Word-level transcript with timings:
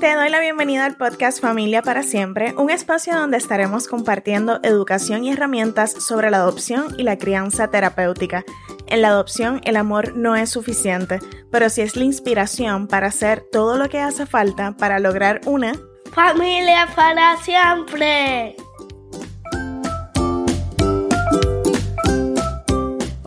Te 0.00 0.14
doy 0.14 0.30
la 0.30 0.40
bienvenida 0.40 0.86
al 0.86 0.96
podcast 0.96 1.42
Familia 1.42 1.82
para 1.82 2.02
Siempre, 2.02 2.54
un 2.56 2.70
espacio 2.70 3.14
donde 3.14 3.36
estaremos 3.36 3.86
compartiendo 3.86 4.58
educación 4.62 5.24
y 5.24 5.32
herramientas 5.32 5.92
sobre 5.92 6.30
la 6.30 6.38
adopción 6.38 6.94
y 6.96 7.02
la 7.02 7.18
crianza 7.18 7.68
terapéutica. 7.68 8.42
En 8.86 9.02
la 9.02 9.08
adopción 9.08 9.60
el 9.64 9.76
amor 9.76 10.16
no 10.16 10.36
es 10.36 10.48
suficiente, 10.48 11.18
pero 11.50 11.68
sí 11.68 11.82
es 11.82 11.96
la 11.96 12.04
inspiración 12.04 12.88
para 12.88 13.08
hacer 13.08 13.44
todo 13.52 13.76
lo 13.76 13.90
que 13.90 13.98
hace 13.98 14.24
falta 14.24 14.72
para 14.72 15.00
lograr 15.00 15.42
una 15.44 15.74
familia 16.14 16.88
para 16.96 17.36
siempre. 17.36 18.56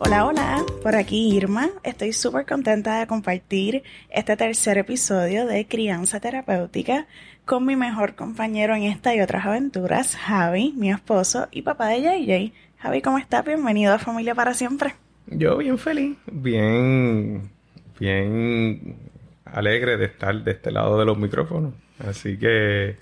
Hola, 0.06 0.26
hola, 0.26 0.66
por 0.82 0.98
aquí 0.98 1.34
Irma. 1.34 1.70
Estoy 1.82 2.12
súper 2.12 2.46
contenta 2.46 3.00
de 3.00 3.08
compartir 3.08 3.84
este 4.10 4.36
tercer 4.36 4.78
episodio 4.78 5.48
de 5.48 5.66
Crianza 5.66 6.20
Terapéutica 6.20 7.08
con 7.46 7.66
mi 7.66 7.78
mejor 7.78 8.14
compañero 8.16 8.76
en 8.76 8.84
esta 8.84 9.16
y 9.16 9.22
otras 9.22 9.46
aventuras, 9.46 10.18
Javi, 10.18 10.74
mi 10.76 10.92
esposo 10.92 11.48
y 11.52 11.62
papá 11.62 11.88
de 11.88 12.02
JJ. 12.02 12.54
Javi, 12.80 13.02
¿cómo 13.02 13.18
estás? 13.18 13.46
Bienvenido 13.46 13.94
a 13.94 13.98
Familia 13.98 14.36
para 14.36 14.54
Siempre. 14.54 14.94
Yo 15.28 15.58
bien 15.58 15.78
feliz, 15.78 16.18
bien, 16.30 17.50
bien 17.98 18.98
alegre 19.46 19.96
de 19.96 20.06
estar 20.08 20.36
de 20.44 20.52
este 20.52 20.72
lado 20.72 21.00
de 21.00 21.06
los 21.06 21.18
micrófonos. 21.18 21.76
Así 22.06 22.38
que 22.38 22.98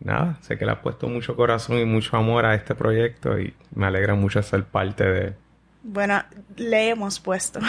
nada, 0.00 0.36
sé 0.40 0.58
que 0.58 0.66
le 0.66 0.72
has 0.72 0.80
puesto 0.80 1.06
mucho 1.06 1.36
corazón 1.36 1.78
y 1.78 1.84
mucho 1.84 2.16
amor 2.16 2.44
a 2.44 2.56
este 2.56 2.74
proyecto 2.74 3.38
y 3.38 3.54
me 3.72 3.86
alegra 3.86 4.16
mucho 4.16 4.42
ser 4.42 4.64
parte 4.64 5.04
de, 5.04 5.34
bueno, 5.82 6.22
le 6.56 6.90
hemos 6.90 7.20
puesto. 7.20 7.60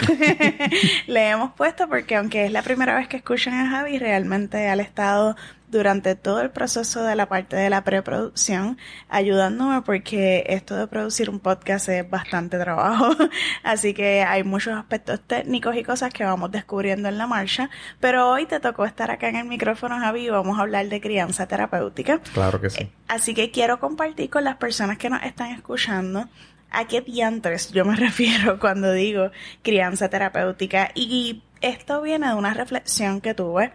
le 1.06 1.30
hemos 1.30 1.52
puesto 1.52 1.88
porque 1.88 2.16
aunque 2.16 2.46
es 2.46 2.52
la 2.52 2.62
primera 2.62 2.94
vez 2.94 3.08
que 3.08 3.16
escuchan 3.16 3.54
a 3.54 3.70
Javi, 3.70 3.98
realmente 3.98 4.68
ha 4.68 4.74
estado 4.74 5.36
durante 5.72 6.14
todo 6.14 6.42
el 6.42 6.50
proceso 6.50 7.02
de 7.02 7.16
la 7.16 7.30
parte 7.30 7.56
de 7.56 7.70
la 7.70 7.82
preproducción 7.82 8.76
ayudándome 9.08 9.80
porque 9.80 10.44
esto 10.48 10.76
de 10.76 10.86
producir 10.86 11.30
un 11.30 11.40
podcast 11.40 11.88
es 11.88 12.08
bastante 12.08 12.58
trabajo. 12.58 13.16
Así 13.62 13.94
que 13.94 14.22
hay 14.22 14.44
muchos 14.44 14.76
aspectos 14.76 15.20
técnicos 15.26 15.74
y 15.74 15.82
cosas 15.82 16.12
que 16.12 16.24
vamos 16.24 16.50
descubriendo 16.50 17.08
en 17.08 17.16
la 17.16 17.26
marcha. 17.26 17.70
Pero 18.00 18.28
hoy 18.28 18.44
te 18.44 18.60
tocó 18.60 18.84
estar 18.84 19.10
acá 19.10 19.30
en 19.30 19.36
el 19.36 19.46
micrófono, 19.46 19.98
Javi, 19.98 20.26
y 20.26 20.28
vamos 20.28 20.58
a 20.58 20.62
hablar 20.62 20.86
de 20.88 21.00
crianza 21.00 21.48
terapéutica. 21.48 22.20
Claro 22.34 22.60
que 22.60 22.68
sí. 22.68 22.92
Así 23.08 23.32
que 23.32 23.50
quiero 23.50 23.80
compartir 23.80 24.28
con 24.28 24.44
las 24.44 24.56
personas 24.56 24.98
que 24.98 25.08
nos 25.08 25.22
están 25.22 25.52
escuchando 25.52 26.28
a 26.72 26.86
qué 26.86 27.00
diantres 27.00 27.72
yo 27.72 27.84
me 27.84 27.96
refiero 27.96 28.58
cuando 28.58 28.92
digo 28.92 29.30
crianza 29.62 30.08
terapéutica. 30.08 30.90
Y 30.94 31.42
esto 31.60 32.02
viene 32.02 32.28
de 32.28 32.34
una 32.34 32.54
reflexión 32.54 33.20
que 33.20 33.34
tuve 33.34 33.72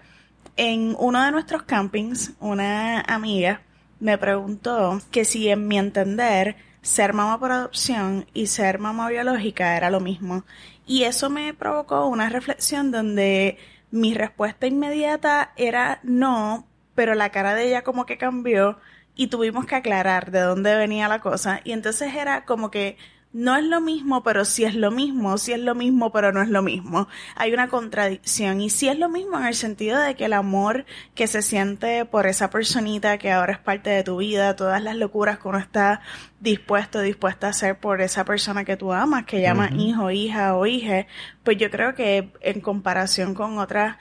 en 0.57 0.95
uno 0.99 1.23
de 1.23 1.31
nuestros 1.31 1.63
campings. 1.63 2.33
Una 2.39 3.01
amiga 3.01 3.61
me 3.99 4.17
preguntó 4.17 4.99
que 5.11 5.25
si 5.25 5.49
en 5.49 5.67
mi 5.67 5.77
entender 5.77 6.55
ser 6.81 7.13
mamá 7.13 7.39
por 7.39 7.51
adopción 7.51 8.27
y 8.33 8.47
ser 8.47 8.79
mamá 8.79 9.09
biológica 9.09 9.75
era 9.75 9.89
lo 9.89 9.99
mismo. 9.99 10.45
Y 10.85 11.03
eso 11.03 11.29
me 11.29 11.53
provocó 11.53 12.07
una 12.07 12.29
reflexión 12.29 12.91
donde 12.91 13.57
mi 13.91 14.13
respuesta 14.13 14.67
inmediata 14.67 15.51
era 15.57 15.99
no, 16.03 16.67
pero 16.95 17.13
la 17.13 17.29
cara 17.29 17.53
de 17.55 17.67
ella 17.67 17.83
como 17.83 18.05
que 18.05 18.17
cambió 18.17 18.79
y 19.17 19.27
tuvimos 19.27 19.65
que 19.65 19.75
aclarar 19.75 20.31
de 20.31 20.39
dónde 20.41 20.75
venía 20.75 21.09
la 21.09 21.19
cosa 21.19 21.59
y 21.63 21.73
entonces 21.73 22.13
era 22.15 22.45
como 22.45 22.71
que 22.71 22.97
no 23.33 23.55
es 23.55 23.63
lo 23.63 23.81
mismo, 23.81 24.23
pero 24.23 24.45
sí 24.45 24.63
es 24.63 24.73
lo 24.73 24.89
mismo, 24.89 25.37
sí 25.37 25.51
es 25.51 25.59
lo 25.59 25.75
mismo, 25.75 26.11
pero 26.11 26.31
no 26.31 26.41
es 26.41 26.49
lo 26.49 26.61
mismo. 26.63 27.07
Hay 27.35 27.53
una 27.53 27.67
contradicción 27.67 28.61
y 28.61 28.69
sí 28.69 28.87
es 28.87 28.97
lo 28.97 29.09
mismo 29.09 29.37
en 29.37 29.45
el 29.45 29.53
sentido 29.53 29.99
de 29.99 30.15
que 30.15 30.25
el 30.25 30.33
amor 30.33 30.85
que 31.13 31.27
se 31.27 31.41
siente 31.41 32.05
por 32.05 32.25
esa 32.25 32.49
personita 32.49 33.17
que 33.17 33.31
ahora 33.31 33.53
es 33.53 33.59
parte 33.59 33.89
de 33.89 34.03
tu 34.03 34.17
vida, 34.17 34.55
todas 34.55 34.81
las 34.81 34.95
locuras 34.95 35.39
que 35.39 35.47
uno 35.49 35.59
está 35.59 36.01
dispuesto, 36.39 37.01
dispuesta 37.01 37.47
a 37.47 37.49
hacer 37.51 37.79
por 37.79 38.01
esa 38.01 38.23
persona 38.25 38.63
que 38.63 38.77
tú 38.77 38.93
amas, 38.93 39.25
que 39.25 39.41
llama 39.41 39.69
hijo, 39.77 40.09
hija 40.09 40.55
o 40.55 40.65
hija, 40.65 41.05
pues 41.43 41.57
yo 41.57 41.69
creo 41.69 41.93
que 41.95 42.31
en 42.41 42.61
comparación 42.61 43.33
con 43.35 43.59
otras 43.59 43.97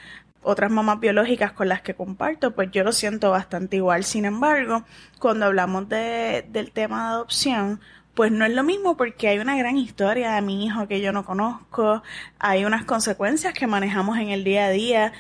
otras 0.46 0.70
mamás 0.70 1.00
biológicas 1.00 1.52
con 1.52 1.68
las 1.68 1.82
que 1.82 1.94
comparto, 1.94 2.54
pues 2.54 2.70
yo 2.70 2.84
lo 2.84 2.92
siento 2.92 3.32
bastante 3.32 3.76
igual. 3.76 4.04
Sin 4.04 4.24
embargo, 4.24 4.84
cuando 5.18 5.46
hablamos 5.46 5.88
de, 5.88 6.46
del 6.48 6.70
tema 6.70 7.08
de 7.08 7.14
adopción, 7.14 7.80
pues 8.14 8.30
no 8.30 8.46
es 8.46 8.54
lo 8.54 8.62
mismo 8.62 8.96
porque 8.96 9.28
hay 9.28 9.40
una 9.40 9.56
gran 9.56 9.76
historia 9.76 10.32
de 10.32 10.42
mi 10.42 10.64
hijo 10.64 10.86
que 10.86 11.00
yo 11.00 11.12
no 11.12 11.24
conozco, 11.24 12.02
hay 12.38 12.64
unas 12.64 12.84
consecuencias 12.84 13.54
que 13.54 13.66
manejamos 13.66 14.18
en 14.18 14.28
el 14.28 14.44
día 14.44 14.66
a 14.66 14.70
día 14.70 15.12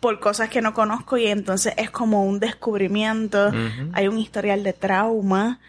por 0.00 0.18
cosas 0.18 0.48
que 0.48 0.62
no 0.62 0.72
conozco 0.72 1.18
y 1.18 1.26
entonces 1.26 1.74
es 1.76 1.90
como 1.90 2.24
un 2.24 2.40
descubrimiento, 2.40 3.52
hay 3.92 4.08
un 4.08 4.18
historial 4.18 4.64
de 4.64 4.72
trauma 4.72 5.60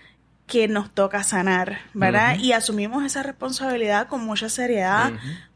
que 0.47 0.67
nos 0.69 0.89
toca 0.91 1.23
sanar, 1.23 1.79
¿verdad? 1.93 2.37
Y 2.39 2.53
asumimos 2.53 3.03
esa 3.03 3.21
responsabilidad 3.21 4.07
con 4.07 4.25
mucha 4.25 4.49
seriedad, 4.49 5.11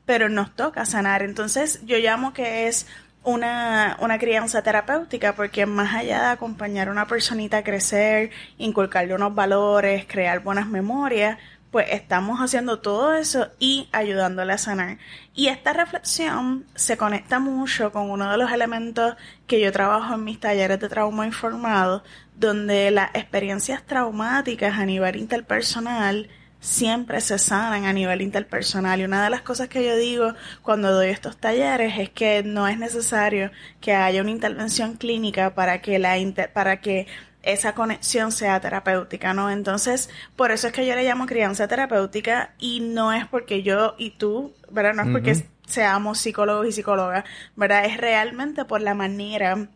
pero 0.05 0.29
nos 0.29 0.55
toca 0.55 0.85
sanar. 0.85 1.23
Entonces 1.23 1.81
yo 1.85 1.97
llamo 1.97 2.33
que 2.33 2.67
es 2.67 2.87
una, 3.27 3.97
una 3.99 4.17
crianza 4.17 4.63
terapéutica 4.63 5.35
porque 5.35 5.65
más 5.65 5.93
allá 5.93 6.21
de 6.21 6.27
acompañar 6.27 6.87
a 6.87 6.91
una 6.91 7.07
personita 7.07 7.57
a 7.57 7.63
crecer, 7.63 8.31
inculcarle 8.57 9.13
unos 9.13 9.35
valores, 9.35 10.05
crear 10.07 10.39
buenas 10.39 10.67
memorias, 10.67 11.37
pues 11.69 11.87
estamos 11.91 12.39
haciendo 12.39 12.79
todo 12.79 13.13
eso 13.13 13.49
y 13.59 13.89
ayudándole 13.91 14.53
a 14.53 14.57
sanar. 14.57 14.97
Y 15.35 15.47
esta 15.47 15.73
reflexión 15.73 16.65
se 16.75 16.95
conecta 16.95 17.39
mucho 17.39 17.91
con 17.91 18.09
uno 18.09 18.31
de 18.31 18.37
los 18.37 18.49
elementos 18.49 19.15
que 19.45 19.59
yo 19.59 19.73
trabajo 19.73 20.13
en 20.13 20.23
mis 20.23 20.39
talleres 20.39 20.79
de 20.79 20.87
trauma 20.87 21.25
informado, 21.25 22.03
donde 22.33 22.91
las 22.91 23.09
experiencias 23.13 23.85
traumáticas 23.85 24.79
a 24.79 24.85
nivel 24.85 25.17
interpersonal 25.17 26.29
siempre 26.67 27.21
se 27.21 27.39
sanan 27.39 27.85
a 27.85 27.93
nivel 27.93 28.21
interpersonal. 28.21 28.99
Y 28.99 29.05
una 29.05 29.23
de 29.23 29.29
las 29.29 29.41
cosas 29.41 29.69
que 29.69 29.85
yo 29.85 29.95
digo 29.95 30.33
cuando 30.61 30.91
doy 30.91 31.07
estos 31.07 31.37
talleres 31.37 31.97
es 31.97 32.09
que 32.09 32.43
no 32.43 32.67
es 32.67 32.77
necesario 32.77 33.51
que 33.79 33.93
haya 33.93 34.21
una 34.21 34.31
intervención 34.31 34.95
clínica 34.95 35.55
para 35.55 35.81
que 35.81 35.97
la 35.97 36.17
para 36.53 36.81
que 36.81 37.07
esa 37.41 37.73
conexión 37.73 38.33
sea 38.33 38.59
terapéutica, 38.59 39.33
¿no? 39.33 39.49
Entonces, 39.49 40.09
por 40.35 40.51
eso 40.51 40.67
es 40.67 40.73
que 40.73 40.85
yo 40.85 40.95
le 40.95 41.05
llamo 41.05 41.25
crianza 41.25 41.69
terapéutica 41.69 42.53
y 42.59 42.81
no 42.81 43.13
es 43.13 43.25
porque 43.27 43.63
yo 43.63 43.95
y 43.97 44.11
tú, 44.11 44.53
¿verdad? 44.69 44.93
No 44.93 45.03
es 45.03 45.09
porque 45.09 45.47
seamos 45.65 46.17
psicólogos 46.17 46.67
y 46.67 46.73
psicólogas, 46.73 47.23
¿verdad? 47.55 47.85
Es 47.85 47.95
realmente 47.95 48.65
por 48.65 48.81
la 48.81 48.93
manera 48.93 49.69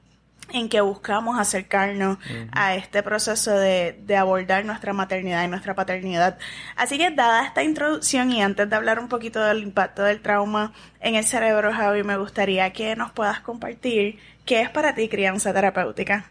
en 0.54 0.70
que 0.70 0.82
buscamos 0.82 1.40
acercarnos 1.40 2.18
a 2.52 2.76
este 2.76 3.04
proceso 3.04 3.52
de, 3.52 4.00
de, 4.06 4.18
abordar 4.18 4.66
nuestra 4.66 4.94
maternidad 4.94 5.44
y 5.46 5.48
nuestra 5.48 5.76
paternidad. 5.76 6.38
Así 6.76 6.98
que 6.98 7.12
dada 7.12 7.46
esta 7.46 7.64
introducción 7.64 8.32
y 8.32 8.42
antes 8.42 8.70
de 8.70 8.76
hablar 8.76 9.00
un 9.00 9.08
poquito 9.08 9.42
del 9.44 9.64
impacto 9.64 10.04
del 10.04 10.22
trauma 10.22 10.74
en 11.00 11.16
el 11.16 11.24
cerebro, 11.24 11.72
Javi, 11.72 12.04
me 12.04 12.18
gustaría 12.18 12.72
que 12.74 12.96
nos 12.96 13.12
puedas 13.12 13.40
compartir 13.40 14.20
qué 14.46 14.62
es 14.62 14.70
para 14.70 14.94
ti 14.94 15.08
crianza 15.08 15.54
terapéutica. 15.54 16.30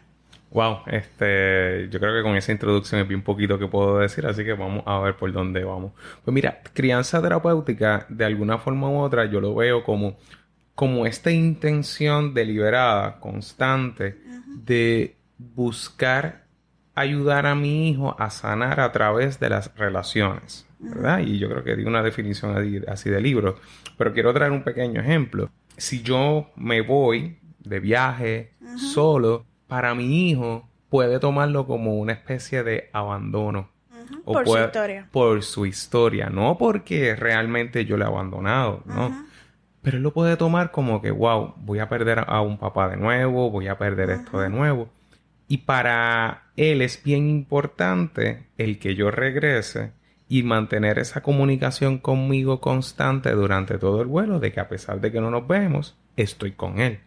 Wow, 0.51 0.79
este, 0.87 1.87
yo 1.89 1.99
creo 1.99 2.13
que 2.13 2.23
con 2.23 2.35
esa 2.35 2.51
introducción 2.51 2.99
es 2.99 3.07
bien 3.07 3.21
poquito 3.21 3.57
que 3.57 3.67
puedo 3.67 3.99
decir, 3.99 4.25
así 4.25 4.43
que 4.43 4.51
vamos 4.51 4.83
a 4.85 4.99
ver 4.99 5.15
por 5.15 5.31
dónde 5.31 5.63
vamos. 5.63 5.93
Pues 6.25 6.33
mira, 6.33 6.59
crianza 6.73 7.21
terapéutica, 7.21 8.05
de 8.09 8.25
alguna 8.25 8.57
forma 8.57 8.89
u 8.89 8.99
otra, 8.99 9.25
yo 9.25 9.39
lo 9.39 9.55
veo 9.55 9.81
como 9.81 10.17
como 10.81 11.05
esta 11.05 11.29
intención 11.29 12.33
deliberada, 12.33 13.19
constante, 13.19 14.17
de 14.47 15.15
buscar 15.37 16.45
ayudar 16.95 17.45
a 17.45 17.53
mi 17.53 17.87
hijo 17.87 18.15
a 18.17 18.31
sanar 18.31 18.79
a 18.79 18.91
través 18.91 19.39
de 19.39 19.51
las 19.51 19.77
relaciones, 19.77 20.65
¿verdad? 20.79 21.19
Y 21.19 21.37
yo 21.37 21.49
creo 21.49 21.63
que 21.63 21.75
di 21.75 21.83
una 21.83 22.01
definición 22.01 22.83
así 22.87 23.11
de 23.11 23.21
libro, 23.21 23.59
pero 23.95 24.11
quiero 24.11 24.33
traer 24.33 24.51
un 24.51 24.63
pequeño 24.63 25.01
ejemplo. 25.01 25.51
Si 25.77 26.01
yo 26.01 26.49
me 26.55 26.81
voy 26.81 27.37
de 27.59 27.79
viaje 27.79 28.53
solo, 28.75 29.45
para 29.67 29.93
mi 29.93 30.31
hijo 30.31 30.67
puede 30.89 31.19
tomarlo 31.19 31.67
como 31.67 31.99
una 31.99 32.13
especie 32.13 32.63
de 32.63 32.89
abandono. 32.91 33.69
por 34.25 34.47
su 34.47 34.57
historia. 34.57 35.07
Por 35.11 35.43
su 35.43 35.67
historia, 35.67 36.31
no 36.31 36.57
porque 36.57 37.15
realmente 37.15 37.85
yo 37.85 37.97
le 37.97 38.05
he 38.05 38.07
abandonado, 38.07 38.81
¿no? 38.87 39.29
Pero 39.81 39.97
él 39.97 40.03
lo 40.03 40.13
puede 40.13 40.37
tomar 40.37 40.71
como 40.71 41.01
que, 41.01 41.11
wow, 41.11 41.55
voy 41.57 41.79
a 41.79 41.89
perder 41.89 42.25
a 42.27 42.41
un 42.41 42.57
papá 42.57 42.89
de 42.89 42.97
nuevo, 42.97 43.49
voy 43.49 43.67
a 43.67 43.77
perder 43.77 44.11
esto 44.11 44.39
de 44.39 44.49
nuevo. 44.49 44.89
Y 45.47 45.59
para 45.59 46.43
él 46.55 46.81
es 46.81 47.03
bien 47.03 47.27
importante 47.27 48.45
el 48.57 48.79
que 48.79 48.95
yo 48.95 49.11
regrese 49.11 49.91
y 50.29 50.43
mantener 50.43 50.99
esa 50.99 51.21
comunicación 51.21 51.97
conmigo 51.97 52.61
constante 52.61 53.31
durante 53.31 53.77
todo 53.77 54.01
el 54.01 54.07
vuelo, 54.07 54.39
de 54.39 54.53
que 54.53 54.59
a 54.59 54.69
pesar 54.69 55.01
de 55.01 55.11
que 55.11 55.19
no 55.19 55.29
nos 55.29 55.47
vemos, 55.47 55.97
estoy 56.15 56.51
con 56.51 56.79
él. 56.79 56.99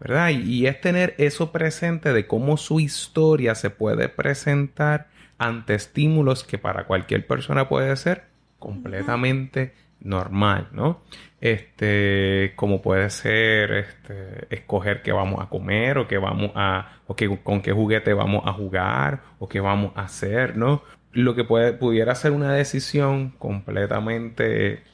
¿Verdad? 0.00 0.30
Y, 0.30 0.42
y 0.42 0.66
es 0.66 0.80
tener 0.80 1.14
eso 1.18 1.52
presente 1.52 2.12
de 2.12 2.26
cómo 2.26 2.56
su 2.56 2.80
historia 2.80 3.54
se 3.54 3.70
puede 3.70 4.08
presentar 4.08 5.06
ante 5.38 5.74
estímulos 5.74 6.42
que 6.42 6.58
para 6.58 6.84
cualquier 6.84 7.26
persona 7.26 7.68
puede 7.68 7.94
ser 7.96 8.24
completamente 8.58 9.72
normal, 10.00 10.68
¿no? 10.72 11.00
Este, 11.44 12.54
como 12.56 12.80
puede 12.80 13.10
ser, 13.10 13.70
este, 13.72 14.46
escoger 14.48 15.02
qué 15.02 15.12
vamos 15.12 15.42
a 15.42 15.50
comer 15.50 15.98
o 15.98 16.08
qué 16.08 16.16
vamos 16.16 16.52
a, 16.54 17.00
o 17.06 17.16
qué, 17.16 17.38
con 17.42 17.60
qué 17.60 17.70
juguete 17.70 18.14
vamos 18.14 18.44
a 18.46 18.54
jugar 18.54 19.20
o 19.38 19.46
qué 19.46 19.60
vamos 19.60 19.92
a 19.94 20.04
hacer, 20.04 20.56
¿no? 20.56 20.82
Lo 21.12 21.34
que 21.34 21.44
puede, 21.44 21.74
pudiera 21.74 22.14
ser 22.14 22.32
una 22.32 22.54
decisión 22.54 23.28
completamente 23.38 24.84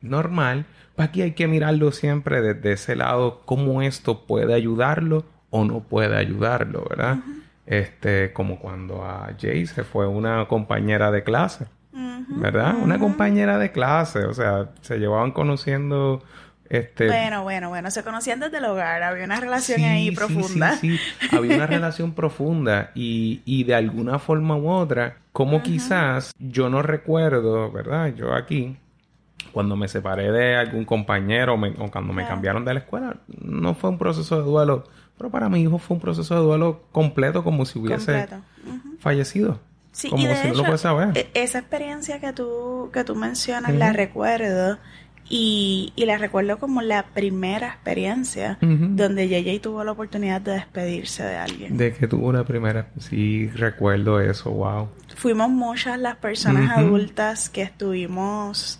normal, 0.00 0.66
pues 0.94 1.08
aquí 1.08 1.22
hay 1.22 1.32
que 1.32 1.48
mirarlo 1.48 1.90
siempre 1.90 2.40
desde 2.40 2.74
ese 2.74 2.94
lado, 2.94 3.42
cómo 3.44 3.82
esto 3.82 4.26
puede 4.26 4.54
ayudarlo 4.54 5.24
o 5.50 5.64
no 5.64 5.80
puede 5.80 6.16
ayudarlo, 6.16 6.86
¿verdad? 6.88 7.18
Este, 7.66 8.32
como 8.32 8.60
cuando 8.60 9.02
a 9.02 9.34
Jay 9.40 9.66
se 9.66 9.82
fue 9.82 10.06
una 10.06 10.46
compañera 10.46 11.10
de 11.10 11.24
clase, 11.24 11.66
¿verdad? 12.28 12.74
Una 12.82 12.98
compañera 12.98 13.58
de 13.58 13.72
clase, 13.72 14.24
o 14.24 14.34
sea, 14.34 14.70
se 14.82 14.98
llevaban 14.98 15.32
conociendo 15.32 16.22
este... 16.68 17.06
Bueno, 17.06 17.42
bueno, 17.42 17.68
bueno, 17.68 17.90
se 17.90 18.02
conocían 18.02 18.40
desde 18.40 18.58
el 18.58 18.64
hogar, 18.64 19.02
había 19.02 19.24
una 19.24 19.40
relación 19.40 19.82
ahí 19.82 20.10
profunda. 20.10 20.72
Sí, 20.72 20.98
sí, 20.98 21.36
había 21.36 21.56
una 21.56 21.66
relación 21.66 22.12
profunda 22.12 22.90
y, 22.94 23.42
y 23.44 23.64
de 23.64 23.74
alguna 23.74 24.18
forma 24.18 24.56
u 24.56 24.68
otra, 24.68 25.18
como 25.32 25.62
quizás 25.62 26.32
yo 26.38 26.68
no 26.68 26.82
recuerdo, 26.82 27.70
¿verdad? 27.70 28.14
Yo 28.14 28.34
aquí, 28.34 28.76
cuando 29.52 29.76
me 29.76 29.88
separé 29.88 30.32
de 30.32 30.56
algún 30.56 30.84
compañero 30.84 31.54
o 31.54 31.90
cuando 31.90 32.12
me 32.12 32.26
cambiaron 32.26 32.64
de 32.64 32.74
la 32.74 32.80
escuela, 32.80 33.16
no 33.40 33.74
fue 33.74 33.90
un 33.90 33.98
proceso 33.98 34.36
de 34.36 34.42
duelo, 34.42 34.84
pero 35.16 35.30
para 35.30 35.48
mi 35.48 35.62
hijo 35.62 35.78
fue 35.78 35.94
un 35.94 36.00
proceso 36.00 36.34
de 36.34 36.40
duelo 36.40 36.82
completo, 36.92 37.44
como 37.44 37.64
si 37.64 37.78
hubiese 37.78 38.28
fallecido. 38.98 39.60
Sí, 39.96 40.10
como 40.10 40.22
y 40.22 40.26
de 40.26 40.36
si 40.36 40.48
hecho, 40.48 40.62
no 40.62 40.68
lo 40.72 40.76
saber. 40.76 41.16
E-, 41.16 41.30
esa 41.32 41.60
experiencia 41.60 42.20
que 42.20 42.34
tú, 42.34 42.90
que 42.92 43.02
tú 43.02 43.14
mencionas, 43.14 43.74
la 43.74 43.94
recuerdo 43.94 44.76
y, 45.26 45.94
y, 45.96 46.04
la 46.04 46.18
recuerdo 46.18 46.58
como 46.58 46.82
la 46.82 47.06
primera 47.06 47.68
experiencia 47.68 48.58
donde 48.60 49.26
JJ 49.26 49.62
tuvo 49.62 49.82
la 49.84 49.92
oportunidad 49.92 50.42
de 50.42 50.52
despedirse 50.52 51.22
de 51.22 51.36
alguien. 51.36 51.78
De 51.78 51.94
que 51.94 52.06
tuvo 52.06 52.28
una 52.28 52.44
primera, 52.44 52.88
sí, 52.98 53.48
recuerdo 53.48 54.20
eso, 54.20 54.50
wow. 54.50 54.90
Fuimos 55.16 55.48
muchas 55.48 55.98
las 55.98 56.16
personas 56.16 56.76
adultas 56.76 57.48
que 57.48 57.62
estuvimos 57.62 58.78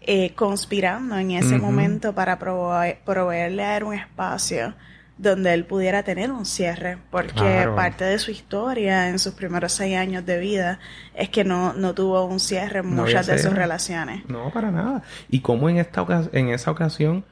eh, 0.00 0.32
conspirando 0.36 1.18
en 1.18 1.32
ese 1.32 1.58
momento 1.58 2.14
para 2.14 2.38
proveerle 2.38 3.64
a 3.64 3.76
él 3.78 3.82
un 3.82 3.94
espacio 3.94 4.74
donde 5.22 5.54
él 5.54 5.64
pudiera 5.64 6.02
tener 6.02 6.32
un 6.32 6.44
cierre, 6.44 6.98
porque 7.10 7.68
parte 7.76 8.04
de 8.04 8.18
su 8.18 8.32
historia 8.32 9.08
en 9.08 9.20
sus 9.20 9.34
primeros 9.34 9.72
seis 9.72 9.96
años 9.96 10.26
de 10.26 10.38
vida 10.40 10.80
es 11.14 11.28
que 11.28 11.44
no, 11.44 11.72
no 11.74 11.94
tuvo 11.94 12.24
un 12.24 12.40
cierre 12.40 12.80
en 12.80 12.88
muchas 12.88 13.28
de 13.28 13.38
sus 13.38 13.52
relaciones. 13.52 14.28
No, 14.28 14.50
para 14.50 14.72
nada. 14.72 15.02
Y 15.30 15.40
como 15.40 15.70
en, 15.70 15.78
esta 15.78 16.04
en 16.32 16.48
esa 16.48 16.72
ocasión 16.72 17.24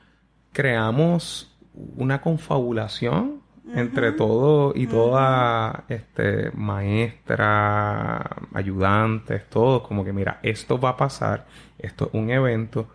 creamos 0.53 1.53
una 1.97 2.21
confabulación 2.21 3.41
entre 3.75 4.13
todo 4.13 4.73
y 4.75 4.87
toda 4.87 5.85
este 5.89 6.51
maestra, 6.55 8.37
ayudantes, 8.55 9.49
todos, 9.49 9.83
como 9.83 10.05
que 10.05 10.13
mira, 10.13 10.39
esto 10.43 10.79
va 10.81 10.91
a 10.91 10.97
pasar, 10.97 11.47
esto 11.79 12.07
es 12.07 12.15
un 12.15 12.31
evento, 12.31 12.89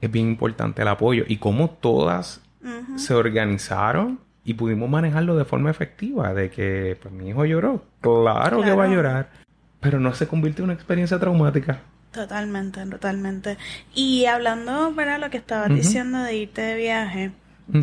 es 0.00 0.10
bien 0.10 0.28
importante 0.28 0.82
el 0.82 0.88
apoyo. 0.88 1.24
Y 1.28 1.36
como 1.36 1.68
todas 1.70 2.42
se 2.96 3.14
organizaron 3.14 4.20
y 4.44 4.54
pudimos 4.54 4.88
manejarlo 4.88 5.36
de 5.36 5.44
forma 5.44 5.70
efectiva, 5.70 6.34
de 6.34 6.50
que 6.50 6.96
pues 7.00 7.12
mi 7.14 7.28
hijo 7.28 7.44
lloró, 7.44 7.84
claro, 8.00 8.62
que 8.62 8.72
va 8.72 8.84
a 8.84 8.88
llorar, 8.88 9.30
pero 9.80 10.00
no 10.00 10.14
se 10.14 10.26
convierte 10.26 10.62
en 10.62 10.64
una 10.64 10.74
experiencia 10.74 11.18
traumática. 11.18 11.80
Totalmente, 12.12 12.84
totalmente. 12.86 13.56
Y 13.94 14.26
hablando, 14.26 14.92
¿verdad? 14.94 15.18
Lo 15.18 15.30
que 15.30 15.38
estabas 15.38 15.68
diciendo 15.70 16.18
de 16.18 16.36
irte 16.36 16.60
de 16.60 16.76
viaje, 16.76 17.32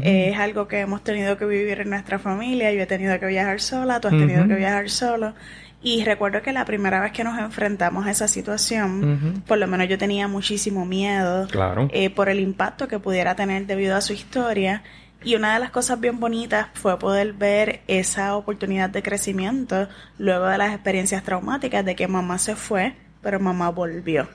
es 0.02 0.38
algo 0.38 0.68
que 0.68 0.82
hemos 0.82 1.04
tenido 1.04 1.38
que 1.38 1.46
vivir 1.46 1.80
en 1.80 1.90
nuestra 1.90 2.20
familia. 2.20 2.72
Yo 2.72 2.82
he 2.82 2.86
tenido 2.86 3.20
que 3.20 3.26
viajar 3.26 3.60
sola, 3.60 4.00
tú 4.00 4.10
has 4.10 4.14
tenido 4.14 4.48
que 4.48 4.56
viajar 4.56 4.90
solo. 4.90 5.34
Y 5.82 6.04
recuerdo 6.04 6.42
que 6.42 6.52
la 6.52 6.66
primera 6.66 7.00
vez 7.00 7.14
que 7.14 7.24
nos 7.24 7.40
enfrentamos 7.40 8.06
a 8.06 8.12
esa 8.12 8.28
situación, 8.28 9.44
por 9.48 9.58
lo 9.58 9.68
menos 9.68 9.88
yo 9.88 9.98
tenía 9.98 10.28
muchísimo 10.28 10.86
miedo 10.86 11.48
eh, 11.92 12.10
por 12.10 12.28
el 12.28 12.40
impacto 12.40 12.88
que 12.88 13.00
pudiera 13.00 13.36
tener 13.36 13.66
debido 13.66 13.96
a 13.96 14.02
su 14.02 14.12
historia. 14.14 14.84
Y 15.24 15.36
una 15.36 15.54
de 15.54 15.60
las 15.60 15.72
cosas 15.72 16.00
bien 16.00 16.20
bonitas 16.20 16.68
fue 16.74 16.98
poder 17.00 17.34
ver 17.34 17.82
esa 17.88 18.36
oportunidad 18.36 18.90
de 18.90 19.04
crecimiento 19.04 19.88
luego 20.18 20.46
de 20.48 20.58
las 20.58 20.74
experiencias 20.74 21.24
traumáticas 21.24 21.84
de 21.86 21.96
que 21.96 22.08
mamá 22.08 22.38
se 22.40 22.56
fue, 22.56 22.96
pero 23.22 23.40
mamá 23.40 23.70
volvió. 23.70 24.28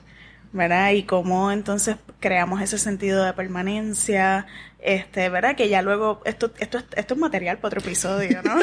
¿Verdad? 0.54 0.92
Y 0.92 1.02
cómo 1.02 1.50
entonces 1.50 1.96
creamos 2.20 2.62
ese 2.62 2.78
sentido 2.78 3.24
de 3.24 3.32
permanencia, 3.32 4.46
este, 4.78 5.28
¿verdad? 5.28 5.56
Que 5.56 5.68
ya 5.68 5.82
luego, 5.82 6.22
esto, 6.24 6.52
esto, 6.58 6.78
esto 6.94 7.14
es 7.14 7.20
material 7.20 7.58
para 7.58 7.68
otro 7.76 7.80
episodio, 7.80 8.40
¿no? 8.42 8.54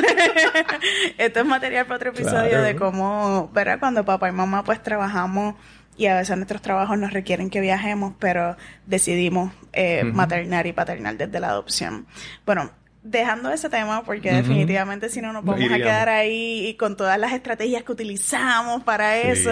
esto 1.18 1.40
es 1.42 1.46
material 1.46 1.86
para 1.86 1.98
otro 1.98 2.12
episodio 2.12 2.62
de 2.62 2.78
cómo, 2.78 3.52
¿verdad? 3.54 3.78
Cuando 3.80 4.06
papá 4.06 4.30
y 4.30 4.32
mamá 4.32 4.64
pues 4.64 4.82
trabajamos 4.82 5.56
y 5.98 6.06
a 6.06 6.16
veces 6.16 6.38
nuestros 6.38 6.62
trabajos 6.62 6.98
nos 6.98 7.12
requieren 7.12 7.50
que 7.50 7.60
viajemos, 7.60 8.14
pero 8.20 8.56
decidimos 8.86 9.52
eh, 9.74 10.06
maternar 10.06 10.68
y 10.68 10.72
paternar 10.72 11.18
desde 11.18 11.42
la 11.42 11.50
adopción. 11.50 12.08
Bueno, 12.46 12.72
dejando 13.04 13.52
ese 13.52 13.70
tema, 13.70 14.04
porque 14.04 14.32
definitivamente 14.32 15.10
si 15.10 15.22
no 15.22 15.34
nos 15.34 15.44
vamos 15.44 15.72
a 15.72 15.78
quedar 15.78 16.10
ahí 16.10 16.68
y 16.68 16.76
con 16.76 16.96
todas 16.96 17.18
las 17.18 17.34
estrategias 17.34 17.84
que 17.84 17.92
utilizamos 17.92 18.84
para 18.84 19.18
eso, 19.18 19.52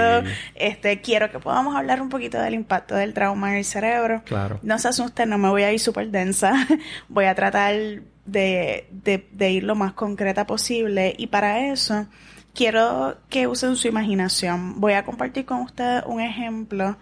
este, 0.55 1.01
quiero 1.01 1.31
que 1.31 1.39
podamos 1.39 1.75
hablar 1.75 2.01
un 2.01 2.09
poquito 2.09 2.39
del 2.39 2.53
impacto 2.53 2.95
del 2.95 3.13
trauma 3.13 3.51
en 3.51 3.57
el 3.57 3.65
cerebro. 3.65 4.21
Claro. 4.25 4.59
No 4.61 4.77
se 4.77 4.89
asusten, 4.89 5.29
no 5.29 5.37
me 5.37 5.49
voy 5.49 5.63
a 5.63 5.73
ir 5.73 5.79
súper 5.79 6.09
densa, 6.09 6.53
voy 7.09 7.25
a 7.25 7.33
tratar 7.33 7.73
de, 8.25 8.87
de, 8.91 9.27
de 9.31 9.51
ir 9.51 9.63
lo 9.63 9.75
más 9.75 9.93
concreta 9.93 10.45
posible 10.45 11.15
y 11.17 11.27
para 11.27 11.71
eso 11.71 12.07
quiero 12.53 13.17
que 13.29 13.47
usen 13.47 13.75
su 13.75 13.87
imaginación. 13.87 14.79
Voy 14.79 14.93
a 14.93 15.05
compartir 15.05 15.45
con 15.45 15.61
ustedes 15.61 16.03
un 16.05 16.21
ejemplo 16.21 16.97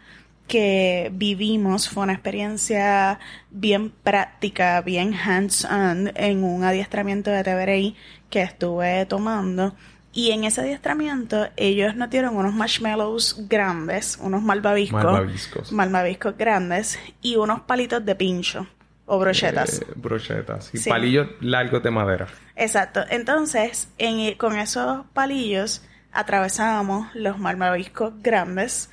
que 0.47 1.11
vivimos 1.13 1.89
fue 1.89 2.03
una 2.03 2.13
experiencia 2.13 3.19
bien 3.51 3.91
práctica, 3.91 4.81
bien 4.81 5.13
hands-on 5.13 6.11
en 6.15 6.43
un 6.43 6.63
adiestramiento 6.63 7.29
de 7.29 7.43
TBRI 7.43 7.95
que 8.29 8.41
estuve 8.41 9.05
tomando. 9.05 9.75
Y 10.13 10.31
en 10.31 10.45
ese 10.45 10.61
adiestramiento 10.61 11.47
ellos 11.57 11.95
nos 11.95 12.09
dieron 12.09 12.35
unos 12.35 12.53
marshmallows 12.53 13.47
grandes, 13.47 14.17
unos 14.19 14.41
malvaviscos, 14.41 15.03
malvaviscos, 15.03 15.71
malvaviscos 15.71 16.37
grandes 16.37 16.99
y 17.21 17.35
unos 17.35 17.61
palitos 17.61 18.03
de 18.03 18.15
pincho 18.15 18.67
o 19.05 19.19
brochetas. 19.19 19.81
Eh, 19.81 19.85
brochetas, 19.95 20.73
y 20.73 20.89
palillos 20.89 21.27
largos 21.41 21.83
de 21.83 21.91
madera. 21.91 22.27
Exacto. 22.55 23.01
Entonces, 23.09 23.89
en, 23.97 24.35
con 24.35 24.57
esos 24.57 25.05
palillos 25.13 25.83
atravesábamos 26.11 27.13
los 27.13 27.37
malvaviscos 27.37 28.13
grandes 28.23 28.89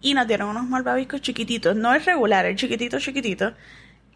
y 0.00 0.14
nos 0.14 0.26
dieron 0.26 0.48
unos 0.50 0.66
malvaviscos 0.66 1.20
chiquititos, 1.20 1.76
no 1.76 1.94
es 1.94 2.04
regular, 2.04 2.46
el 2.46 2.56
chiquitito, 2.56 2.98
chiquitito, 2.98 3.54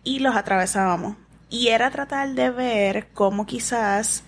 y 0.05 0.21
los 0.21 0.37
atravesábamos. 0.37 1.17
Y 1.51 1.69
era 1.69 1.91
tratar 1.91 2.31
de 2.31 2.51
ver 2.51 3.09
cómo 3.13 3.47
quizás 3.47 4.25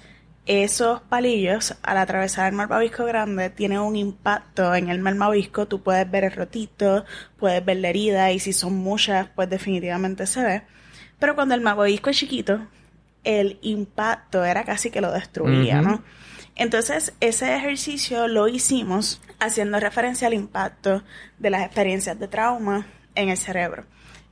esos 0.46 1.00
palillos, 1.00 1.74
al 1.82 1.96
atravesar 1.96 2.48
el 2.48 2.56
malvavisco 2.56 3.04
grande, 3.06 3.48
tienen 3.48 3.78
un 3.78 3.96
impacto 3.96 4.74
en 4.74 4.90
el 4.90 4.98
malvavisco. 4.98 5.66
Tú 5.66 5.82
puedes 5.82 6.10
ver 6.10 6.24
el 6.24 6.32
rotito, 6.32 7.04
puedes 7.38 7.64
ver 7.64 7.78
la 7.78 7.88
herida, 7.88 8.30
y 8.30 8.38
si 8.38 8.52
son 8.52 8.74
muchas, 8.74 9.28
pues 9.34 9.48
definitivamente 9.48 10.26
se 10.26 10.42
ve. 10.42 10.62
Pero 11.18 11.34
cuando 11.34 11.54
el 11.54 11.62
malvavisco 11.62 12.10
es 12.10 12.18
chiquito, 12.18 12.66
el 13.22 13.58
impacto 13.62 14.44
era 14.44 14.64
casi 14.64 14.90
que 14.90 15.00
lo 15.00 15.10
destruía, 15.10 15.80
¿no? 15.80 16.02
Entonces, 16.56 17.12
ese 17.20 17.56
ejercicio 17.56 18.28
lo 18.28 18.48
hicimos 18.48 19.20
haciendo 19.40 19.80
referencia 19.80 20.28
al 20.28 20.34
impacto 20.34 21.02
de 21.38 21.50
las 21.50 21.64
experiencias 21.64 22.18
de 22.18 22.28
trauma 22.28 22.86
en 23.14 23.28
el 23.28 23.36
cerebro 23.36 23.84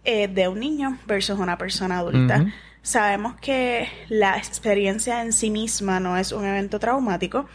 eh, 0.05 0.29
de 0.29 0.49
un 0.49 0.61
niño 0.61 0.99
versus 1.07 1.39
una 1.39 1.59
persona 1.59 1.99
adulta. 1.99 2.47
Sabemos 2.83 3.37
que 3.37 3.89
la 4.09 4.37
experiencia 4.37 5.23
en 5.23 5.33
sí 5.33 5.51
misma 5.51 6.01
no 6.01 6.17
es 6.17 6.33
un 6.33 6.45
evento 6.45 6.81
traumático, 6.81 7.49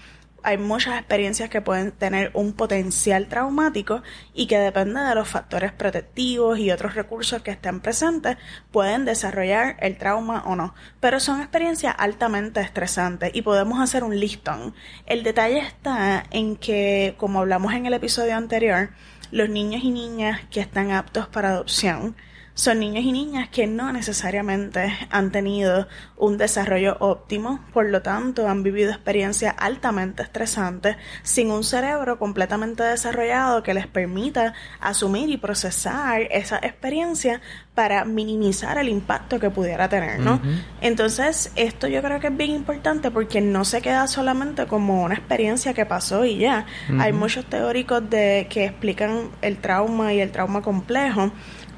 hay 0.48 0.58
muchas 0.58 0.98
experiencias 0.98 1.50
que 1.50 1.60
pueden 1.60 1.92
tener 1.92 2.32
un 2.34 2.54
potencial 2.54 3.28
traumático 3.28 4.02
y 4.34 4.48
que 4.48 4.58
depende 4.58 5.02
de 5.02 5.14
los 5.14 5.28
factores 5.28 5.74
protectivos 5.74 6.58
y 6.58 6.72
otros 6.72 6.96
recursos 6.96 7.42
que 7.42 7.52
estén 7.52 7.82
presentes, 7.82 8.38
pueden 8.72 9.04
desarrollar 9.04 9.76
el 9.82 9.98
trauma 9.98 10.44
o 10.46 10.56
no. 10.56 10.74
Pero 11.02 11.20
son 11.20 11.42
experiencias 11.42 11.94
altamente 11.98 12.62
estresantes 12.62 13.32
y 13.34 13.42
podemos 13.42 13.82
hacer 13.82 14.06
un 14.06 14.18
listón. 14.18 14.74
El 15.06 15.24
detalle 15.24 15.60
está 15.60 16.24
en 16.32 16.56
que, 16.56 17.16
como 17.18 17.42
hablamos 17.42 17.74
en 17.74 17.86
el 17.86 17.94
episodio 17.94 18.38
anterior, 18.38 18.92
los 19.32 19.50
niños 19.50 19.84
y 19.84 19.92
niñas 19.92 20.40
que 20.50 20.62
están 20.62 20.92
aptos 20.92 21.28
para 21.28 21.50
adopción 21.50 22.16
son 22.58 22.80
niños 22.80 23.06
y 23.06 23.12
niñas 23.12 23.50
que 23.50 23.68
no 23.68 23.94
necesariamente 23.94 24.92
han 25.12 25.32
tenido 25.32 25.88
un 26.18 26.40
desarrollo 26.40 26.98
óptimo, 27.00 27.60
por 27.72 27.86
lo 27.88 28.02
tanto 28.02 28.48
han 28.48 28.64
vivido 28.64 28.90
experiencias 28.90 29.54
altamente 29.60 30.24
estresantes 30.24 30.98
sin 31.22 31.52
un 31.52 31.64
cerebro 31.64 32.18
completamente 32.18 32.82
desarrollado 32.82 33.62
que 33.62 33.76
les 33.76 33.86
permita 33.86 34.56
asumir 34.80 35.30
y 35.30 35.38
procesar 35.38 36.24
esa 36.32 36.58
experiencia 36.58 37.42
para 37.76 38.06
minimizar 38.06 38.80
el 38.80 38.90
impacto 38.90 39.40
que 39.40 39.52
pudiera 39.52 39.88
tener, 39.88 40.20
¿no? 40.20 40.42
Entonces, 40.82 41.52
esto 41.56 41.88
yo 41.88 42.02
creo 42.02 42.20
que 42.20 42.28
es 42.28 42.38
bien 42.38 42.50
importante 42.50 43.12
porque 43.12 43.40
no 43.40 43.66
se 43.66 43.84
queda 43.84 44.08
solamente 44.08 44.66
como 44.66 45.04
una 45.04 45.14
experiencia 45.14 45.76
que 45.76 45.86
pasó 45.86 46.26
y 46.26 46.40
ya. 46.40 46.66
Hay 46.98 47.14
muchos 47.14 47.46
teóricos 47.46 48.10
de 48.10 48.48
que 48.50 48.66
explican 48.66 49.30
el 49.44 49.58
trauma 49.58 50.12
y 50.12 50.22
el 50.22 50.32
trauma 50.32 50.64
complejo 50.64 51.32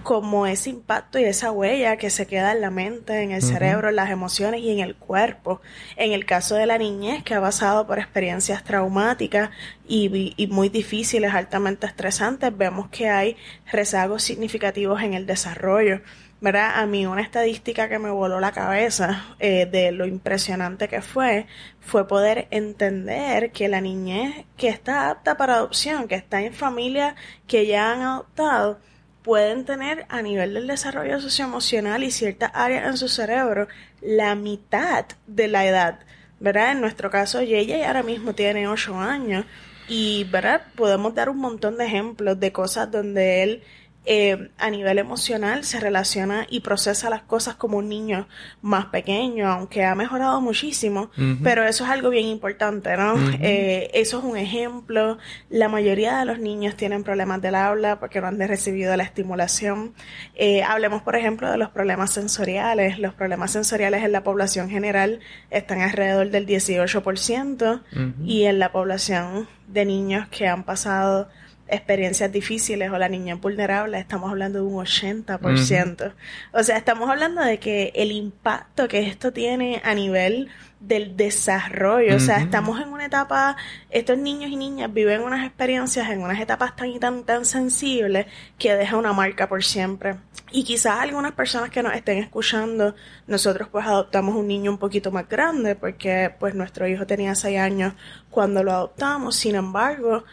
como 0.10 0.48
ese 0.48 0.72
impacto 0.72 1.20
y 1.20 1.26
esa 1.26 1.52
huella 1.52 1.98
que 1.98 2.10
se 2.10 2.26
queda 2.26 2.52
en 2.54 2.62
la 2.62 2.72
mente, 2.72 3.22
en 3.22 3.30
el 3.30 3.44
cerebro, 3.44 3.90
en 3.90 3.96
las 3.96 4.10
emociones 4.10 4.60
y 4.62 4.72
en 4.72 4.80
el 4.80 4.96
cuerpo. 4.96 5.62
En 5.98 6.14
el 6.14 6.26
caso 6.26 6.56
de 6.56 6.66
la 6.66 6.80
niñez, 6.80 7.24
que 7.24 7.36
ha 7.36 7.42
pasado 7.42 7.86
por 7.86 8.00
experiencias 8.00 8.64
traumáticas 8.64 9.52
y, 9.88 10.34
y 10.36 10.48
muy 10.48 10.70
difíciles, 10.70 11.32
altamente 11.32 11.86
estresantes, 11.86 12.58
vemos 12.58 12.90
que 12.90 13.08
hay 13.08 13.38
rezagos 13.72 14.24
significativos 14.24 15.00
en 15.04 15.14
el 15.14 15.28
desarrollo. 15.28 16.02
¿verdad? 16.42 16.80
A 16.80 16.88
mí 16.88 17.06
una 17.06 17.22
estadística 17.22 17.88
que 17.88 18.00
me 18.00 18.10
voló 18.10 18.40
la 18.40 18.52
cabeza 18.52 19.36
eh, 19.38 19.68
de 19.68 19.92
lo 19.92 20.08
impresionante 20.08 20.88
que 20.88 21.04
fue, 21.04 21.46
fue 21.82 22.08
poder 22.08 22.48
entender 22.50 23.52
que 23.52 23.68
la 23.68 23.80
niñez 23.80 24.46
que 24.58 24.70
está 24.70 25.12
apta 25.12 25.38
para 25.38 25.56
adopción, 25.56 26.08
que 26.08 26.16
está 26.16 26.42
en 26.42 26.54
familias 26.54 27.14
que 27.46 27.68
ya 27.68 27.92
han 27.92 28.02
adoptado, 28.02 28.80
pueden 29.24 29.66
tener 29.66 30.06
a 30.10 30.22
nivel 30.22 30.54
del 30.54 30.68
desarrollo 30.68 31.20
socioemocional 31.20 32.04
y 32.04 32.12
ciertas 32.12 32.52
áreas 32.54 32.88
en 32.88 32.98
su 32.98 33.08
cerebro 33.08 33.68
la 34.02 34.36
mitad 34.36 35.06
de 35.28 35.48
la 35.48 35.66
edad, 35.66 36.00
¿verdad? 36.40 36.72
En 36.72 36.82
nuestro 36.82 37.10
caso, 37.10 37.42
Yeye 37.42 37.86
ahora 37.86 38.04
mismo 38.04 38.34
tiene 38.34 38.68
8 38.68 38.98
años 38.98 39.46
y, 39.88 40.26
¿verdad? 40.32 40.62
Podemos 40.76 41.16
dar 41.16 41.30
un 41.30 41.38
montón 41.38 41.78
de 41.78 41.86
ejemplos 41.86 42.40
de 42.40 42.52
cosas 42.52 42.90
donde 42.92 43.44
él 43.44 43.64
eh, 44.12 44.50
a 44.58 44.72
nivel 44.72 44.98
emocional 44.98 45.64
se 45.64 45.80
relaciona 45.80 46.48
y 46.50 46.62
procesa 46.62 47.12
las 47.12 47.22
cosas 47.22 47.54
como 47.54 47.78
un 47.78 47.90
niño 47.90 48.28
más 48.60 48.88
pequeño, 48.88 49.48
aunque 49.48 49.86
ha 49.86 49.94
mejorado 49.94 50.42
muchísimo, 50.42 51.12
pero 51.44 51.64
eso 51.64 51.84
es 51.84 51.92
algo 51.92 52.10
bien 52.10 52.26
importante, 52.26 52.98
¿no? 52.98 53.14
Eh, 53.40 53.92
eso 53.94 54.18
es 54.18 54.24
un 54.24 54.36
ejemplo. 54.36 55.20
La 55.52 55.70
mayoría 55.70 56.18
de 56.18 56.26
los 56.26 56.40
niños 56.40 56.76
tienen 56.76 57.04
problemas 57.04 57.40
del 57.44 57.54
habla 57.54 58.00
porque 58.00 58.20
no 58.20 58.26
han 58.26 58.40
recibido 58.40 58.98
la 58.98 59.04
estimulación. 59.04 59.94
Eh, 60.34 60.64
hablemos, 60.64 61.04
por 61.04 61.16
ejemplo, 61.16 61.52
de 61.52 61.60
los 61.60 61.70
problemas 61.70 62.12
sensoriales. 62.12 62.98
Los 62.98 63.14
problemas 63.14 63.52
sensoriales 63.52 64.04
en 64.04 64.12
la 64.12 64.24
población 64.24 64.72
general 64.72 65.20
están 65.52 65.82
alrededor 65.82 66.32
del 66.32 66.48
18% 66.48 67.84
y 68.26 68.46
en 68.46 68.58
la 68.58 68.72
población 68.72 69.48
de 69.68 69.86
niños 69.86 70.28
que 70.30 70.48
han 70.48 70.64
pasado 70.64 71.30
experiencias 71.70 72.32
difíciles 72.32 72.92
o 72.92 72.98
la 72.98 73.10
niña 73.10 73.36
vulnerable, 73.36 74.00
estamos 74.00 74.30
hablando 74.30 74.60
de 74.60 74.66
un 74.66 74.84
80%. 74.84 76.14
O 76.54 76.64
sea, 76.64 76.78
estamos 76.78 77.10
hablando 77.10 77.42
de 77.42 77.60
que 77.60 77.92
el 77.96 78.12
impacto 78.12 78.88
que 78.88 79.00
esto 79.08 79.32
tiene 79.32 79.82
a 79.84 79.94
nivel 79.94 80.50
del 80.80 81.18
desarrollo, 81.18 82.16
o 82.16 82.20
sea, 82.20 82.38
estamos 82.38 82.80
en 82.80 82.88
una 82.90 83.06
etapa, 83.06 83.58
estos 83.90 84.18
niños 84.18 84.50
y 84.50 84.56
niñas 84.56 84.94
viven 84.94 85.22
unas 85.22 85.46
experiencias 85.46 86.10
en 86.10 86.22
unas 86.22 86.40
etapas 86.40 86.76
tan 86.76 86.88
y 86.88 87.00
tan, 87.00 87.26
tan 87.26 87.44
sensibles 87.44 88.28
que 88.58 88.74
deja 88.76 88.96
una 88.96 89.12
marca 89.12 89.50
por 89.50 89.64
siempre. 89.64 90.16
Y 90.52 90.64
quizás 90.64 91.00
algunas 91.00 91.34
personas 91.34 91.70
que 91.70 91.84
nos 91.84 91.94
estén 91.94 92.18
escuchando, 92.20 92.96
nosotros 93.28 93.68
pues 93.70 93.86
adoptamos 93.86 94.36
un 94.36 94.48
niño 94.48 94.72
un 94.72 94.78
poquito 94.78 95.12
más 95.12 95.28
grande 95.28 95.76
porque 95.76 96.34
pues 96.40 96.56
nuestro 96.56 96.88
hijo 96.88 97.06
tenía 97.06 97.36
6 97.36 97.60
años 97.60 97.94
cuando 98.30 98.64
lo 98.64 98.72
adoptamos, 98.72 99.36
sin 99.36 99.56
embargo, 99.56 100.24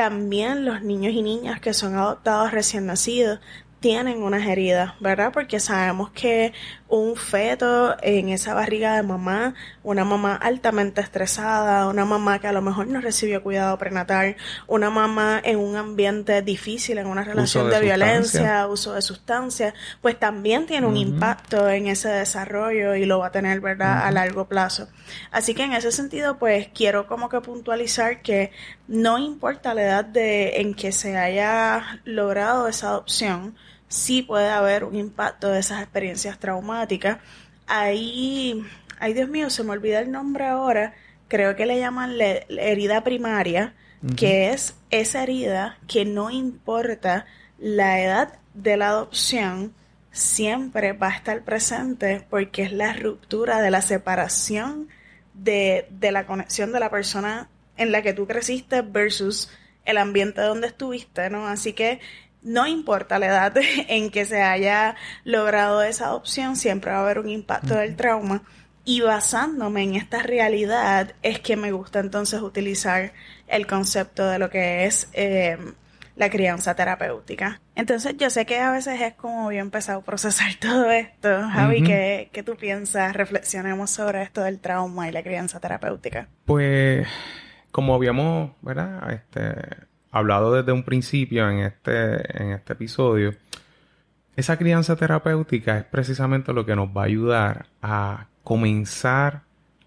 también 0.00 0.64
los 0.64 0.80
niños 0.80 1.12
y 1.12 1.20
niñas 1.20 1.60
que 1.60 1.74
son 1.74 1.94
adoptados 1.94 2.52
recién 2.52 2.86
nacidos 2.86 3.38
tienen 3.80 4.22
unas 4.22 4.46
heridas, 4.46 4.92
¿verdad? 5.00 5.32
Porque 5.32 5.58
sabemos 5.58 6.10
que 6.10 6.52
un 6.88 7.16
feto 7.16 7.96
en 8.02 8.28
esa 8.28 8.52
barriga 8.52 8.96
de 8.96 9.02
mamá, 9.02 9.54
una 9.82 10.04
mamá 10.04 10.34
altamente 10.36 11.00
estresada, 11.00 11.88
una 11.88 12.04
mamá 12.04 12.40
que 12.40 12.48
a 12.48 12.52
lo 12.52 12.60
mejor 12.60 12.88
no 12.88 13.00
recibió 13.00 13.42
cuidado 13.42 13.78
prenatal, 13.78 14.36
una 14.66 14.90
mamá 14.90 15.40
en 15.42 15.58
un 15.58 15.76
ambiente 15.76 16.42
difícil, 16.42 16.98
en 16.98 17.06
una 17.06 17.24
relación 17.24 17.70
de, 17.70 17.80
violencia, 17.80 18.66
uso 18.66 18.92
de 18.92 19.02
sustancias, 19.02 19.72
pues 20.02 20.18
también 20.18 20.66
tiene 20.66 20.86
un 20.86 20.96
impacto 20.96 21.70
en 21.70 21.86
ese 21.86 22.08
desarrollo 22.08 22.94
y 22.96 23.06
lo 23.06 23.20
va 23.20 23.28
a 23.28 23.32
tener, 23.32 23.60
¿verdad?, 23.60 24.06
a 24.06 24.10
largo 24.10 24.46
plazo. 24.46 24.88
Así 25.30 25.54
que 25.54 25.64
en 25.64 25.72
ese 25.72 25.90
sentido, 25.90 26.38
pues 26.38 26.68
quiero 26.74 27.06
como 27.06 27.28
que 27.28 27.40
puntualizar 27.40 28.20
que 28.20 28.52
no 28.88 29.16
importa 29.18 29.72
la 29.72 29.82
edad 29.82 30.04
de 30.04 30.60
en 30.60 30.74
que 30.74 30.92
se 30.92 31.16
haya 31.16 32.00
logrado 32.04 32.68
esa 32.68 32.88
adopción, 32.88 33.54
sí 33.90 34.22
puede 34.22 34.48
haber 34.48 34.84
un 34.84 34.96
impacto 34.96 35.48
de 35.48 35.58
esas 35.58 35.82
experiencias 35.82 36.38
traumáticas. 36.38 37.18
Ahí, 37.66 38.64
ay 38.98 39.12
Dios 39.12 39.28
mío, 39.28 39.50
se 39.50 39.64
me 39.64 39.72
olvida 39.72 39.98
el 40.00 40.10
nombre 40.10 40.46
ahora, 40.46 40.94
creo 41.28 41.56
que 41.56 41.66
le 41.66 41.78
llaman 41.78 42.16
la 42.16 42.26
herida 42.48 43.04
primaria, 43.04 43.74
que 44.16 44.50
es 44.50 44.76
esa 44.90 45.24
herida 45.24 45.76
que 45.86 46.06
no 46.06 46.30
importa 46.30 47.26
la 47.58 48.00
edad 48.00 48.38
de 48.54 48.78
la 48.78 48.88
adopción, 48.88 49.74
siempre 50.10 50.92
va 50.92 51.08
a 51.08 51.16
estar 51.16 51.44
presente 51.44 52.26
porque 52.30 52.62
es 52.62 52.72
la 52.72 52.94
ruptura 52.94 53.60
de 53.60 53.70
la 53.70 53.82
separación 53.82 54.88
de, 55.34 55.86
de 55.90 56.12
la 56.12 56.26
conexión 56.26 56.72
de 56.72 56.80
la 56.80 56.90
persona 56.90 57.48
en 57.76 57.92
la 57.92 58.02
que 58.02 58.14
tú 58.14 58.26
creciste 58.26 58.82
versus 58.82 59.50
el 59.84 59.98
ambiente 59.98 60.40
donde 60.40 60.68
estuviste, 60.68 61.28
¿no? 61.30 61.46
Así 61.46 61.72
que 61.74 62.00
no 62.42 62.66
importa 62.66 63.18
la 63.18 63.26
edad 63.26 63.54
en 63.88 64.10
que 64.10 64.24
se 64.24 64.42
haya 64.42 64.96
logrado 65.24 65.82
esa 65.82 66.06
adopción, 66.06 66.56
siempre 66.56 66.90
va 66.90 66.98
a 66.98 67.02
haber 67.02 67.18
un 67.18 67.28
impacto 67.28 67.74
del 67.74 67.96
trauma. 67.96 68.42
Y 68.84 69.02
basándome 69.02 69.82
en 69.82 69.94
esta 69.94 70.22
realidad 70.22 71.14
es 71.22 71.38
que 71.40 71.56
me 71.56 71.70
gusta 71.70 72.00
entonces 72.00 72.40
utilizar 72.40 73.12
el 73.46 73.66
concepto 73.66 74.26
de 74.26 74.38
lo 74.38 74.48
que 74.48 74.86
es 74.86 75.08
eh, 75.12 75.58
la 76.16 76.30
crianza 76.30 76.74
terapéutica. 76.74 77.60
Entonces 77.76 78.16
yo 78.16 78.30
sé 78.30 78.46
que 78.46 78.58
a 78.58 78.72
veces 78.72 79.00
es 79.00 79.14
como 79.14 79.48
bien 79.48 79.70
pesado 79.70 80.02
procesar 80.02 80.54
todo 80.60 80.90
esto. 80.90 81.28
Javi, 81.50 81.82
¿qué, 81.82 82.30
¿qué, 82.32 82.42
tú 82.42 82.56
piensas? 82.56 83.14
Reflexionemos 83.14 83.90
sobre 83.90 84.22
esto 84.22 84.42
del 84.42 84.60
trauma 84.60 85.08
y 85.08 85.12
la 85.12 85.22
crianza 85.22 85.60
terapéutica. 85.60 86.28
Pues 86.46 87.06
como 87.70 87.94
habíamos, 87.94 88.52
¿verdad? 88.62 89.12
Este, 89.12 89.89
hablado 90.10 90.54
desde 90.54 90.72
un 90.72 90.82
principio 90.82 91.48
en 91.48 91.60
este, 91.60 92.42
en 92.42 92.52
este 92.52 92.72
episodio, 92.72 93.34
esa 94.36 94.56
crianza 94.56 94.96
terapéutica 94.96 95.78
es 95.78 95.84
precisamente 95.84 96.52
lo 96.52 96.64
que 96.64 96.76
nos 96.76 96.88
va 96.88 97.02
a 97.02 97.06
ayudar 97.06 97.66
a 97.82 98.26
comenzar 98.42 99.42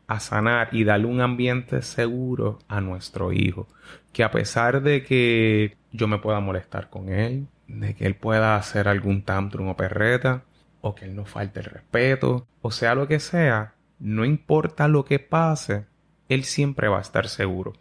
a 0.07 0.19
sanar 0.19 0.69
y 0.71 0.83
darle 0.83 1.07
un 1.07 1.21
ambiente 1.21 1.81
seguro 1.81 2.59
a 2.67 2.81
nuestro 2.81 3.31
hijo. 3.31 3.67
Que 4.11 4.23
a 4.23 4.31
pesar 4.31 4.81
de 4.81 5.03
que 5.03 5.75
yo 5.91 6.07
me 6.07 6.19
pueda 6.19 6.39
molestar 6.39 6.89
con 6.89 7.09
él, 7.09 7.47
de 7.67 7.95
que 7.95 8.05
él 8.05 8.15
pueda 8.15 8.55
hacer 8.55 8.87
algún 8.87 9.23
tantrum 9.23 9.69
o 9.69 9.77
perreta, 9.77 10.43
o 10.81 10.93
que 10.95 11.05
él 11.05 11.15
no 11.15 11.25
falte 11.25 11.61
el 11.61 11.65
respeto, 11.65 12.45
o 12.61 12.71
sea 12.71 12.95
lo 12.95 13.07
que 13.07 13.19
sea, 13.19 13.73
no 13.99 14.25
importa 14.25 14.87
lo 14.87 15.05
que 15.05 15.19
pase, 15.19 15.85
él 16.27 16.43
siempre 16.43 16.89
va 16.89 16.97
a 16.97 17.01
estar 17.01 17.27
seguro. 17.29 17.73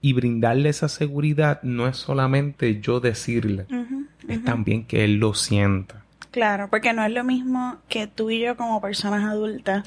Y 0.00 0.12
brindarle 0.14 0.70
esa 0.70 0.88
seguridad 0.88 1.62
no 1.62 1.86
es 1.86 1.96
solamente 1.96 2.80
yo 2.80 3.00
decirle, 3.00 3.66
es 4.28 4.44
también 4.44 4.84
que 4.84 5.04
él 5.04 5.16
lo 5.16 5.34
sienta. 5.34 5.99
Claro, 6.30 6.68
porque 6.70 6.92
no 6.92 7.04
es 7.04 7.12
lo 7.12 7.24
mismo 7.24 7.78
que 7.88 8.06
tú 8.06 8.30
y 8.30 8.40
yo 8.40 8.56
como 8.56 8.80
personas 8.80 9.24
adultas 9.24 9.84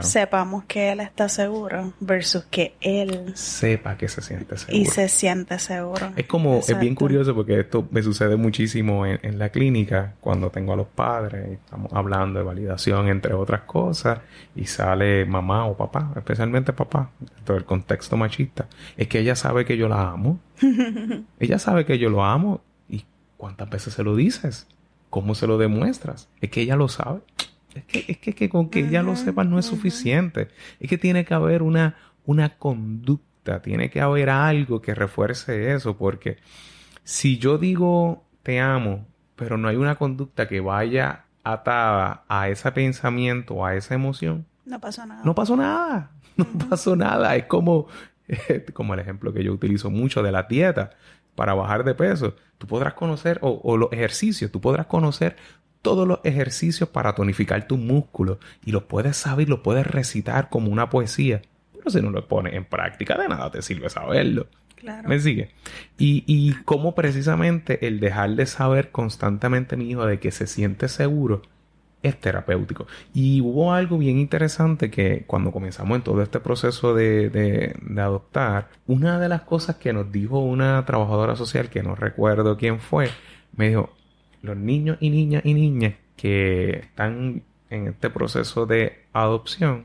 sepamos 0.00 0.64
que 0.64 0.92
él 0.92 1.00
está 1.00 1.28
seguro 1.28 1.92
versus 1.98 2.44
que 2.44 2.74
él 2.80 3.32
sepa 3.34 3.96
que 3.96 4.06
se 4.08 4.22
siente 4.22 4.56
seguro. 4.56 4.78
Y 4.78 4.86
se 4.86 5.08
siente 5.08 5.58
seguro. 5.58 6.12
Es 6.14 6.26
como, 6.26 6.58
es 6.58 6.78
bien 6.78 6.94
curioso 6.94 7.34
porque 7.34 7.58
esto 7.58 7.88
me 7.90 8.02
sucede 8.02 8.36
muchísimo 8.36 9.04
en, 9.04 9.38
la 9.40 9.48
clínica 9.48 10.14
cuando 10.20 10.50
tengo 10.50 10.74
a 10.74 10.76
los 10.76 10.86
padres 10.86 11.48
y 11.50 11.52
estamos 11.54 11.92
hablando 11.92 12.38
de 12.38 12.44
validación 12.44 13.08
entre 13.08 13.34
otras 13.34 13.62
cosas 13.62 14.20
y 14.54 14.66
sale 14.66 15.24
mamá 15.24 15.66
o 15.66 15.76
papá, 15.76 16.12
especialmente 16.16 16.72
papá, 16.72 17.10
todo 17.44 17.56
el 17.56 17.64
contexto 17.64 18.16
machista, 18.16 18.66
es 18.96 19.08
que 19.08 19.20
ella 19.20 19.34
sabe 19.34 19.64
que 19.64 19.76
yo 19.76 19.88
la 19.88 20.10
amo. 20.10 20.38
ella 21.40 21.58
sabe 21.58 21.84
que 21.84 21.98
yo 21.98 22.10
lo 22.10 22.24
amo 22.24 22.60
y 22.88 23.04
cuántas 23.36 23.68
veces 23.70 23.94
se 23.94 24.04
lo 24.04 24.14
dices. 24.14 24.68
¿Cómo 25.10 25.34
se 25.34 25.46
lo 25.46 25.58
demuestras? 25.58 26.28
Es 26.40 26.50
que 26.50 26.62
ella 26.62 26.76
lo 26.76 26.88
sabe. 26.88 27.20
Es 27.74 27.84
que, 27.84 28.04
es 28.08 28.34
que, 28.34 28.48
con 28.48 28.68
que 28.68 28.80
ella 28.80 29.02
lo 29.02 29.14
sepa 29.16 29.44
no 29.44 29.58
es 29.58 29.66
suficiente. 29.66 30.48
Es 30.80 30.88
que 30.88 30.98
tiene 30.98 31.24
que 31.24 31.34
haber 31.34 31.62
una, 31.62 31.96
una 32.24 32.56
conducta, 32.56 33.62
tiene 33.62 33.90
que 33.90 34.00
haber 34.00 34.30
algo 34.30 34.80
que 34.80 34.94
refuerce 34.94 35.72
eso, 35.72 35.96
porque 35.96 36.38
si 37.04 37.38
yo 37.38 37.58
digo 37.58 38.24
te 38.42 38.58
amo, 38.60 39.06
pero 39.36 39.56
no 39.56 39.68
hay 39.68 39.76
una 39.76 39.96
conducta 39.96 40.48
que 40.48 40.60
vaya 40.60 41.24
atada 41.44 42.24
a 42.28 42.48
ese 42.48 42.70
pensamiento, 42.72 43.64
a 43.64 43.74
esa 43.74 43.94
emoción, 43.94 44.46
No 44.64 44.80
pasó 44.80 45.06
nada. 45.06 45.22
no 45.24 45.34
pasó 45.34 45.56
nada. 45.56 46.10
No 46.36 46.46
pasó 46.68 46.96
nada. 46.96 47.36
Es 47.36 47.44
como, 47.46 47.86
como 48.72 48.94
el 48.94 49.00
ejemplo 49.00 49.32
que 49.32 49.44
yo 49.44 49.52
utilizo 49.52 49.90
mucho 49.90 50.22
de 50.22 50.32
la 50.32 50.44
dieta 50.44 50.90
para 51.40 51.54
bajar 51.54 51.84
de 51.84 51.94
peso. 51.94 52.34
Tú 52.58 52.66
podrás 52.66 52.92
conocer, 52.92 53.38
o, 53.40 53.62
o 53.64 53.78
los 53.78 53.90
ejercicios, 53.94 54.52
tú 54.52 54.60
podrás 54.60 54.84
conocer 54.84 55.36
todos 55.80 56.06
los 56.06 56.20
ejercicios 56.22 56.90
para 56.90 57.14
tonificar 57.14 57.66
tus 57.66 57.78
músculos 57.78 58.36
y 58.62 58.72
los 58.72 58.82
puedes 58.82 59.16
saber, 59.16 59.48
los 59.48 59.60
puedes 59.60 59.86
recitar 59.86 60.50
como 60.50 60.70
una 60.70 60.90
poesía. 60.90 61.40
Pero 61.72 61.90
si 61.90 62.02
no 62.02 62.10
lo 62.10 62.28
pones 62.28 62.52
en 62.52 62.66
práctica, 62.66 63.16
de 63.16 63.26
nada 63.26 63.50
te 63.50 63.62
sirve 63.62 63.88
saberlo. 63.88 64.48
Claro. 64.76 65.08
¿Me 65.08 65.18
sigue? 65.18 65.54
Y, 65.96 66.24
y 66.26 66.52
cómo 66.66 66.94
precisamente 66.94 67.86
el 67.86 68.00
dejar 68.00 68.36
de 68.36 68.44
saber 68.44 68.90
constantemente 68.90 69.78
mi 69.78 69.88
hijo 69.88 70.04
de 70.04 70.20
que 70.20 70.32
se 70.32 70.46
siente 70.46 70.88
seguro 70.88 71.40
es 72.02 72.18
terapéutico. 72.18 72.86
Y 73.12 73.40
hubo 73.42 73.72
algo 73.72 73.98
bien 73.98 74.18
interesante 74.18 74.90
que 74.90 75.24
cuando 75.26 75.52
comenzamos 75.52 75.96
en 75.96 76.02
todo 76.02 76.22
este 76.22 76.40
proceso 76.40 76.94
de, 76.94 77.28
de- 77.30 77.76
de 77.80 78.00
adoptar, 78.00 78.68
una 78.86 79.18
de 79.18 79.28
las 79.28 79.42
cosas 79.42 79.76
que 79.76 79.92
nos 79.92 80.10
dijo 80.10 80.38
una 80.40 80.84
trabajadora 80.86 81.36
social, 81.36 81.68
que 81.68 81.82
no 81.82 81.94
recuerdo 81.94 82.56
quién 82.56 82.80
fue, 82.80 83.10
me 83.56 83.68
dijo, 83.68 83.90
los 84.42 84.56
niños 84.56 84.96
y 85.00 85.10
niñas 85.10 85.42
y 85.44 85.52
niñas 85.54 85.94
que 86.16 86.70
están 86.78 87.42
en 87.68 87.88
este 87.88 88.08
proceso 88.10 88.64
de 88.66 89.04
adopción, 89.12 89.84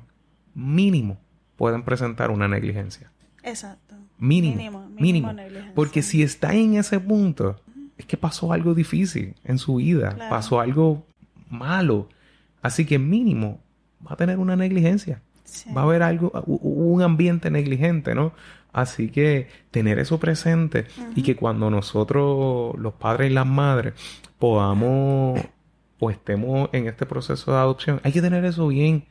mínimo 0.54 1.18
pueden 1.58 1.84
presentar 1.84 2.32
una 2.32 2.48
negligencia. 2.48 3.12
Exacto. 3.44 3.96
Mínimo. 4.18 4.56
Mínimo, 4.56 5.34
Mínimo. 5.34 5.34
Porque 5.76 6.02
si 6.02 6.24
está 6.24 6.54
en 6.54 6.76
ese 6.76 7.00
punto, 7.00 7.60
es 7.98 8.06
que 8.06 8.18
pasó 8.18 8.54
algo 8.54 8.74
difícil 8.74 9.36
en 9.44 9.58
su 9.58 9.76
vida. 9.76 10.14
Claro. 10.16 10.30
Pasó 10.30 10.60
algo 10.60 11.06
malo. 11.50 12.10
Así 12.62 12.86
que 12.86 13.00
mínimo 13.00 13.60
va 14.06 14.14
a 14.14 14.18
tener 14.18 14.38
una 14.38 14.56
negligencia. 14.56 15.22
Sí. 15.44 15.72
Va 15.72 15.82
a 15.82 15.84
haber 15.84 16.02
algo, 16.04 16.32
un 16.46 17.02
ambiente 17.02 17.52
negligente, 17.52 18.16
¿no? 18.16 18.34
Así 18.74 19.10
que 19.10 19.48
tener 19.72 20.00
eso 20.00 20.20
presente 20.20 20.86
y 21.16 21.24
que 21.24 21.38
cuando 21.38 21.70
nosotros, 21.70 22.76
los 22.78 22.94
padres 22.96 23.32
y 23.32 23.34
las 23.34 23.46
madres, 23.46 23.94
podamos 24.38 25.40
o 25.98 26.12
estemos 26.12 26.70
en 26.74 26.88
este 26.88 27.06
proceso 27.06 27.54
de 27.54 27.58
adopción, 27.58 28.02
hay 28.04 28.12
que 28.12 28.22
tener 28.22 28.44
eso 28.44 28.68
bien 28.68 29.06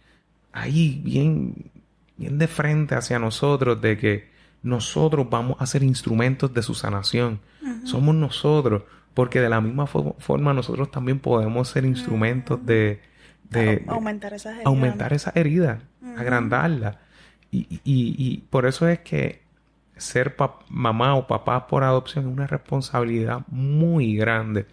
ahí, 0.53 1.01
bien, 1.03 1.71
bien 2.17 2.39
de 2.39 2.47
frente 2.47 2.95
hacia 2.95 3.19
nosotros, 3.19 3.81
de 3.81 3.97
que 3.97 4.29
nosotros 4.63 5.29
vamos 5.31 5.57
a 5.61 5.67
ser 5.67 5.83
instrumentos 5.83 6.53
de 6.53 6.63
su 6.63 6.75
sanación. 6.75 7.41
Somos 7.85 8.15
nosotros, 8.15 8.83
porque 9.15 9.41
de 9.41 9.49
la 9.49 9.61
misma 9.61 9.87
fo- 9.87 10.15
forma 10.19 10.53
nosotros 10.53 10.91
también 10.91 11.19
podemos 11.21 11.69
ser 11.69 11.85
instrumentos 11.85 12.65
de, 12.67 13.01
de, 13.51 13.85
Au- 13.87 13.95
aumentar 13.95 14.35
esas 14.35 14.53
heridas. 14.55 14.67
aumentar 14.67 15.13
esa 15.13 15.33
herida, 15.35 15.81
Ujú. 16.03 16.19
agrandarla. 16.21 16.99
Y, 17.51 17.59
y- 17.71 17.81
y- 17.85 18.15
y 18.19 18.37
por 18.51 18.67
eso 18.67 18.89
es 18.89 18.99
que 19.01 19.43
ser 19.97 20.35
mamá 20.69 21.15
o 21.15 21.27
papá 21.29 21.67
por 21.69 21.85
adopción 21.85 22.27
es 22.27 22.33
una 22.33 22.47
responsabilidad 22.49 23.43
muy 23.49 24.17
grande. 24.17 24.67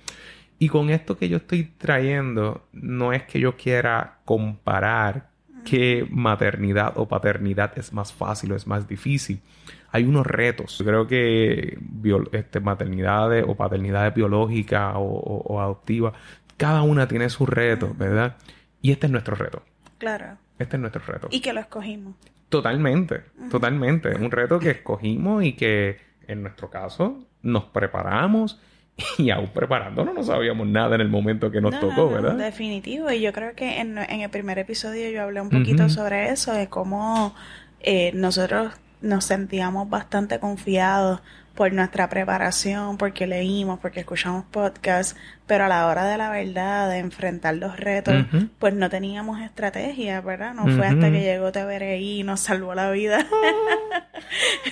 Y 0.57 0.67
con 0.69 0.89
esto 0.89 1.17
que 1.17 1.29
yo 1.29 1.37
estoy 1.37 1.65
trayendo, 1.77 2.65
no 2.73 3.13
es 3.13 3.23
que 3.23 3.39
yo 3.39 3.55
quiera 3.55 4.17
comparar 4.25 5.29
qué 5.63 6.07
maternidad 6.09 6.93
o 6.95 7.07
paternidad 7.07 7.77
es 7.77 7.93
más 7.93 8.11
fácil 8.13 8.51
o 8.51 8.55
es 8.55 8.65
más 8.65 8.87
difícil. 8.87 9.41
Hay 9.91 10.03
unos 10.05 10.25
retos. 10.25 10.77
Yo 10.77 10.85
creo 10.85 11.07
que 11.07 11.77
este, 12.31 12.59
maternidades 12.59 13.43
o 13.47 13.55
paternidades 13.55 14.13
biológicas 14.13 14.93
o, 14.95 14.99
o- 15.01 15.53
o 15.53 15.61
adoptivas, 15.61 16.13
cada 16.57 16.81
una 16.83 17.07
tiene 17.07 17.29
sus 17.29 17.49
retos, 17.49 17.97
¿verdad? 17.97 18.37
Y 18.81 18.91
este 18.91 19.07
es 19.07 19.11
nuestro 19.11 19.35
reto. 19.35 19.63
Claro. 19.97 20.37
Este 20.59 20.75
es 20.77 20.79
nuestro 20.79 21.01
reto. 21.05 21.27
Y 21.31 21.41
que 21.41 21.53
lo 21.53 21.59
escogimos. 21.59 22.15
Totalmente, 22.49 23.21
totalmente. 23.49 24.15
Un 24.15 24.29
reto 24.31 24.59
que 24.59 24.71
escogimos 24.71 25.43
y 25.43 25.53
que 25.53 25.97
en 26.27 26.41
nuestro 26.43 26.69
caso 26.69 27.23
nos 27.41 27.65
preparamos 27.65 28.59
y 29.17 29.29
aún 29.31 29.47
preparándonos 29.53 30.13
no 30.13 30.21
sabíamos 30.23 30.67
nada 30.67 30.95
en 30.95 31.01
el 31.01 31.09
momento 31.09 31.49
que 31.49 31.61
nos 31.61 31.71
No, 31.73 31.79
tocó, 31.79 31.95
no, 31.95 32.09
no, 32.09 32.09
¿verdad? 32.09 32.35
Definitivo. 32.35 33.09
Y 33.11 33.21
yo 33.21 33.31
creo 33.33 33.55
que 33.55 33.79
en, 33.79 33.97
en 33.97 34.21
el 34.21 34.29
primer 34.29 34.59
episodio 34.59 35.09
yo 35.09 35.23
hablé 35.23 35.41
un 35.41 35.49
poquito 35.49 35.87
sobre 35.89 36.29
eso, 36.29 36.53
de 36.53 36.67
cómo 36.67 37.33
eh, 37.79 38.11
nosotros 38.13 38.73
nos 39.01 39.25
sentíamos 39.25 39.89
bastante 39.89 40.39
confiados 40.39 41.21
por 41.61 41.71
nuestra 41.73 42.09
preparación, 42.09 42.97
porque 42.97 43.27
leímos, 43.27 43.79
porque 43.79 43.99
escuchamos 43.99 44.45
podcasts, 44.45 45.15
pero 45.45 45.65
a 45.65 45.67
la 45.67 45.85
hora 45.85 46.05
de 46.05 46.17
la 46.17 46.31
verdad, 46.31 46.89
de 46.89 46.97
enfrentar 46.97 47.53
los 47.53 47.77
retos, 47.77 48.25
pues 48.57 48.73
no 48.73 48.89
teníamos 48.89 49.39
estrategia, 49.41 50.21
¿verdad? 50.21 50.55
No 50.55 50.63
fue 50.63 50.87
hasta 50.87 51.11
que 51.11 51.19
llegó 51.19 51.51
TVRI 51.51 52.21
y 52.21 52.23
nos 52.23 52.39
salvó 52.39 52.73
la 52.73 52.89
vida. 52.89 53.27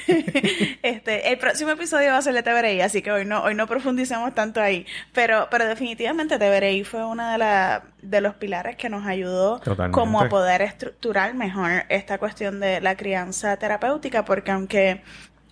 este, 0.82 1.32
el 1.32 1.38
próximo 1.38 1.71
episodio 1.71 2.10
va 2.10 2.17
a 2.17 2.21
ser 2.23 2.34
de 2.34 2.41
TVRI, 2.41 2.82
así 2.82 3.04
que 3.04 3.12
hoy 3.12 3.25
no, 3.25 3.43
hoy 3.43 3.54
no 3.54 3.67
profundicemos 3.67 4.34
tanto 4.34 4.60
ahí. 4.60 4.88
Pero, 5.13 5.47
pero 5.52 5.67
definitivamente 5.67 6.39
TVRI 6.39 6.84
fue 6.86 7.06
uno 7.06 7.30
de, 7.30 7.82
de 8.02 8.21
los 8.21 8.34
pilares 8.36 8.78
que 8.78 8.89
nos 8.89 9.06
ayudó 9.06 9.60
Totalmente. 9.60 9.93
como 9.93 10.21
a 10.21 10.30
poder 10.30 10.63
estructurar 10.63 11.36
mejor 11.36 11.84
esta 11.89 12.17
cuestión 12.17 12.60
de 12.60 12.82
la 12.82 12.95
crianza 12.95 13.58
terapéutica, 13.58 14.25
porque 14.25 14.52
aunque 14.52 15.04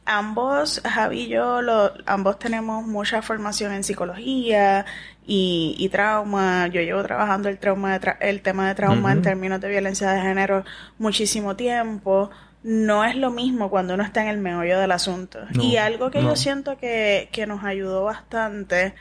ambos, 0.07 0.81
Javi 0.83 1.21
y 1.21 1.27
yo, 1.27 1.61
lo- 1.61 1.91
ambos 2.05 2.39
tenemos 2.39 2.85
mucha 2.87 3.21
formación 3.21 3.73
en 3.73 3.83
psicología 3.83 4.85
y, 5.27 5.75
y 5.77 5.89
trauma. 5.89 6.67
Yo 6.67 6.81
llevo 6.81 7.03
trabajando 7.03 7.49
el 7.49 7.57
trauma, 7.59 7.93
de 7.93 8.01
tra- 8.01 8.17
el 8.21 8.41
tema 8.41 8.67
de 8.67 8.75
trauma 8.75 9.11
en 9.11 9.21
términos 9.21 9.61
de 9.61 9.69
violencia 9.69 10.09
de 10.11 10.21
género 10.21 10.63
muchísimo 10.97 11.55
tiempo. 11.55 12.29
No 12.63 13.03
es 13.05 13.15
lo 13.15 13.29
mismo 13.29 13.69
cuando 13.69 13.93
uno 13.93 14.03
está 14.03 14.21
en 14.23 14.29
el 14.29 14.37
meollo 14.39 14.79
del 14.79 14.91
asunto. 14.91 15.39
No, 15.53 15.63
y 15.63 15.77
algo 15.77 16.09
que 16.09 16.21
no. 16.21 16.29
yo 16.29 16.35
siento 16.35 16.77
que, 16.77 17.29
que 17.31 17.45
nos 17.45 17.63
ayudó 17.63 18.03
bastante 18.05 18.93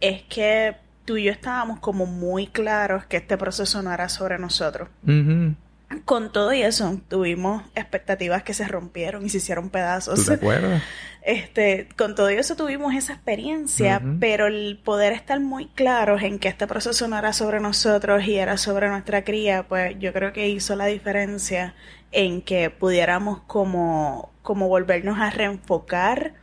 es 0.00 0.22
que 0.22 0.76
tú 1.04 1.16
y 1.18 1.24
yo 1.24 1.32
estábamos 1.32 1.80
como 1.80 2.06
muy 2.06 2.46
claros 2.46 3.04
que 3.06 3.18
este 3.18 3.36
proceso 3.36 3.82
no 3.82 3.92
era 3.92 4.08
sobre 4.08 4.38
nosotros. 4.38 4.88
Ujú. 5.02 5.54
Con 6.04 6.32
todo 6.32 6.52
y 6.52 6.62
eso, 6.62 7.00
tuvimos 7.08 7.62
expectativas 7.74 8.42
que 8.42 8.54
se 8.54 8.66
rompieron 8.66 9.24
y 9.24 9.28
se 9.28 9.38
hicieron 9.38 9.70
pedazos. 9.70 10.20
¿Tú 10.20 10.26
te 10.26 10.34
acuerdas? 10.34 10.82
Este, 11.26 11.88
con 11.96 12.14
todo 12.14 12.28
eso 12.28 12.54
tuvimos 12.54 12.94
esa 12.94 13.14
experiencia, 13.14 14.02
pero 14.20 14.46
el 14.46 14.78
poder 14.84 15.14
estar 15.14 15.40
muy 15.40 15.68
claros 15.68 16.22
en 16.22 16.38
que 16.38 16.48
este 16.48 16.66
proceso 16.66 17.08
no 17.08 17.16
era 17.16 17.32
sobre 17.32 17.60
nosotros 17.60 18.26
y 18.26 18.34
era 18.34 18.58
sobre 18.58 18.90
nuestra 18.90 19.24
cría, 19.24 19.66
pues 19.66 19.98
yo 19.98 20.12
creo 20.12 20.34
que 20.34 20.50
hizo 20.50 20.76
la 20.76 20.84
diferencia 20.84 21.74
en 22.12 22.42
que 22.42 22.68
pudiéramos 22.68 23.40
como, 23.46 24.34
como 24.42 24.68
volvernos 24.68 25.18
a 25.18 25.30
reenfocar 25.30 26.34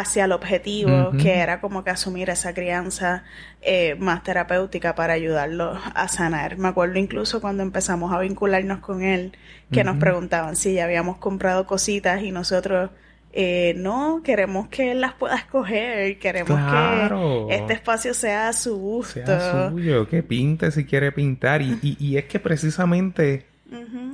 hacia 0.00 0.24
el 0.24 0.32
objetivo, 0.32 1.12
que 1.20 1.38
era 1.38 1.60
como 1.60 1.84
que 1.84 1.90
asumir 1.90 2.30
esa 2.30 2.52
crianza 2.54 3.24
eh, 3.62 3.96
más 3.98 4.22
terapéutica 4.22 4.94
para 4.94 5.12
ayudarlos 5.14 5.78
a 5.94 6.08
sanar. 6.08 6.58
Me 6.58 6.68
acuerdo 6.68 6.98
incluso 6.98 7.40
cuando 7.40 7.62
empezamos 7.62 8.12
a 8.12 8.18
vincularnos 8.20 8.78
con 8.80 9.02
él, 9.02 9.32
que 9.70 9.84
nos 9.84 9.96
preguntaban 9.96 10.56
si 10.56 10.74
ya 10.74 10.84
habíamos 10.84 11.16
comprado 11.18 11.66
cositas 11.66 12.22
y 12.22 12.30
nosotros 12.30 12.90
eh, 13.36 13.74
no, 13.76 14.20
queremos 14.22 14.68
que 14.68 14.92
él 14.92 15.00
las 15.00 15.14
pueda 15.14 15.34
escoger, 15.34 16.18
queremos 16.20 16.56
Claro. 16.56 17.46
que 17.48 17.56
este 17.56 17.72
espacio 17.72 18.14
sea 18.14 18.48
a 18.48 18.52
su 18.52 18.76
gusto. 18.76 19.14
Sea 19.26 19.70
suyo, 19.70 20.08
que 20.08 20.22
pinte 20.22 20.70
si 20.70 20.84
quiere 20.84 21.10
pintar. 21.10 21.60
Y, 21.60 21.76
y- 21.82 21.96
y 21.98 22.16
es 22.16 22.26
que 22.26 22.38
precisamente 22.38 23.46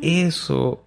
eso 0.00 0.84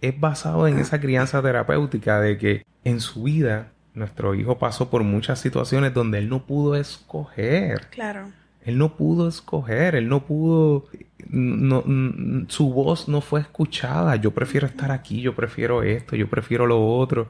es 0.00 0.18
basado 0.18 0.68
en 0.68 0.78
esa 0.78 1.00
crianza 1.00 1.42
terapéutica 1.42 2.20
de 2.20 2.38
que 2.38 2.62
en 2.84 3.00
su 3.00 3.24
vida 3.24 3.71
nuestro 3.94 4.34
hijo 4.34 4.58
pasó 4.58 4.90
por 4.90 5.02
muchas 5.02 5.40
situaciones 5.40 5.92
donde 5.94 6.18
él 6.18 6.28
no 6.28 6.44
pudo 6.44 6.76
escoger. 6.76 7.88
Claro, 7.90 8.30
Él 8.64 8.78
no 8.78 8.96
pudo 8.96 9.28
escoger, 9.28 9.96
él 9.96 10.08
no 10.08 10.24
pudo, 10.24 10.86
no, 11.28 11.84
su 12.48 12.72
voz 12.72 13.08
no 13.08 13.20
fue 13.20 13.40
escuchada. 13.40 14.16
Yo 14.16 14.30
prefiero 14.30 14.66
estar 14.66 14.92
aquí, 14.92 15.20
yo 15.20 15.34
prefiero 15.34 15.82
esto, 15.82 16.16
yo 16.16 16.28
prefiero 16.28 16.66
lo 16.66 16.86
otro. 16.86 17.28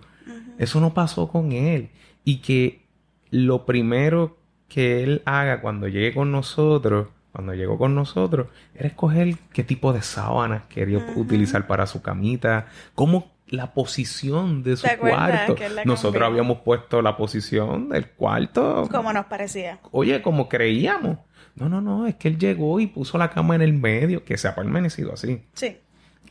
Eso 0.59 0.81
no 0.81 0.93
pasó 0.95 1.29
con 1.29 1.53
él. 1.53 1.91
Y 2.25 2.39
que 2.39 2.83
lo 3.31 3.65
primero 3.65 4.37
que 4.69 5.03
él 5.03 5.23
haga 5.25 5.61
cuando 5.61 5.89
llegue 5.89 6.15
con 6.15 6.31
nosotros, 6.31 7.09
cuando 7.33 7.55
llegó 7.55 7.79
con 7.79 7.95
nosotros, 7.95 8.49
era 8.75 8.89
escoger 8.89 9.37
qué 9.53 9.65
tipo 9.65 9.93
de 9.93 10.03
sábanas 10.03 10.65
quería 10.69 10.99
utilizar 11.17 11.67
para 11.67 11.87
su 11.87 12.03
camita, 12.03 12.67
cómo 12.95 13.32
la 13.53 13.73
posición 13.75 14.63
de 14.63 14.77
su 14.77 14.83
¿Te 14.83 14.93
acuerdas 14.93 15.47
cuarto. 15.47 15.65
Nosotros 15.85 16.13
cambió? 16.15 16.27
habíamos 16.27 16.59
puesto 16.63 17.01
la 17.03 17.17
posición 17.17 17.89
del 17.91 18.09
cuarto 18.09 18.89
como 18.91 19.13
nos 19.13 19.27
parecía. 19.27 19.79
oye, 19.93 20.21
como 20.23 20.49
creíamos. 20.49 21.19
No, 21.55 21.69
no, 21.69 21.81
no, 21.83 22.07
es 22.07 22.15
que 22.17 22.29
él 22.29 22.39
llegó 22.39 22.81
y 22.81 22.87
puso 22.87 23.19
la 23.19 23.29
cama 23.31 23.55
en 23.55 23.61
el 23.63 23.75
medio, 23.75 24.25
que 24.25 24.39
se 24.39 24.49
ha 24.49 24.55
permanecido 24.55 25.13
así. 25.13 25.43
Sí, 25.53 25.77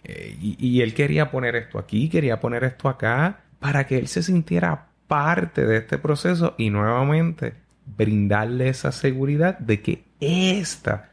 Eh, 0.03 0.35
y, 0.41 0.57
y 0.67 0.81
él 0.81 0.93
quería 0.95 1.29
poner 1.29 1.55
esto 1.55 1.77
aquí, 1.77 2.09
quería 2.09 2.39
poner 2.39 2.63
esto 2.63 2.89
acá, 2.89 3.41
para 3.59 3.85
que 3.85 3.99
él 3.99 4.07
se 4.07 4.23
sintiera 4.23 4.87
parte 5.07 5.65
de 5.67 5.77
este 5.77 5.99
proceso 5.99 6.55
y 6.57 6.71
nuevamente 6.71 7.53
brindarle 7.85 8.69
esa 8.69 8.91
seguridad 8.91 9.59
de 9.59 9.81
que 9.83 10.03
esta 10.19 11.11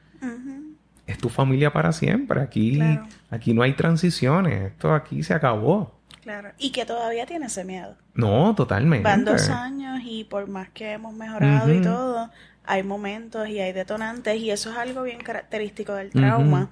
es 1.07 1.19
tu 1.19 1.29
familia 1.29 1.71
para 1.73 1.93
siempre. 1.93 2.41
Aquí, 2.41 2.77
Claro. 2.77 3.07
aquí 3.31 3.53
no 3.53 3.63
hay 3.63 3.73
transiciones. 3.75 4.73
Esto 4.73 4.95
aquí 4.95 5.23
se 5.23 5.35
acabó. 5.35 5.98
Claro. 6.29 6.53
Y 6.59 6.73
que 6.73 6.85
todavía 6.85 7.25
tiene 7.25 7.47
ese 7.47 7.65
miedo. 7.65 7.97
No, 8.13 8.55
totalmente. 8.55 9.03
Van 9.03 9.25
dos 9.25 9.49
años 9.49 10.03
y 10.05 10.25
por 10.25 10.47
más 10.47 10.69
que 10.69 10.93
hemos 10.93 11.15
mejorado 11.15 11.73
y 11.73 11.81
todo, 11.81 12.31
hay 12.67 12.83
momentos 12.83 13.49
y 13.49 13.61
hay 13.61 13.73
detonantes 13.73 14.37
y 14.37 14.51
eso 14.51 14.71
es 14.71 14.77
algo 14.77 15.05
bien 15.05 15.21
característico 15.21 15.95
del 15.95 16.11
trauma. 16.11 16.69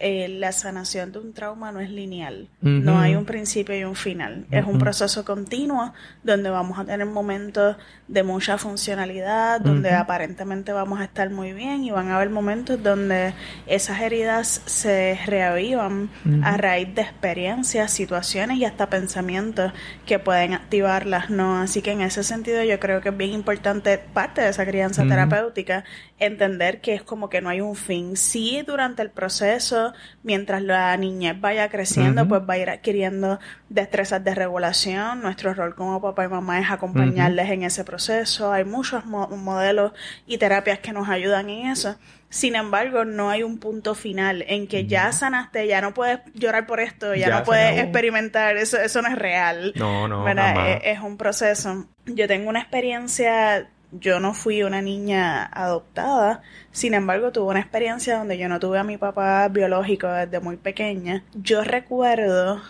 Eh, 0.00 0.28
la 0.28 0.52
sanación 0.52 1.10
de 1.10 1.18
un 1.18 1.32
trauma 1.32 1.72
no 1.72 1.80
es 1.80 1.90
lineal, 1.90 2.48
no 2.60 3.00
hay 3.00 3.16
un 3.16 3.24
principio 3.24 3.76
y 3.76 3.82
un 3.82 3.96
final, 3.96 4.46
es 4.52 4.64
un 4.64 4.78
proceso 4.78 5.24
continuo 5.24 5.92
donde 6.22 6.50
vamos 6.50 6.78
a 6.78 6.84
tener 6.84 7.04
momentos 7.04 7.76
de 8.06 8.22
mucha 8.22 8.58
funcionalidad, 8.58 9.60
donde 9.60 9.90
aparentemente 9.90 10.72
vamos 10.72 11.00
a 11.00 11.04
estar 11.04 11.30
muy 11.30 11.52
bien 11.52 11.82
y 11.82 11.90
van 11.90 12.10
a 12.10 12.16
haber 12.16 12.30
momentos 12.30 12.80
donde 12.80 13.34
esas 13.66 14.00
heridas 14.00 14.62
se 14.66 15.18
reavivan 15.26 16.10
a 16.44 16.56
raíz 16.56 16.94
de 16.94 17.02
experiencias, 17.02 17.90
situaciones 17.90 18.58
y 18.58 18.64
hasta 18.64 18.88
pensamientos 18.88 19.72
que 20.06 20.20
pueden 20.20 20.54
activarlas, 20.54 21.28
¿no? 21.28 21.60
Así 21.60 21.82
que 21.82 21.90
en 21.90 22.02
ese 22.02 22.22
sentido 22.22 22.62
yo 22.62 22.78
creo 22.78 23.00
que 23.00 23.08
es 23.08 23.16
bien 23.16 23.32
importante 23.32 23.98
parte 23.98 24.42
de 24.42 24.50
esa 24.50 24.64
crianza 24.64 25.02
terapéutica 25.02 25.84
entender 26.18 26.80
que 26.80 26.94
es 26.94 27.02
como 27.02 27.28
que 27.28 27.40
no 27.40 27.48
hay 27.48 27.60
un 27.60 27.76
fin. 27.76 28.16
Sí, 28.16 28.62
durante 28.66 29.02
el 29.02 29.10
proceso, 29.10 29.87
mientras 30.22 30.62
la 30.62 30.96
niñez 30.96 31.40
vaya 31.40 31.68
creciendo, 31.68 32.22
pues 32.28 32.42
va 32.48 32.54
a 32.54 32.58
ir 32.58 32.70
adquiriendo 32.70 33.38
destrezas 33.68 34.22
de 34.24 34.34
regulación. 34.34 35.20
Nuestro 35.22 35.54
rol 35.54 35.74
como 35.74 36.00
papá 36.00 36.24
y 36.24 36.28
mamá 36.28 36.60
es 36.60 36.70
acompañarles 36.70 37.50
en 37.50 37.62
ese 37.62 37.84
proceso. 37.84 38.52
Hay 38.52 38.64
muchos 38.64 39.04
mo- 39.06 39.28
modelos 39.28 39.92
y 40.26 40.38
terapias 40.38 40.78
que 40.80 40.92
nos 40.92 41.08
ayudan 41.08 41.48
en 41.50 41.66
eso. 41.68 41.96
Sin 42.30 42.56
embargo, 42.56 43.06
no 43.06 43.30
hay 43.30 43.42
un 43.42 43.58
punto 43.58 43.94
final 43.94 44.44
en 44.48 44.66
que 44.66 44.86
ya 44.86 45.12
sanaste, 45.12 45.66
ya 45.66 45.80
no 45.80 45.94
puedes 45.94 46.18
llorar 46.34 46.66
por 46.66 46.78
esto, 46.80 47.14
ya, 47.14 47.28
Ya 47.28 47.38
no 47.38 47.44
puedes 47.44 47.70
experimentar, 47.80 48.56
eso, 48.58 48.76
eso 48.78 49.00
no 49.00 49.08
es 49.08 49.16
real. 49.18 49.72
No, 49.76 50.06
no. 50.06 50.24
Es, 50.66 50.80
es 50.98 51.00
un 51.00 51.16
proceso. 51.16 51.86
Yo 52.04 52.28
tengo 52.28 52.50
una 52.50 52.60
experiencia, 52.60 53.68
yo 53.92 54.20
no 54.20 54.34
fui 54.34 54.62
una 54.62 54.82
niña 54.82 55.44
adoptada, 55.44 56.42
sin 56.72 56.94
embargo 56.94 57.32
tuve 57.32 57.50
una 57.50 57.60
experiencia 57.60 58.18
donde 58.18 58.38
yo 58.38 58.48
no 58.48 58.60
tuve 58.60 58.78
a 58.78 58.84
mi 58.84 58.98
papá 58.98 59.48
biológico 59.48 60.08
desde 60.08 60.40
muy 60.40 60.56
pequeña. 60.56 61.24
Yo 61.34 61.64
recuerdo 61.64 62.60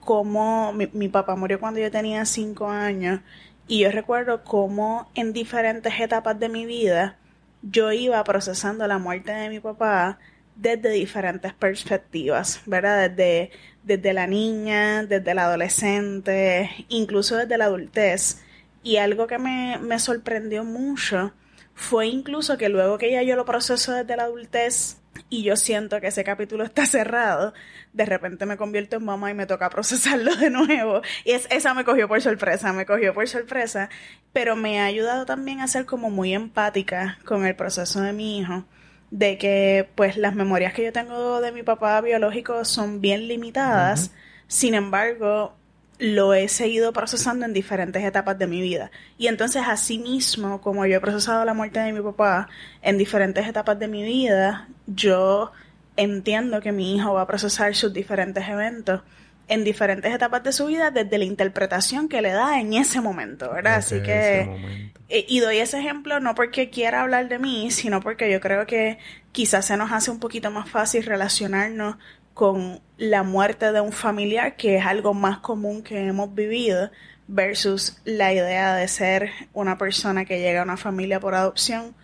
cómo 0.00 0.72
mi, 0.72 0.88
mi 0.92 1.08
papá 1.08 1.36
murió 1.36 1.58
cuando 1.58 1.80
yo 1.80 1.90
tenía 1.90 2.24
cinco 2.24 2.68
años 2.68 3.20
y 3.68 3.80
yo 3.80 3.90
recuerdo 3.90 4.44
cómo 4.44 5.10
en 5.14 5.32
diferentes 5.32 5.92
etapas 5.98 6.38
de 6.38 6.48
mi 6.48 6.66
vida 6.66 7.16
yo 7.62 7.92
iba 7.92 8.22
procesando 8.24 8.86
la 8.86 8.98
muerte 8.98 9.32
de 9.32 9.48
mi 9.48 9.60
papá 9.60 10.18
desde 10.56 10.90
diferentes 10.90 11.52
perspectivas, 11.52 12.62
¿verdad? 12.66 13.10
Desde, 13.10 13.50
desde 13.82 14.12
la 14.12 14.26
niña, 14.26 15.04
desde 15.04 15.34
la 15.34 15.44
adolescente, 15.44 16.70
incluso 16.88 17.36
desde 17.36 17.58
la 17.58 17.66
adultez. 17.66 18.42
Y 18.86 18.98
algo 18.98 19.26
que 19.26 19.36
me, 19.40 19.78
me 19.78 19.98
sorprendió 19.98 20.62
mucho 20.62 21.32
fue 21.74 22.06
incluso 22.06 22.56
que 22.56 22.68
luego 22.68 22.98
que 22.98 23.10
ya 23.10 23.20
yo 23.24 23.34
lo 23.34 23.44
proceso 23.44 23.92
desde 23.92 24.14
la 24.14 24.22
adultez 24.22 24.98
y 25.28 25.42
yo 25.42 25.56
siento 25.56 26.00
que 26.00 26.06
ese 26.06 26.22
capítulo 26.22 26.62
está 26.62 26.86
cerrado, 26.86 27.52
de 27.92 28.06
repente 28.06 28.46
me 28.46 28.56
convierto 28.56 28.94
en 28.94 29.04
mamá 29.04 29.28
y 29.32 29.34
me 29.34 29.46
toca 29.46 29.70
procesarlo 29.70 30.36
de 30.36 30.50
nuevo. 30.50 31.02
Y 31.24 31.32
es, 31.32 31.48
esa 31.50 31.74
me 31.74 31.84
cogió 31.84 32.06
por 32.06 32.22
sorpresa, 32.22 32.72
me 32.72 32.86
cogió 32.86 33.12
por 33.12 33.26
sorpresa, 33.26 33.90
pero 34.32 34.54
me 34.54 34.78
ha 34.78 34.84
ayudado 34.84 35.26
también 35.26 35.62
a 35.62 35.66
ser 35.66 35.84
como 35.84 36.08
muy 36.08 36.32
empática 36.32 37.18
con 37.24 37.44
el 37.44 37.56
proceso 37.56 38.00
de 38.02 38.12
mi 38.12 38.38
hijo, 38.38 38.66
de 39.10 39.36
que 39.36 39.90
pues 39.96 40.16
las 40.16 40.36
memorias 40.36 40.74
que 40.74 40.84
yo 40.84 40.92
tengo 40.92 41.40
de 41.40 41.50
mi 41.50 41.64
papá 41.64 42.00
biológico 42.02 42.64
son 42.64 43.00
bien 43.00 43.26
limitadas, 43.26 44.12
sin 44.46 44.74
embargo, 44.74 45.56
lo 45.98 46.34
he 46.34 46.48
seguido 46.48 46.92
procesando 46.92 47.46
en 47.46 47.52
diferentes 47.52 48.04
etapas 48.04 48.38
de 48.38 48.46
mi 48.46 48.60
vida. 48.60 48.90
Y 49.18 49.28
entonces, 49.28 49.62
así 49.66 49.98
mismo, 49.98 50.60
como 50.60 50.86
yo 50.86 50.96
he 50.96 51.00
procesado 51.00 51.44
la 51.44 51.54
muerte 51.54 51.80
de 51.80 51.92
mi 51.92 52.00
papá 52.00 52.48
en 52.82 52.98
diferentes 52.98 53.46
etapas 53.46 53.78
de 53.78 53.88
mi 53.88 54.02
vida, 54.02 54.68
yo 54.86 55.52
entiendo 55.96 56.60
que 56.60 56.72
mi 56.72 56.94
hijo 56.94 57.14
va 57.14 57.22
a 57.22 57.26
procesar 57.26 57.74
sus 57.74 57.92
diferentes 57.92 58.46
eventos 58.48 59.02
en 59.48 59.64
diferentes 59.64 60.12
etapas 60.12 60.42
de 60.42 60.52
su 60.52 60.66
vida 60.66 60.90
desde 60.90 61.18
la 61.18 61.24
interpretación 61.24 62.08
que 62.08 62.20
le 62.20 62.32
da 62.32 62.60
en 62.60 62.74
ese 62.74 63.00
momento, 63.00 63.50
¿verdad? 63.52 63.76
Así 63.76 64.02
que... 64.02 64.92
Eh, 65.08 65.24
Y 65.28 65.38
doy 65.38 65.58
ese 65.58 65.78
ejemplo 65.78 66.18
no 66.18 66.34
porque 66.34 66.68
quiera 66.68 67.02
hablar 67.02 67.28
de 67.28 67.38
mí, 67.38 67.70
sino 67.70 68.00
porque 68.00 68.30
yo 68.30 68.40
creo 68.40 68.66
que 68.66 68.98
quizás 69.30 69.66
se 69.66 69.76
nos 69.76 69.92
hace 69.92 70.10
un 70.10 70.18
poquito 70.18 70.50
más 70.50 70.68
fácil 70.68 71.04
relacionarnos 71.04 71.96
con 72.36 72.80
la 72.98 73.22
muerte 73.22 73.72
de 73.72 73.80
un 73.80 73.92
familiar, 73.92 74.56
que 74.56 74.76
es 74.76 74.84
algo 74.84 75.14
más 75.14 75.38
común 75.38 75.82
que 75.82 76.06
hemos 76.06 76.34
vivido, 76.34 76.90
versus 77.28 77.98
la 78.04 78.30
idea 78.34 78.74
de 78.74 78.86
ser 78.88 79.30
una 79.54 79.78
persona 79.78 80.26
que 80.26 80.38
llega 80.38 80.60
a 80.60 80.64
una 80.64 80.76
familia 80.76 81.18
por 81.18 81.34
adopción, 81.34 81.94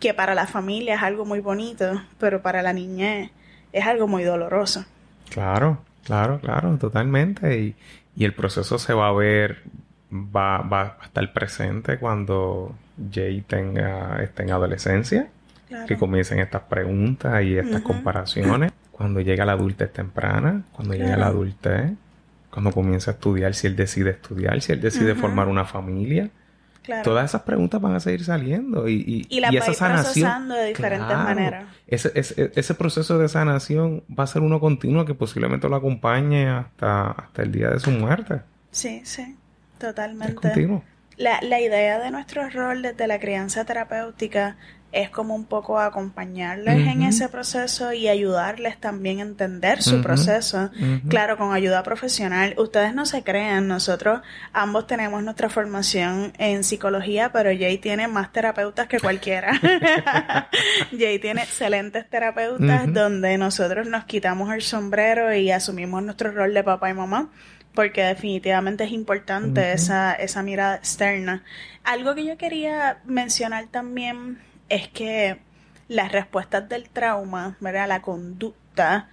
que 0.00 0.14
para 0.14 0.34
la 0.34 0.46
familia 0.46 0.94
es 0.94 1.02
algo 1.02 1.26
muy 1.26 1.40
bonito, 1.40 2.00
pero 2.18 2.40
para 2.40 2.62
la 2.62 2.72
niñez 2.72 3.32
es 3.70 3.86
algo 3.86 4.08
muy 4.08 4.24
doloroso. 4.24 4.86
Claro, 5.28 5.82
claro, 6.04 6.40
claro, 6.40 6.74
totalmente. 6.78 7.58
Y, 7.60 7.76
y 8.16 8.24
el 8.24 8.32
proceso 8.32 8.78
se 8.78 8.94
va 8.94 9.08
a 9.08 9.12
ver, 9.12 9.62
va, 10.10 10.62
va 10.62 10.96
a 11.02 11.04
estar 11.04 11.30
presente 11.34 11.98
cuando 11.98 12.74
Jay 13.12 13.42
tenga, 13.42 14.22
esté 14.22 14.44
en 14.44 14.52
adolescencia, 14.52 15.28
Claro. 15.68 15.86
que 15.86 15.98
comiencen 15.98 16.38
estas 16.38 16.62
preguntas 16.62 17.42
y 17.44 17.58
estas 17.58 17.82
comparaciones. 17.82 18.72
Cuando 18.92 19.20
llega 19.20 19.44
la 19.44 19.52
adultez 19.52 19.92
temprana, 19.92 20.62
cuando 20.72 20.94
llega 20.94 21.16
la 21.16 21.26
adultez, 21.26 21.92
cuando 22.50 22.70
comienza 22.70 23.10
a 23.12 23.14
estudiar, 23.14 23.54
si 23.54 23.66
él 23.66 23.74
decide 23.76 24.10
estudiar, 24.10 24.60
si 24.60 24.72
él 24.72 24.80
decide 24.80 25.14
formar 25.14 25.48
una 25.48 25.64
familia. 25.64 26.30
Claro. 26.82 27.02
Todas 27.04 27.26
esas 27.30 27.42
preguntas 27.42 27.80
van 27.80 27.94
a 27.94 28.00
seguir 28.00 28.24
saliendo 28.24 28.88
y, 28.88 28.94
y, 29.06 29.26
y 29.36 29.40
la 29.40 29.52
y 29.52 29.56
esa 29.56 29.72
sanación. 29.72 30.26
procesando 30.26 30.54
de 30.56 30.66
diferentes 30.66 31.06
Claro. 31.06 31.22
maneras. 31.22 31.64
Ese, 31.86 32.10
ese, 32.16 32.50
ese 32.56 32.74
proceso 32.74 33.18
de 33.18 33.28
sanación 33.28 34.02
va 34.10 34.24
a 34.24 34.26
ser 34.26 34.42
uno 34.42 34.58
continuo 34.58 35.04
que 35.04 35.14
posiblemente 35.14 35.68
lo 35.68 35.76
acompañe 35.76 36.48
hasta, 36.48 37.12
hasta 37.12 37.42
el 37.42 37.52
día 37.52 37.70
de 37.70 37.78
su 37.78 37.92
muerte. 37.92 38.40
Sí, 38.72 39.00
sí, 39.04 39.38
Es 39.74 39.78
totalmente. 39.78 40.34
continuo. 40.34 40.82
La, 41.16 41.40
la 41.42 41.60
idea 41.60 42.00
de 42.00 42.10
nuestro 42.10 42.48
rol 42.50 42.82
desde 42.82 43.06
la 43.06 43.20
crianza 43.20 43.64
terapéutica 43.64 44.56
es 44.92 45.08
como 45.08 45.34
un 45.34 45.46
poco 45.46 45.80
acompañarles 45.80 46.86
en 46.86 47.02
ese 47.02 47.28
proceso 47.30 47.92
y 47.94 48.08
ayudarles 48.08 48.78
también 48.78 49.18
a 49.18 49.22
entender 49.22 49.82
su 49.82 50.02
proceso. 50.02 50.70
Claro, 51.08 51.38
con 51.38 51.54
ayuda 51.54 51.82
profesional. 51.82 52.54
Ustedes 52.58 52.94
no 52.94 53.06
se 53.06 53.24
crean, 53.24 53.68
nosotros 53.68 54.20
ambos 54.52 54.86
tenemos 54.86 55.22
nuestra 55.22 55.48
formación 55.48 56.34
en 56.36 56.62
psicología, 56.62 57.32
pero 57.32 57.50
Jay 57.50 57.78
tiene 57.78 58.06
más 58.06 58.32
terapeutas 58.32 58.86
que 58.86 59.00
cualquiera. 59.00 59.58
Jay 60.90 61.18
tiene 61.18 61.42
excelentes 61.42 62.08
terapeutas 62.08 62.92
donde 62.92 63.38
nosotros 63.38 63.88
nos 63.88 64.04
quitamos 64.04 64.52
el 64.52 64.60
sombrero 64.60 65.34
y 65.34 65.50
asumimos 65.50 66.02
nuestro 66.02 66.32
rol 66.32 66.52
de 66.52 66.62
papá 66.62 66.90
y 66.90 66.94
mamá 66.94 67.30
porque 67.74 68.02
definitivamente 68.02 68.84
es 68.84 68.92
importante 68.92 69.72
esa, 69.72 70.12
esa 70.12 70.42
mirada 70.42 70.76
externa. 70.76 71.42
Algo 71.84 72.14
que 72.14 72.26
yo 72.26 72.36
quería 72.36 72.98
mencionar 73.06 73.66
también 73.68 74.38
es 74.72 74.88
que 74.88 75.38
las 75.88 76.12
respuestas 76.12 76.68
del 76.68 76.88
trauma, 76.88 77.56
¿verdad? 77.60 77.88
La 77.88 78.02
conducta 78.02 79.08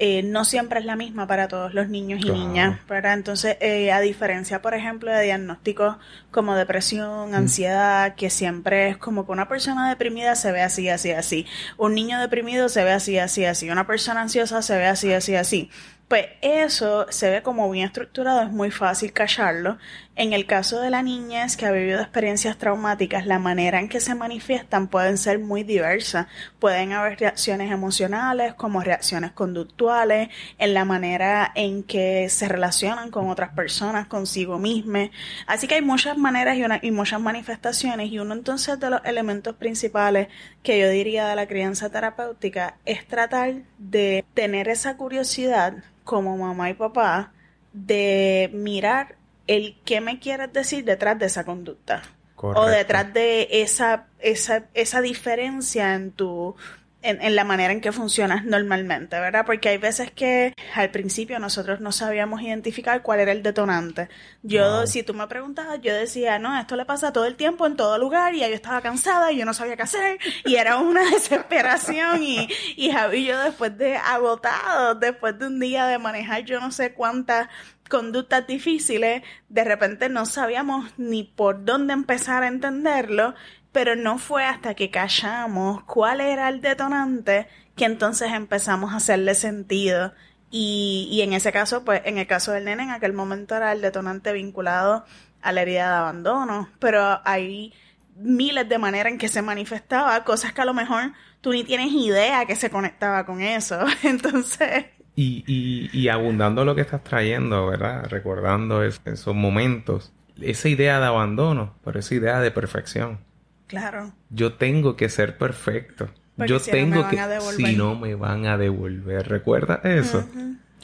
eh, 0.00 0.22
no 0.22 0.44
siempre 0.44 0.78
es 0.78 0.86
la 0.86 0.94
misma 0.94 1.26
para 1.26 1.48
todos 1.48 1.74
los 1.74 1.88
niños 1.88 2.20
y 2.20 2.24
Claro. 2.24 2.38
niñas, 2.38 2.78
¿verdad? 2.88 3.14
Entonces, 3.14 3.56
eh, 3.60 3.90
a 3.90 3.98
diferencia, 4.00 4.62
por 4.62 4.74
ejemplo, 4.74 5.10
de 5.10 5.24
diagnósticos 5.24 5.96
como 6.30 6.54
depresión, 6.54 7.34
ansiedad, 7.34 8.14
que 8.14 8.30
siempre 8.30 8.90
es 8.90 8.96
como 8.96 9.26
que 9.26 9.32
una 9.32 9.48
persona 9.48 9.88
deprimida 9.88 10.36
se 10.36 10.52
ve 10.52 10.62
así, 10.62 10.88
así, 10.88 11.10
así. 11.10 11.46
Un 11.78 11.94
niño 11.94 12.20
deprimido 12.20 12.68
se 12.68 12.84
ve 12.84 12.92
así, 12.92 13.18
así, 13.18 13.44
así. 13.44 13.70
Una 13.70 13.88
persona 13.88 14.20
ansiosa 14.20 14.62
se 14.62 14.76
ve 14.76 14.86
así, 14.86 15.12
así, 15.12 15.34
así. 15.34 15.68
Pues 16.06 16.26
eso 16.42 17.06
se 17.10 17.28
ve 17.30 17.42
como 17.42 17.68
bien 17.70 17.86
estructurado, 17.86 18.42
es 18.42 18.50
muy 18.50 18.70
fácil 18.70 19.12
callarlo. 19.12 19.78
En 20.18 20.32
el 20.32 20.46
caso 20.46 20.80
de 20.80 20.90
la 20.90 21.00
niñez 21.00 21.56
que 21.56 21.64
ha 21.64 21.70
vivido 21.70 22.00
experiencias 22.00 22.58
traumáticas, 22.58 23.24
la 23.24 23.38
manera 23.38 23.78
en 23.78 23.88
que 23.88 24.00
se 24.00 24.16
manifiestan 24.16 24.88
pueden 24.88 25.16
ser 25.16 25.38
muy 25.38 25.62
diversas. 25.62 26.26
Pueden 26.58 26.92
haber 26.92 27.20
reacciones 27.20 27.70
emocionales 27.70 28.52
como 28.54 28.80
reacciones 28.80 29.30
conductuales, 29.30 30.28
en 30.58 30.74
la 30.74 30.84
manera 30.84 31.52
en 31.54 31.84
que 31.84 32.28
se 32.30 32.48
relacionan 32.48 33.12
con 33.12 33.28
otras 33.28 33.50
personas, 33.50 34.08
consigo 34.08 34.58
mismas. 34.58 35.10
Así 35.46 35.68
que 35.68 35.76
hay 35.76 35.82
muchas 35.82 36.18
maneras 36.18 36.56
y, 36.56 36.88
y 36.88 36.90
muchas 36.90 37.20
manifestaciones 37.20 38.10
y 38.10 38.18
uno 38.18 38.34
entonces 38.34 38.80
de 38.80 38.90
los 38.90 39.04
elementos 39.04 39.54
principales 39.54 40.26
que 40.64 40.80
yo 40.80 40.88
diría 40.88 41.28
de 41.28 41.36
la 41.36 41.46
crianza 41.46 41.90
terapéutica 41.90 42.76
es 42.86 43.06
tratar 43.06 43.54
de 43.78 44.24
tener 44.34 44.68
esa 44.68 44.96
curiosidad 44.96 45.74
como 46.02 46.36
mamá 46.36 46.70
y 46.70 46.74
papá 46.74 47.30
de 47.72 48.50
mirar 48.52 49.17
el 49.48 49.76
qué 49.84 50.00
me 50.00 50.20
quieres 50.20 50.52
decir 50.52 50.84
detrás 50.84 51.18
de 51.18 51.26
esa 51.26 51.44
conducta 51.44 52.02
o 52.36 52.40
Correcto. 52.40 52.66
detrás 52.68 53.12
de 53.12 53.48
esa, 53.50 54.06
esa, 54.20 54.66
esa 54.74 55.00
diferencia 55.00 55.96
en 55.96 56.12
tu 56.12 56.54
en, 57.00 57.36
la 57.36 57.44
manera 57.44 57.72
en 57.72 57.80
que 57.80 57.92
funcionas 57.92 58.44
normalmente, 58.44 59.18
¿verdad? 59.20 59.46
Porque 59.46 59.68
hay 59.68 59.78
veces 59.78 60.10
que 60.10 60.54
al 60.74 60.90
principio 60.90 61.38
nosotros 61.38 61.80
no 61.80 61.92
sabíamos 61.92 62.42
identificar 62.42 63.02
cuál 63.02 63.20
era 63.20 63.32
el 63.32 63.42
detonante. 63.42 64.08
Yo, 64.42 64.86
si 64.86 65.04
tú 65.04 65.14
me 65.14 65.26
preguntabas, 65.28 65.80
yo 65.80 65.94
decía, 65.94 66.38
no, 66.38 66.58
esto 66.58 66.74
le 66.76 66.84
pasa 66.84 67.12
todo 67.12 67.24
el 67.24 67.36
tiempo, 67.36 67.66
en 67.66 67.76
todo 67.76 67.98
lugar, 67.98 68.34
y 68.34 68.40
yo 68.40 68.46
estaba 68.46 68.80
cansada 68.80 69.30
y 69.30 69.38
yo 69.38 69.44
no 69.44 69.54
sabía 69.54 69.76
qué 69.76 69.82
hacer, 69.82 70.18
y 70.44 70.56
era 70.56 70.78
una 70.78 71.02
desesperación, 71.10 72.22
y, 72.22 72.48
y 72.76 72.90
Javi 72.90 73.18
y 73.18 73.26
yo 73.26 73.38
después 73.42 73.76
de 73.78 73.96
agotados, 73.96 74.98
después 74.98 75.38
de 75.38 75.46
un 75.46 75.60
día 75.60 75.86
de 75.86 75.98
manejar 75.98 76.44
yo 76.44 76.60
no 76.60 76.70
sé 76.72 76.94
cuántas 76.94 77.48
conductas 77.88 78.46
difíciles, 78.46 79.22
de 79.48 79.64
repente 79.64 80.08
no 80.08 80.26
sabíamos 80.26 80.90
ni 80.96 81.24
por 81.24 81.64
dónde 81.64 81.92
empezar 81.92 82.42
a 82.42 82.48
entenderlo 82.48 83.34
pero 83.72 83.96
no 83.96 84.18
fue 84.18 84.44
hasta 84.44 84.74
que 84.74 84.90
callamos 84.90 85.84
cuál 85.84 86.20
era 86.20 86.48
el 86.48 86.60
detonante 86.60 87.48
que 87.76 87.84
entonces 87.84 88.32
empezamos 88.32 88.92
a 88.92 88.96
hacerle 88.96 89.34
sentido. 89.34 90.12
Y, 90.50 91.08
y 91.12 91.22
en 91.22 91.32
ese 91.32 91.52
caso, 91.52 91.84
pues 91.84 92.02
en 92.04 92.18
el 92.18 92.26
caso 92.26 92.52
del 92.52 92.64
nene, 92.64 92.84
en 92.84 92.90
aquel 92.90 93.12
momento 93.12 93.54
era 93.54 93.72
el 93.72 93.80
detonante 93.80 94.32
vinculado 94.32 95.04
a 95.42 95.52
la 95.52 95.62
herida 95.62 95.88
de 95.90 95.96
abandono, 95.96 96.68
pero 96.80 97.20
hay 97.24 97.72
miles 98.16 98.68
de 98.68 98.78
maneras 98.78 99.12
en 99.12 99.18
que 99.18 99.28
se 99.28 99.42
manifestaba, 99.42 100.24
cosas 100.24 100.52
que 100.52 100.62
a 100.62 100.64
lo 100.64 100.74
mejor 100.74 101.12
tú 101.40 101.52
ni 101.52 101.62
tienes 101.62 101.92
idea 101.92 102.46
que 102.46 102.56
se 102.56 102.70
conectaba 102.70 103.26
con 103.26 103.40
eso. 103.40 103.78
Entonces... 104.02 104.86
Y, 105.20 105.42
y, 105.48 105.90
y 105.92 106.08
abundando 106.08 106.64
lo 106.64 106.76
que 106.76 106.82
estás 106.82 107.02
trayendo, 107.02 107.66
¿verdad? 107.66 108.04
Recordando 108.08 108.84
esos 108.84 109.34
momentos, 109.34 110.12
esa 110.40 110.68
idea 110.68 111.00
de 111.00 111.06
abandono, 111.06 111.74
pero 111.84 111.98
esa 111.98 112.14
idea 112.14 112.40
de 112.40 112.52
perfección. 112.52 113.18
Claro. 113.66 114.12
Yo 114.30 114.54
tengo 114.54 114.96
que 114.96 115.08
ser 115.08 115.36
perfecto. 115.36 116.08
yo 116.36 116.60
tengo 116.60 117.08
que 117.08 117.18
si 117.56 117.76
no 117.76 117.96
me 117.96 118.14
van 118.14 118.46
a 118.46 118.56
devolver. 118.56 119.28
¿Recuerda 119.28 119.80
eso? 119.84 120.24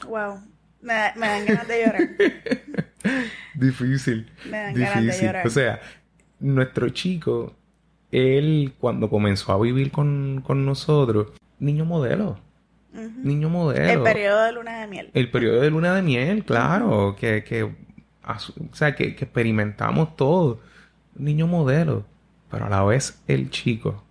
Wow. 0.07 0.39
Me, 0.81 0.93
dan 0.93 1.45
ganas 1.45 1.67
de 1.67 1.85
llorar. 1.85 2.09
difícil. 3.55 4.29
Me 4.49 4.57
dan 4.57 4.73
ganas 4.73 5.17
de 5.17 5.25
llorar. 5.25 5.47
O 5.47 5.49
sea, 5.49 5.79
nuestro 6.39 6.89
chico, 6.89 7.55
él 8.11 8.73
cuando 8.79 9.09
comenzó 9.09 9.51
a 9.51 9.59
vivir 9.59 9.91
con, 9.91 10.43
nosotros, 10.47 11.31
niño 11.59 11.85
modelo. 11.85 12.37
Niño 13.23 13.49
modelo. 13.49 13.89
El 13.89 14.01
periodo 14.03 14.43
de 14.43 14.51
luna 14.53 14.79
de 14.79 14.87
miel. 14.87 15.11
El 15.13 15.29
periodo 15.29 15.61
de 15.61 15.69
luna 15.69 15.95
de 15.95 16.01
miel, 16.01 16.43
claro. 16.45 17.15
que, 17.19 17.43
que, 17.43 17.63
o 17.63 17.73
sea, 18.73 18.95
que, 18.95 19.15
que 19.15 19.25
experimentamos 19.25 20.15
todo. 20.15 20.61
Niño 21.15 21.47
modelo 21.47 22.05
pero 22.55 22.67
a 22.67 22.69
la 22.69 22.83
vez 22.83 23.21
el 23.27 23.49
chico 23.49 24.01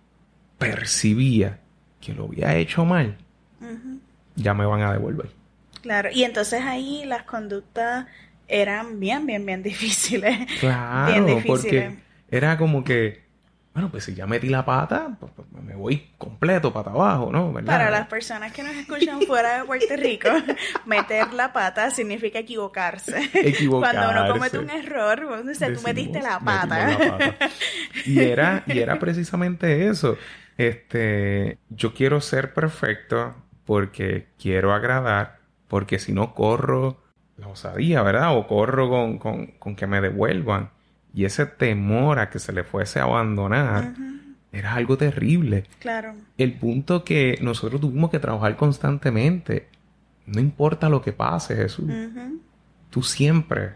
percibía 0.59 1.59
que 1.99 2.13
lo 2.13 2.25
había 2.25 2.55
hecho 2.55 2.85
mal, 2.85 3.17
ya 4.35 4.53
me 4.53 4.67
van 4.67 4.83
a 4.83 4.93
devolver. 4.93 5.31
Claro, 5.81 6.09
y 6.13 6.23
entonces 6.23 6.61
ahí 6.61 7.05
las 7.05 7.23
conductas 7.23 8.05
eran 8.47 8.99
bien, 8.99 9.25
bien, 9.25 9.47
bien 9.47 9.63
difíciles. 9.63 10.47
Claro, 10.59 11.41
porque 11.47 11.95
era 12.29 12.55
como 12.59 12.83
que 12.83 13.23
bueno, 13.75 13.89
pues 13.91 14.05
si 14.05 14.15
ya 14.15 14.25
metí 14.25 14.47
la 14.47 14.63
pata, 14.63 15.17
pues, 15.19 15.33
pues, 15.35 15.47
me 15.61 15.75
voy 15.75 16.07
completo 16.17 16.71
para 16.71 16.91
abajo, 16.91 17.29
¿no? 17.29 17.53
Para 17.65 17.91
las 17.91 18.07
personas 18.07 18.53
que 18.53 18.63
nos 18.63 18.73
escuchan 18.73 19.19
fuera 19.27 19.59
de 19.59 19.65
Puerto 19.65 19.97
Rico, 19.97 20.29
meter 20.85 21.33
la 21.33 21.51
pata 21.51 21.91
significa 21.91 22.39
equivocarse. 22.39 23.29
Equivocarse. 23.33 23.97
Cuando 23.97 24.17
uno 24.17 24.31
comete 24.31 24.59
un 24.59 24.69
error, 24.69 25.45
dice, 25.45 25.71
tú 25.71 25.81
metiste 25.81 26.21
la 26.21 26.39
pata. 26.39 27.17
Y 28.05 28.19
era, 28.19 28.63
y 28.65 28.79
era 28.79 28.97
precisamente 28.97 29.87
eso. 29.89 30.17
Este, 30.57 31.57
yo 31.69 31.93
quiero 31.93 32.21
ser 32.21 32.53
perfecto 32.53 33.35
porque 33.65 34.27
quiero 34.39 34.73
agradar, 34.73 35.39
porque 35.67 35.99
si 35.99 36.13
no 36.13 36.33
corro 36.33 37.03
la 37.35 37.49
osadía, 37.49 38.03
¿verdad? 38.03 38.37
O 38.37 38.47
corro 38.47 38.89
con, 38.89 39.17
con, 39.19 39.47
con 39.47 39.75
que 39.75 39.85
me 39.85 39.99
devuelvan. 39.99 40.69
Y 41.15 41.23
ese 41.23 41.45
temor 41.45 42.19
a 42.19 42.29
que 42.29 42.39
se 42.39 42.51
le 42.51 42.65
fuese 42.65 42.99
a 42.99 43.03
abandonar 43.03 43.93
era 44.51 44.73
algo 44.73 44.97
terrible. 44.97 45.63
Claro. 45.79 46.13
El 46.37 46.53
punto 46.53 47.05
que 47.05 47.39
nosotros 47.41 47.79
tuvimos 47.79 48.11
que 48.11 48.19
trabajar 48.19 48.57
constantemente. 48.57 49.69
No 50.25 50.41
importa 50.41 50.89
lo 50.89 51.01
que 51.01 51.13
pase, 51.13 51.55
Jesús. 51.55 51.89
Tú 52.89 53.01
siempre 53.01 53.75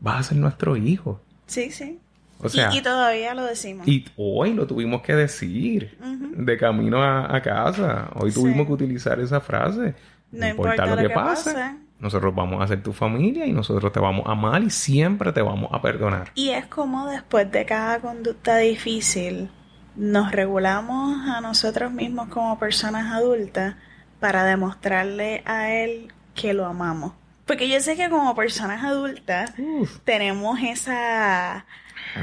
vas 0.00 0.18
a 0.18 0.22
ser 0.30 0.38
nuestro 0.38 0.76
hijo. 0.76 1.20
Sí, 1.46 1.70
sí. 1.70 2.00
O 2.42 2.48
sea, 2.48 2.74
y, 2.74 2.82
todavía 2.82 3.34
lo 3.34 3.44
decimos. 3.44 3.86
Y 3.86 4.06
hoy 4.16 4.54
lo 4.54 4.66
tuvimos 4.66 5.02
que 5.02 5.14
decir 5.14 5.96
de 6.00 6.56
camino 6.56 7.02
a, 7.04 7.40
casa. 7.40 8.10
Hoy 8.14 8.32
tuvimos 8.32 8.66
que 8.66 8.72
utilizar 8.72 9.20
esa 9.20 9.40
frase. 9.40 9.94
No, 10.32 10.48
importa, 10.48 10.86
lo, 10.86 10.96
que, 10.96 11.10
pase 11.10 11.54
nosotros 12.00 12.34
vamos 12.34 12.62
a 12.62 12.66
ser 12.66 12.82
tu 12.82 12.92
familia 12.92 13.46
y 13.46 13.52
nosotros 13.52 13.92
te 13.92 14.00
vamos 14.00 14.26
a 14.26 14.32
amar 14.32 14.62
y 14.62 14.70
siempre 14.70 15.32
te 15.32 15.42
vamos 15.42 15.70
a 15.72 15.82
perdonar. 15.82 16.32
Y 16.34 16.50
es 16.50 16.66
como 16.66 17.06
después 17.08 17.50
de 17.52 17.64
cada 17.66 18.00
conducta 18.00 18.56
difícil 18.58 19.50
nos 19.96 20.32
regulamos 20.32 21.28
a 21.28 21.40
nosotros 21.40 21.92
mismos 21.92 22.28
como 22.28 22.58
personas 22.58 23.12
adultas 23.12 23.76
para 24.18 24.44
demostrarle 24.44 25.42
a 25.44 25.72
él 25.72 26.12
que 26.34 26.54
lo 26.54 26.66
amamos. 26.66 27.12
Porque 27.44 27.68
yo 27.68 27.80
sé 27.80 27.96
que 27.96 28.08
como 28.08 28.34
personas 28.34 28.84
adultas 28.84 29.52
tenemos 30.04 30.60
esa 30.62 31.66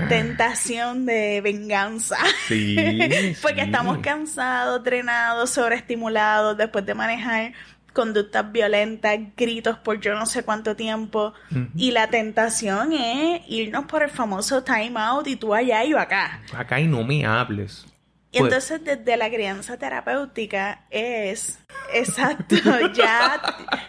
tentación 0.10 1.06
de 1.06 1.42
venganza. 1.42 2.18
Sí, 2.48 2.78
Porque 3.42 3.62
estamos 3.62 4.00
cansados, 4.00 4.84
drenados, 4.84 5.50
sobreestimulados 5.50 6.58
después 6.58 6.86
de 6.86 6.96
manejar 6.96 7.54
conductas 7.98 8.52
violentas, 8.52 9.18
gritos 9.36 9.80
por 9.80 10.00
yo 10.00 10.14
no 10.14 10.28
sé 10.28 10.44
cuánto 10.44 10.76
tiempo. 10.76 11.34
Y 11.76 11.90
la 11.90 12.08
tentación 12.12 12.94
es 12.94 13.42
irnos 13.48 13.86
por 13.86 14.04
el 14.04 14.12
famoso 14.12 14.64
time 14.64 14.94
out 14.98 15.26
y 15.26 15.36
tú 15.36 15.56
allá 15.56 15.84
y 15.84 15.90
yo 15.90 16.00
acá. 16.00 16.40
Acá 16.56 16.80
y 16.80 16.86
no 16.86 17.04
me 17.04 17.26
hables. 17.26 17.88
Y 18.32 18.38
pues 18.38 18.54
entonces 18.54 18.84
desde 18.84 19.18
la 19.18 19.30
crianza 19.32 19.78
terapéutica 19.78 20.84
es, 20.92 21.58
exacto, 21.92 22.56
ya, 22.94 23.42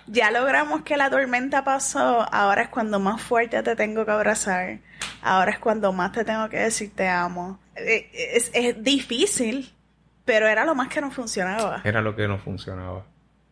ya 0.06 0.30
logramos 0.30 0.82
que 0.82 0.96
la 0.96 1.10
tormenta 1.10 1.62
pasó, 1.62 2.24
ahora 2.32 2.62
es 2.62 2.68
cuando 2.68 2.98
más 3.00 3.20
fuerte 3.20 3.62
te 3.62 3.76
tengo 3.76 4.06
que 4.06 4.10
abrazar, 4.10 4.78
ahora 5.20 5.50
es 5.50 5.58
cuando 5.58 5.92
más 5.92 6.12
te 6.12 6.24
tengo 6.24 6.48
que 6.48 6.56
decir 6.56 6.92
te 6.94 7.08
amo. 7.08 7.58
Eh, 7.76 8.08
es, 8.12 8.50
es 8.54 8.82
difícil, 8.82 9.70
pero 10.24 10.48
era 10.48 10.64
lo 10.64 10.74
más 10.74 10.88
que 10.88 11.02
no 11.02 11.10
funcionaba. 11.10 11.82
Era 11.84 12.00
lo 12.00 12.16
que 12.16 12.26
no 12.26 12.38
funcionaba 12.38 13.04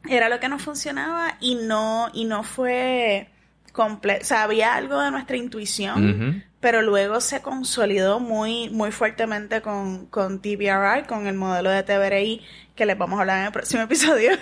era 0.08 0.28
lo 0.28 0.40
que 0.40 0.48
no 0.48 0.58
funcionaba 0.58 1.36
y 1.40 1.54
no, 1.56 2.08
y 2.12 2.24
no 2.24 2.42
fue 2.42 3.28
completo. 3.72 4.22
O 4.22 4.26
sea, 4.26 4.42
había 4.42 4.74
algo 4.74 5.00
de 5.00 5.10
nuestra 5.10 5.36
intuición, 5.36 6.44
pero 6.60 6.82
luego 6.82 7.20
se 7.20 7.42
consolidó 7.42 8.18
muy, 8.18 8.70
muy 8.70 8.90
fuertemente 8.90 9.60
con, 9.60 10.06
con 10.06 10.40
TBRI, 10.40 11.04
con 11.06 11.26
el 11.26 11.34
modelo 11.34 11.70
de 11.70 11.82
TBRI, 11.82 12.42
que 12.74 12.86
les 12.86 12.98
vamos 12.98 13.18
a 13.18 13.20
hablar 13.20 13.38
en 13.38 13.46
el 13.46 13.52
próximo 13.52 13.82
episodio. 13.84 14.32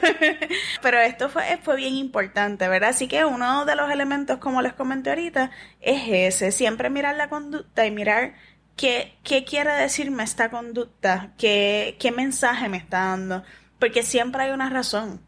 pero 0.81 0.99
esto 1.01 1.29
fue, 1.29 1.59
fue 1.63 1.77
bien 1.77 1.95
importante, 1.95 2.69
¿verdad? 2.69 2.91
Así 2.91 3.09
que 3.09 3.25
uno 3.25 3.65
de 3.65 3.77
los 3.77 3.91
elementos, 3.91 4.39
como 4.39 4.63
les 4.63 4.73
comenté 4.73 5.11
ahorita, 5.11 5.51
es 5.81 6.03
ese, 6.09 6.53
siempre 6.53 6.89
mirar 6.89 7.17
la 7.17 7.29
conducta 7.29 7.87
y 7.87 7.91
mirar 7.91 8.35
qué, 8.77 9.17
qué 9.23 9.45
quiere 9.45 9.73
decirme 9.73 10.23
esta 10.23 10.51
conducta, 10.51 11.33
qué, 11.39 11.97
qué 11.99 12.13
mensaje 12.13 12.69
me 12.69 12.77
está 12.77 13.07
dando, 13.07 13.45
porque 13.79 14.03
siempre 14.03 14.45
hay 14.45 14.51
una 14.53 14.71
razón. 14.71 15.21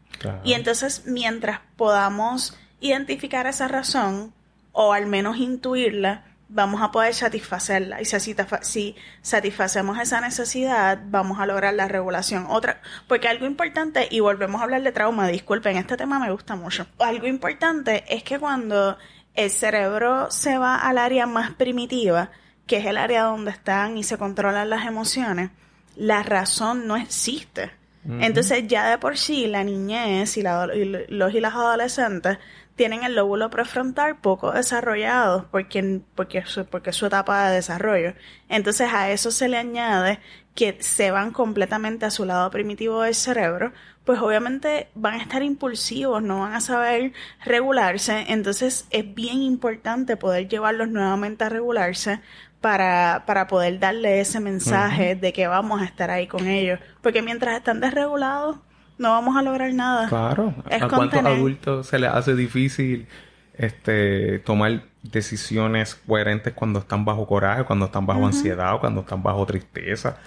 Y 0.43 0.53
entonces, 0.53 1.03
mientras 1.05 1.59
podamos 1.75 2.57
identificar 2.79 3.47
esa 3.47 3.67
razón, 3.67 4.33
o 4.71 4.93
al 4.93 5.07
menos 5.07 5.37
intuirla, 5.37 6.23
vamos 6.49 6.81
a 6.81 6.91
poder 6.91 7.13
satisfacerla. 7.13 8.01
Y 8.01 8.05
si, 8.05 8.95
satisfacemos 9.21 9.99
esa 9.99 10.21
necesidad, 10.21 10.99
vamos 11.05 11.39
a 11.39 11.45
lograr 11.45 11.73
la 11.73 11.87
regulación. 11.87 12.45
Otra, 12.49 12.81
porque 13.07 13.27
algo 13.27 13.45
importante, 13.45 14.07
y 14.09 14.19
volvemos 14.19 14.61
a 14.61 14.65
hablar 14.65 14.83
de 14.83 14.91
trauma, 14.91 15.27
disculpen, 15.27 15.77
este 15.77 15.97
tema 15.97 16.19
me 16.19 16.31
gusta 16.31 16.55
mucho. 16.55 16.87
Algo 16.99 17.27
importante 17.27 18.03
es 18.07 18.23
que 18.23 18.39
cuando 18.39 18.97
el 19.33 19.51
cerebro 19.51 20.31
se 20.31 20.57
va 20.57 20.75
al 20.77 20.97
área 20.97 21.25
más 21.25 21.51
primitiva, 21.51 22.31
que 22.65 22.77
es 22.77 22.85
el 22.85 22.97
área 22.97 23.23
donde 23.23 23.51
están 23.51 23.97
y 23.97 24.03
se 24.03 24.17
controlan 24.17 24.69
las 24.69 24.85
emociones, 24.85 25.51
la 25.95 26.23
razón 26.23 26.87
no 26.87 26.97
existe. 26.97 27.71
Entonces 28.09 28.67
ya 28.67 28.89
de 28.89 28.97
por 28.97 29.17
sí 29.17 29.47
la 29.47 29.63
niñez 29.63 30.37
y, 30.37 30.43
los 30.43 31.33
y 31.33 31.39
las 31.41 31.53
adolescentes 31.53 32.37
tienen 32.77 33.03
el 33.03 33.15
lóbulo 33.15 33.49
prefrontal 33.49 34.17
poco 34.17 34.51
desarrollado 34.51 35.47
porque, 35.51 36.01
porque, 36.15 36.43
porque 36.69 36.91
es 36.91 36.95
su 36.95 37.05
etapa 37.07 37.49
de 37.49 37.55
desarrollo. 37.55 38.13
Entonces 38.47 38.89
a 38.93 39.11
eso 39.11 39.31
se 39.31 39.49
le 39.49 39.57
añade 39.57 40.19
que 40.55 40.77
se 40.79 41.11
van 41.11 41.31
completamente 41.31 42.05
a 42.05 42.11
su 42.11 42.25
lado 42.25 42.49
primitivo 42.49 43.01
del 43.01 43.13
cerebro, 43.13 43.73
pues 44.05 44.19
obviamente 44.19 44.87
van 44.95 45.15
a 45.15 45.21
estar 45.21 45.43
impulsivos, 45.43 46.23
no 46.23 46.39
van 46.39 46.53
a 46.53 46.61
saber 46.61 47.13
regularse, 47.45 48.25
entonces 48.29 48.87
es 48.89 49.13
bien 49.13 49.43
importante 49.43 50.17
poder 50.17 50.47
llevarlos 50.47 50.89
nuevamente 50.89 51.43
a 51.43 51.49
regularse 51.49 52.21
para, 52.61 53.23
para 53.25 53.47
poder 53.47 53.79
darle 53.79 54.19
ese 54.19 54.39
mensaje 54.39 55.15
de 55.15 55.33
que 55.33 55.47
vamos 55.47 55.81
a 55.81 55.85
estar 55.85 56.09
ahí 56.09 56.27
con 56.27 56.47
ellos. 56.47 56.79
Porque 57.01 57.21
mientras 57.21 57.57
están 57.57 57.79
desregulados, 57.79 58.57
no 58.97 59.11
vamos 59.11 59.37
a 59.37 59.41
lograr 59.41 59.73
nada. 59.73 60.07
Claro. 60.09 60.53
¿A 60.69 60.87
cuántos 60.87 61.23
adultos 61.23 61.87
se 61.87 61.99
les 61.99 62.09
hace 62.09 62.35
difícil 62.35 63.07
este 63.53 64.39
tomar 64.39 64.83
decisiones 65.03 65.95
coherentes 65.95 66.53
cuando 66.53 66.79
están 66.79 67.05
bajo 67.05 67.25
coraje, 67.27 67.63
cuando 67.63 67.85
están 67.85 68.05
bajo 68.05 68.25
ansiedad 68.25 68.75
o 68.75 68.79
cuando 68.79 69.01
están 69.01 69.21
bajo 69.21 69.45
tristeza? 69.45 70.17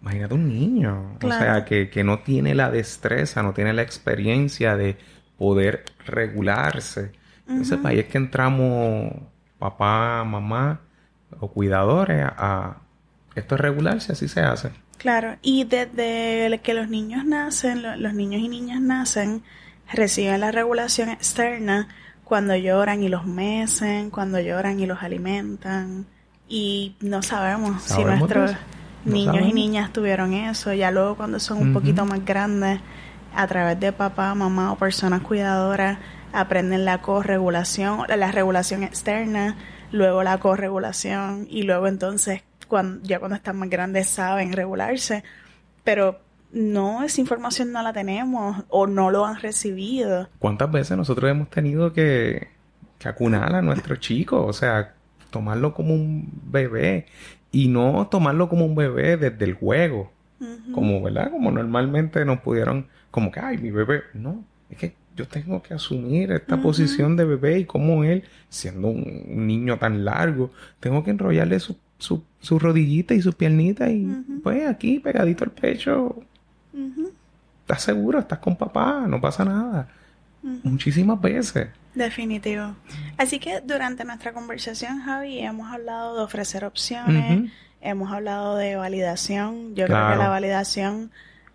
Imagínate 0.00 0.34
un 0.34 0.48
niño, 0.48 1.18
o 1.22 1.28
sea, 1.30 1.66
que, 1.66 1.90
que 1.90 2.04
no 2.04 2.20
tiene 2.20 2.54
la 2.54 2.70
destreza, 2.70 3.42
no 3.42 3.52
tiene 3.52 3.74
la 3.74 3.82
experiencia 3.82 4.74
de 4.74 4.96
poder 5.36 5.84
regularse. 6.06 7.12
Entonces, 7.46 7.78
ahí 7.84 7.98
es 7.98 8.06
que 8.06 8.16
entramos 8.16 9.12
papá, 9.58 10.24
mamá 10.24 10.80
o 11.38 11.48
cuidadores 11.48 12.24
a... 12.24 12.78
Esto 13.34 13.54
es 13.54 13.60
regularse, 13.60 14.12
así 14.12 14.26
se 14.26 14.40
hace. 14.40 14.72
Claro, 14.98 15.36
y 15.40 15.64
desde 15.64 16.60
que 16.62 16.74
los 16.74 16.88
niños 16.88 17.24
nacen, 17.24 17.82
los 18.02 18.12
niños 18.12 18.42
y 18.42 18.48
niñas 18.48 18.80
nacen, 18.80 19.42
reciben 19.92 20.40
la 20.40 20.50
regulación 20.50 21.08
externa 21.08 21.88
cuando 22.24 22.54
lloran 22.56 23.02
y 23.02 23.08
los 23.08 23.24
mecen, 23.24 24.10
cuando 24.10 24.40
lloran 24.40 24.78
y 24.80 24.86
los 24.86 25.02
alimentan. 25.02 26.06
Y 26.48 26.96
no 27.00 27.22
sabemos, 27.22 27.82
si 27.82 28.04
nuestros 28.04 28.52
niños 29.04 29.46
y 29.48 29.52
niñas 29.52 29.92
tuvieron 29.92 30.32
eso. 30.32 30.72
Ya 30.74 30.90
luego 30.90 31.16
cuando 31.16 31.40
son 31.40 31.58
un 31.58 31.72
poquito 31.72 32.04
más 32.04 32.24
grandes, 32.24 32.80
a 33.34 33.46
través 33.46 33.78
de 33.80 33.92
papá, 33.92 34.34
mamá 34.34 34.72
o 34.72 34.76
personas 34.76 35.22
cuidadoras, 35.22 35.98
aprenden 36.32 36.84
la 36.84 37.00
corregulación, 37.00 38.04
la 38.08 38.32
regulación 38.32 38.82
externa, 38.82 39.56
luego 39.92 40.22
la 40.22 40.38
corregulación 40.38 41.46
y 41.50 41.62
luego 41.62 41.88
entonces 41.88 42.42
cuando, 42.68 43.02
ya 43.02 43.18
cuando 43.18 43.36
están 43.36 43.56
más 43.58 43.68
grandes 43.68 44.08
saben 44.08 44.52
regularse, 44.52 45.24
pero 45.84 46.20
no, 46.52 47.02
esa 47.02 47.20
información 47.20 47.72
no 47.72 47.82
la 47.82 47.92
tenemos 47.92 48.64
o 48.68 48.86
no 48.86 49.10
lo 49.10 49.26
han 49.26 49.40
recibido. 49.40 50.28
¿Cuántas 50.38 50.70
veces 50.70 50.96
nosotros 50.96 51.30
hemos 51.30 51.50
tenido 51.50 51.92
que, 51.92 52.48
que 52.98 53.08
acunar 53.08 53.54
a 53.54 53.62
nuestro 53.62 53.96
chico? 53.96 54.44
O 54.44 54.52
sea, 54.52 54.94
tomarlo 55.30 55.74
como 55.74 55.94
un 55.94 56.30
bebé 56.44 57.06
y 57.52 57.68
no 57.68 58.08
tomarlo 58.08 58.48
como 58.48 58.64
un 58.64 58.74
bebé 58.74 59.16
desde 59.16 59.44
el 59.44 59.54
juego. 59.54 60.12
Como, 60.72 61.02
¿verdad? 61.02 61.30
Como 61.30 61.50
normalmente 61.50 62.24
nos 62.24 62.40
pudieron, 62.40 62.86
como 63.10 63.30
que, 63.30 63.40
ay, 63.40 63.58
mi 63.58 63.70
bebé. 63.70 64.04
No, 64.14 64.42
es 64.70 64.78
que 64.78 64.94
yo 65.16 65.26
tengo 65.26 65.62
que 65.62 65.74
asumir 65.74 66.32
esta 66.32 66.60
posición 66.60 67.16
de 67.16 67.24
bebé 67.24 67.58
y 67.60 67.64
como 67.64 68.04
él, 68.04 68.24
siendo 68.48 68.88
un, 68.88 69.46
niño 69.46 69.78
tan 69.78 70.04
largo, 70.04 70.50
tengo 70.78 71.04
que 71.04 71.10
enrollarle 71.10 71.60
su, 71.60 71.76
su, 71.98 72.22
su 72.40 72.58
rodillita 72.58 73.14
y 73.14 73.22
su 73.22 73.32
piernita 73.32 73.90
y 73.90 74.06
pues 74.42 74.66
aquí 74.66 74.98
pegadito 74.98 75.44
al 75.44 75.50
pecho. 75.50 76.16
¿Estás 77.62 77.82
seguro? 77.82 78.18
¿Estás 78.18 78.38
con 78.38 78.56
papá? 78.56 79.04
No 79.06 79.20
pasa 79.20 79.44
nada. 79.44 79.88
Muchísimas 80.42 81.20
veces. 81.20 81.68
Definitivo. 81.94 82.74
Así 83.18 83.38
que 83.38 83.60
durante 83.60 84.04
nuestra 84.04 84.32
conversación, 84.32 85.00
Javi, 85.02 85.40
hemos 85.40 85.72
hablado 85.72 86.16
de 86.16 86.22
ofrecer 86.22 86.64
opciones, 86.64 87.50
hemos 87.80 88.12
hablado 88.12 88.56
de 88.56 88.76
validación. 88.76 89.74
Yo 89.74 89.86
creo 89.86 90.10
que 90.10 90.16
la 90.16 90.28
validación 90.28 91.10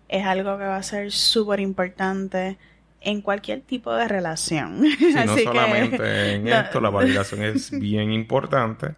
es 0.08 0.24
algo 0.24 0.56
que 0.58 0.64
va 0.64 0.76
a 0.76 0.82
ser 0.82 1.10
súper 1.10 1.60
importante 1.60 2.58
en 3.06 3.22
cualquier 3.22 3.60
tipo 3.60 3.94
de 3.94 4.08
relación. 4.08 4.82
Sí, 4.98 5.14
no 5.24 5.38
solamente 5.38 6.34
en 6.34 6.48
esto, 6.48 6.80
la 6.80 6.90
validación 6.90 7.42
es 7.42 7.70
bien 7.80 8.12
importante. 8.12 8.96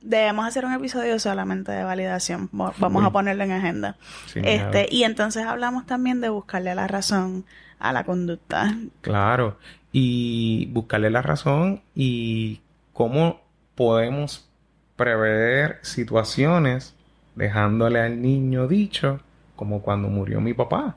Debemos 0.00 0.46
hacer 0.46 0.64
un 0.64 0.72
episodio 0.72 1.18
solamente 1.18 1.72
de 1.72 1.84
validación. 1.84 2.48
Vamos 2.52 3.04
a 3.04 3.10
ponerlo 3.10 3.44
en 3.44 3.52
agenda. 3.52 3.96
este, 4.34 4.88
y 4.90 5.04
entonces 5.04 5.46
hablamos 5.46 5.86
también 5.86 6.20
de 6.20 6.28
buscarle 6.28 6.74
la 6.74 6.86
razón 6.86 7.44
a 7.78 7.92
la 7.92 8.04
conducta. 8.04 8.76
Claro. 9.00 9.58
Y 9.92 10.66
buscarle 10.72 11.10
la 11.10 11.22
razón 11.22 11.82
y 11.94 12.60
cómo 12.92 13.40
podemos 13.74 14.48
prever 14.96 15.78
situaciones 15.82 16.94
dejándole 17.34 18.00
al 18.00 18.20
niño 18.20 18.66
dicho 18.66 19.20
como 19.54 19.82
cuando 19.82 20.08
murió 20.08 20.40
mi 20.40 20.52
papá. 20.52 20.96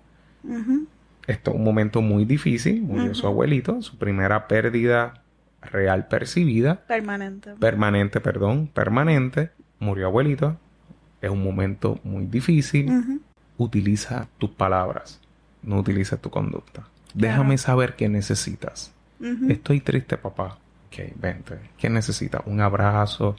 Esto 1.30 1.52
es 1.52 1.58
un 1.58 1.64
momento 1.64 2.02
muy 2.02 2.26
difícil. 2.26 2.82
Murió 2.82 3.14
su 3.14 3.28
abuelito, 3.28 3.84
su 3.84 4.00
primera 4.00 4.48
pérdida 4.48 5.22
real 5.62 6.08
percibida. 6.08 6.82
Permanente. 6.88 7.54
Permanente, 7.60 8.20
perdón, 8.20 8.66
permanente. 8.66 9.52
Murió 9.78 10.08
abuelito. 10.08 10.58
Es 11.22 11.30
un 11.30 11.44
momento 11.44 12.00
muy 12.04 12.26
difícil. 12.26 13.22
Utiliza 13.60 14.28
tus 14.40 14.50
palabras, 14.50 15.22
no 15.62 15.78
utilices 15.78 16.20
tu 16.20 16.32
conducta. 16.32 16.88
Déjame 17.14 17.60
saber 17.60 17.96
qué 17.96 18.10
necesitas. 18.10 18.92
Estoy 19.50 19.82
triste, 19.82 20.18
papá. 20.18 20.58
Ok, 20.88 21.14
vente. 21.16 21.60
¿Qué 21.78 21.92
necesitas? 21.92 22.42
Un 22.48 22.60
abrazo. 22.60 23.36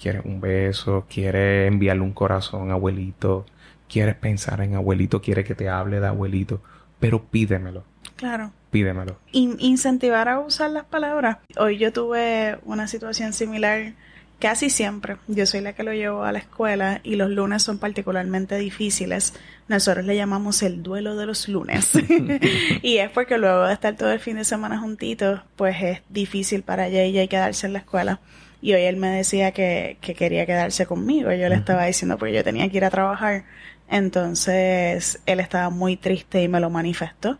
¿Quieres 0.00 0.24
un 0.24 0.40
beso? 0.40 1.04
¿Quieres 1.10 1.68
enviarle 1.70 2.02
un 2.02 2.12
corazón, 2.12 2.70
abuelito? 2.70 3.44
¿Quieres 3.86 4.14
pensar 4.14 4.62
en 4.62 4.76
abuelito? 4.76 5.20
¿Quieres 5.20 5.44
que 5.44 5.54
te 5.54 5.68
hable 5.68 6.00
de 6.00 6.06
abuelito? 6.06 6.62
Pero 7.00 7.24
pídemelo. 7.24 7.84
Claro. 8.16 8.52
Pídemelo. 8.70 9.18
incentivar 9.32 10.28
a 10.28 10.40
usar 10.40 10.70
las 10.70 10.84
palabras. 10.84 11.38
Hoy 11.56 11.78
yo 11.78 11.92
tuve 11.92 12.58
una 12.64 12.86
situación 12.86 13.32
similar 13.32 13.94
casi 14.38 14.70
siempre. 14.70 15.16
Yo 15.26 15.46
soy 15.46 15.60
la 15.60 15.72
que 15.72 15.82
lo 15.82 15.92
llevo 15.92 16.24
a 16.24 16.32
la 16.32 16.38
escuela 16.38 17.00
y 17.02 17.16
los 17.16 17.30
lunes 17.30 17.62
son 17.62 17.78
particularmente 17.78 18.56
difíciles. 18.56 19.34
Nosotros 19.68 20.04
le 20.04 20.16
llamamos 20.16 20.62
el 20.62 20.82
duelo 20.82 21.16
de 21.16 21.26
los 21.26 21.48
lunes. 21.48 21.92
y 22.82 22.98
es 22.98 23.10
porque 23.10 23.38
luego 23.38 23.66
de 23.66 23.72
estar 23.72 23.96
todo 23.96 24.12
el 24.12 24.20
fin 24.20 24.36
de 24.36 24.44
semana 24.44 24.78
juntitos, 24.78 25.40
pues 25.56 25.82
es 25.82 26.02
difícil 26.08 26.62
para 26.62 26.88
ella 26.88 27.26
quedarse 27.26 27.66
en 27.66 27.72
la 27.72 27.80
escuela. 27.80 28.20
Y 28.60 28.72
hoy 28.72 28.82
él 28.82 28.96
me 28.96 29.08
decía 29.08 29.52
que, 29.52 29.98
que 30.00 30.14
quería 30.14 30.44
quedarse 30.44 30.86
conmigo. 30.86 31.32
Yo 31.32 31.48
le 31.48 31.54
estaba 31.54 31.84
diciendo 31.84 32.18
porque 32.18 32.34
yo 32.34 32.44
tenía 32.44 32.68
que 32.68 32.76
ir 32.76 32.84
a 32.84 32.90
trabajar. 32.90 33.44
Entonces 33.88 35.20
él 35.26 35.40
estaba 35.40 35.70
muy 35.70 35.96
triste 35.96 36.42
y 36.42 36.48
me 36.48 36.60
lo 36.60 36.70
manifestó 36.70 37.38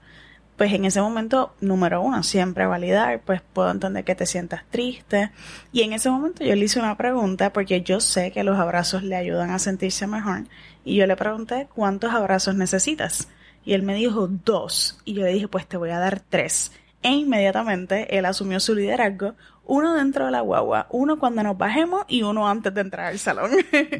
pues 0.58 0.72
en 0.72 0.84
ese 0.84 1.00
momento, 1.00 1.54
número 1.60 2.02
uno, 2.02 2.24
siempre 2.24 2.66
validar, 2.66 3.20
pues 3.24 3.40
puedo 3.40 3.70
entender 3.70 4.04
que 4.04 4.16
te 4.16 4.26
sientas 4.26 4.64
triste. 4.68 5.30
Y 5.70 5.82
en 5.82 5.92
ese 5.92 6.10
momento 6.10 6.42
yo 6.44 6.56
le 6.56 6.64
hice 6.64 6.80
una 6.80 6.96
pregunta 6.96 7.52
porque 7.52 7.82
yo 7.82 8.00
sé 8.00 8.32
que 8.32 8.42
los 8.42 8.58
abrazos 8.58 9.04
le 9.04 9.14
ayudan 9.14 9.50
a 9.50 9.60
sentirse 9.60 10.08
mejor. 10.08 10.46
Y 10.84 10.96
yo 10.96 11.06
le 11.06 11.14
pregunté, 11.14 11.68
¿cuántos 11.72 12.12
abrazos 12.12 12.56
necesitas? 12.56 13.28
Y 13.64 13.74
él 13.74 13.84
me 13.84 13.94
dijo, 13.94 14.26
dos. 14.26 14.98
Y 15.04 15.14
yo 15.14 15.22
le 15.22 15.32
dije, 15.32 15.46
pues 15.46 15.64
te 15.64 15.76
voy 15.76 15.90
a 15.90 16.00
dar 16.00 16.18
tres. 16.18 16.72
E 17.02 17.10
inmediatamente 17.10 18.18
él 18.18 18.24
asumió 18.24 18.58
su 18.58 18.74
liderazgo, 18.74 19.36
uno 19.68 19.94
dentro 19.94 20.24
de 20.24 20.32
la 20.32 20.40
guagua, 20.40 20.86
uno 20.90 21.18
cuando 21.18 21.42
nos 21.42 21.56
bajemos 21.56 22.04
y 22.08 22.22
uno 22.22 22.48
antes 22.48 22.74
de 22.74 22.80
entrar 22.80 23.06
al 23.06 23.18
salón. 23.18 23.50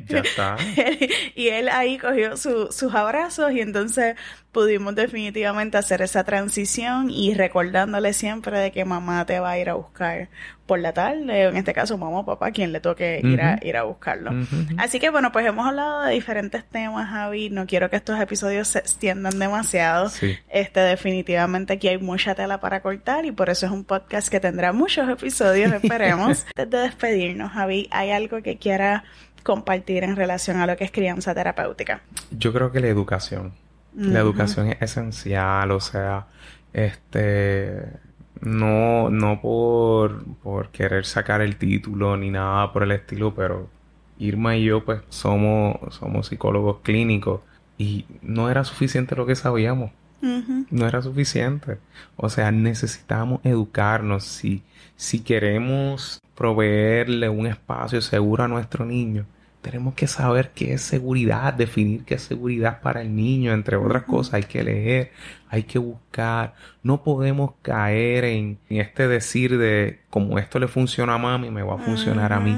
Ya 0.08 0.18
está. 0.20 0.56
y 1.34 1.48
él 1.48 1.68
ahí 1.68 1.98
cogió 1.98 2.36
sus 2.36 2.94
abrazos 2.94 3.52
y 3.52 3.60
entonces 3.60 4.16
pudimos 4.52 4.94
definitivamente 4.94 5.76
hacer 5.76 6.02
esa 6.02 6.24
transición 6.24 7.10
y 7.10 7.34
recordándole 7.34 8.12
siempre 8.12 8.58
de 8.58 8.72
que 8.72 8.84
mamá 8.84 9.24
te 9.26 9.38
va 9.40 9.50
a 9.50 9.58
ir 9.58 9.68
a 9.68 9.74
buscar 9.74 10.28
por 10.68 10.78
la 10.78 10.92
tarde, 10.92 11.44
en 11.44 11.56
este 11.56 11.72
caso 11.72 11.96
mamá 11.96 12.18
o 12.18 12.26
papá, 12.26 12.50
quien 12.50 12.72
le 12.72 12.80
toque 12.80 13.20
ir, 13.24 13.40
a, 13.40 13.58
ir 13.62 13.76
a 13.76 13.84
buscarlo. 13.84 14.32
Así 14.76 15.00
que 15.00 15.08
bueno, 15.08 15.32
pues 15.32 15.46
hemos 15.46 15.66
hablado 15.66 16.02
de 16.02 16.12
diferentes 16.12 16.62
temas, 16.62 17.08
Javi, 17.08 17.48
no 17.48 17.66
quiero 17.66 17.88
que 17.88 17.96
estos 17.96 18.20
episodios 18.20 18.68
se 18.68 18.80
extiendan 18.80 19.38
demasiado. 19.38 20.12
Este, 20.50 20.80
definitivamente 20.80 21.72
aquí 21.72 21.88
hay 21.88 21.98
mucha 21.98 22.34
tela 22.34 22.60
para 22.60 22.82
cortar 22.82 23.24
y 23.24 23.32
por 23.32 23.48
eso 23.48 23.64
es 23.64 23.72
un 23.72 23.84
podcast 23.84 24.28
que 24.28 24.40
tendrá 24.40 24.72
muchos 24.72 25.08
episodios, 25.08 25.57
esperemos. 25.64 26.46
Antes 26.56 26.70
de 26.70 26.78
despedirnos, 26.78 27.52
Javi, 27.52 27.88
¿hay 27.90 28.10
algo 28.10 28.42
que 28.42 28.56
quiera 28.56 29.04
compartir 29.42 30.04
en 30.04 30.16
relación 30.16 30.58
a 30.58 30.66
lo 30.66 30.76
que 30.76 30.84
es 30.84 30.90
crianza 30.92 31.34
terapéutica? 31.34 32.02
Yo 32.30 32.52
creo 32.52 32.72
que 32.72 32.80
la 32.80 32.88
educación. 32.88 33.52
La 33.94 34.20
educación 34.20 34.68
es 34.68 34.80
esencial, 34.80 35.72
o 35.72 35.80
sea, 35.80 36.26
este 36.72 37.82
no, 38.40 39.10
no 39.10 39.40
por, 39.40 40.24
por 40.42 40.68
querer 40.70 41.04
sacar 41.04 41.40
el 41.40 41.56
título 41.56 42.16
ni 42.16 42.30
nada 42.30 42.72
por 42.72 42.84
el 42.84 42.92
estilo, 42.92 43.34
pero 43.34 43.68
Irma 44.18 44.56
y 44.56 44.64
yo 44.64 44.84
pues 44.84 45.00
somos, 45.08 45.76
somos 45.94 46.28
psicólogos 46.28 46.78
clínicos 46.82 47.40
y 47.76 48.06
no 48.22 48.50
era 48.50 48.64
suficiente 48.64 49.16
lo 49.16 49.26
que 49.26 49.34
sabíamos. 49.34 49.90
No 50.20 50.86
era 50.86 51.02
suficiente. 51.02 51.78
O 52.16 52.28
sea, 52.28 52.50
necesitamos 52.50 53.40
educarnos. 53.44 54.24
Si, 54.24 54.62
si 54.96 55.20
queremos 55.20 56.20
proveerle 56.34 57.28
un 57.28 57.46
espacio 57.46 58.00
seguro 58.00 58.44
a 58.44 58.48
nuestro 58.48 58.84
niño, 58.84 59.26
tenemos 59.60 59.94
que 59.94 60.06
saber 60.06 60.52
qué 60.54 60.74
es 60.74 60.82
seguridad, 60.82 61.52
definir 61.52 62.04
qué 62.04 62.14
es 62.14 62.22
seguridad 62.22 62.80
para 62.80 63.02
el 63.02 63.14
niño, 63.14 63.52
entre 63.52 63.76
otras 63.76 64.04
cosas. 64.04 64.34
Hay 64.34 64.44
que 64.44 64.62
leer, 64.62 65.12
hay 65.48 65.64
que 65.64 65.78
buscar. 65.78 66.54
No 66.82 67.02
podemos 67.02 67.52
caer 67.62 68.24
en, 68.24 68.58
este 68.68 69.08
decir 69.08 69.58
de 69.58 70.00
como 70.10 70.38
esto 70.38 70.58
le 70.58 70.68
funciona 70.68 71.14
a 71.14 71.18
mami, 71.18 71.50
me 71.50 71.62
va 71.62 71.74
a 71.74 71.78
funcionar 71.78 72.32
a 72.32 72.40
mí. 72.40 72.56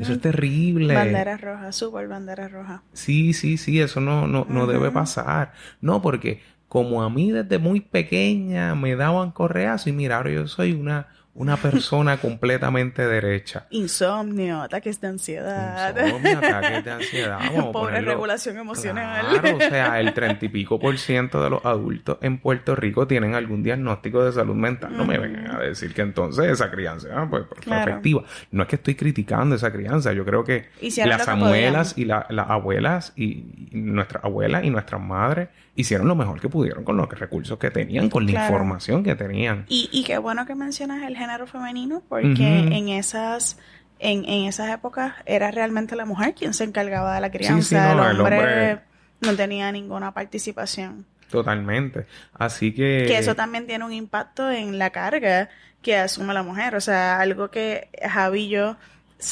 Eso 0.00 0.12
es 0.12 0.20
terrible. 0.20 0.94
Bandera 0.94 1.36
roja, 1.36 1.72
super 1.72 2.06
bandera 2.06 2.46
roja. 2.48 2.82
Sí, 2.92 3.32
sí, 3.32 3.56
sí, 3.56 3.80
eso 3.80 4.00
no, 4.00 4.28
no, 4.28 4.46
no 4.48 4.66
debe 4.66 4.92
pasar. 4.92 5.52
No, 5.80 6.02
porque 6.02 6.40
como 6.68 7.02
a 7.02 7.10
mí 7.10 7.30
desde 7.30 7.58
muy 7.58 7.80
pequeña 7.80 8.74
me 8.74 8.94
daban 8.94 9.30
correazo 9.30 9.88
y 9.88 9.92
mira, 9.92 10.18
ahora 10.18 10.30
yo 10.30 10.46
soy 10.46 10.72
una 10.72 11.08
una 11.38 11.56
persona 11.56 12.16
completamente 12.20 13.06
derecha. 13.06 13.66
Insomnio, 13.70 14.60
ataques 14.60 15.00
de 15.00 15.06
ansiedad. 15.06 15.96
Insomnio, 15.96 16.38
ataques 16.38 16.84
de 16.84 16.90
ansiedad. 16.90 17.38
Pobre 17.72 18.00
regulación 18.00 18.58
emocional. 18.58 19.24
Claro, 19.40 19.56
o 19.56 19.60
sea, 19.60 20.00
el 20.00 20.12
treinta 20.14 20.44
y 20.44 20.48
pico 20.48 20.80
por 20.80 20.98
ciento 20.98 21.42
de 21.42 21.50
los 21.50 21.64
adultos 21.64 22.18
en 22.22 22.38
Puerto 22.38 22.74
Rico 22.74 23.06
tienen 23.06 23.34
algún 23.34 23.62
diagnóstico 23.62 24.24
de 24.24 24.32
salud 24.32 24.56
mental. 24.56 24.96
No 24.96 25.04
me 25.04 25.18
vengan 25.18 25.50
a 25.52 25.60
decir 25.60 25.94
que 25.94 26.02
entonces 26.02 26.46
esa 26.46 26.70
crianza 26.70 27.08
ah, 27.14 27.26
pues, 27.30 27.44
pues, 27.48 27.64
fue 27.64 27.80
efectiva. 27.80 28.24
No 28.50 28.64
es 28.64 28.68
que 28.68 28.76
estoy 28.76 28.96
criticando 28.96 29.54
esa 29.54 29.72
crianza. 29.72 30.12
Yo 30.12 30.24
creo 30.24 30.42
que 30.42 30.66
las 31.04 31.28
abuelas 31.28 31.96
y 31.96 32.04
las 32.04 32.26
abuelas 32.28 33.12
y 33.14 33.70
nuestras 33.70 34.24
abuelas 34.24 34.64
y 34.64 34.70
nuestras 34.70 35.00
madres 35.00 35.48
hicieron 35.78 36.08
lo 36.08 36.16
mejor 36.16 36.40
que 36.40 36.48
pudieron 36.48 36.82
con 36.82 36.96
los 36.96 37.08
recursos 37.08 37.56
que 37.56 37.70
tenían, 37.70 38.10
con 38.10 38.26
la 38.26 38.32
información 38.32 39.04
que 39.04 39.14
tenían. 39.14 39.64
Y, 39.68 39.88
y 39.92 40.02
qué 40.02 40.18
bueno 40.18 40.44
que 40.44 40.56
mencionas 40.56 41.04
el 41.04 41.16
género 41.16 41.46
femenino, 41.46 42.02
porque 42.08 42.46
en 42.46 42.88
esas 42.88 43.58
en, 44.00 44.24
en 44.24 44.46
esas 44.46 44.70
épocas 44.70 45.14
era 45.24 45.52
realmente 45.52 45.94
la 45.94 46.04
mujer 46.04 46.34
quien 46.34 46.52
se 46.52 46.64
encargaba 46.64 47.14
de 47.14 47.20
la 47.20 47.30
crianza. 47.30 47.92
el, 47.92 48.20
hombre 48.20 48.80
no 49.20 49.36
tenía 49.36 49.70
ninguna 49.70 50.12
participación. 50.12 51.06
Totalmente. 51.30 52.06
Así 52.32 52.72
que... 52.72 53.04
Que 53.06 53.18
eso 53.18 53.36
también 53.36 53.66
tiene 53.66 53.84
un 53.84 53.92
impacto 53.92 54.50
en 54.50 54.78
la 54.78 54.90
carga 54.90 55.48
que 55.82 55.96
asume 55.96 56.34
la 56.34 56.42
mujer. 56.42 56.74
O 56.74 56.80
sea, 56.80 57.20
algo 57.20 57.50
que 57.50 57.88
Javi 58.02 58.46
y 58.46 58.48
yo 58.48 58.76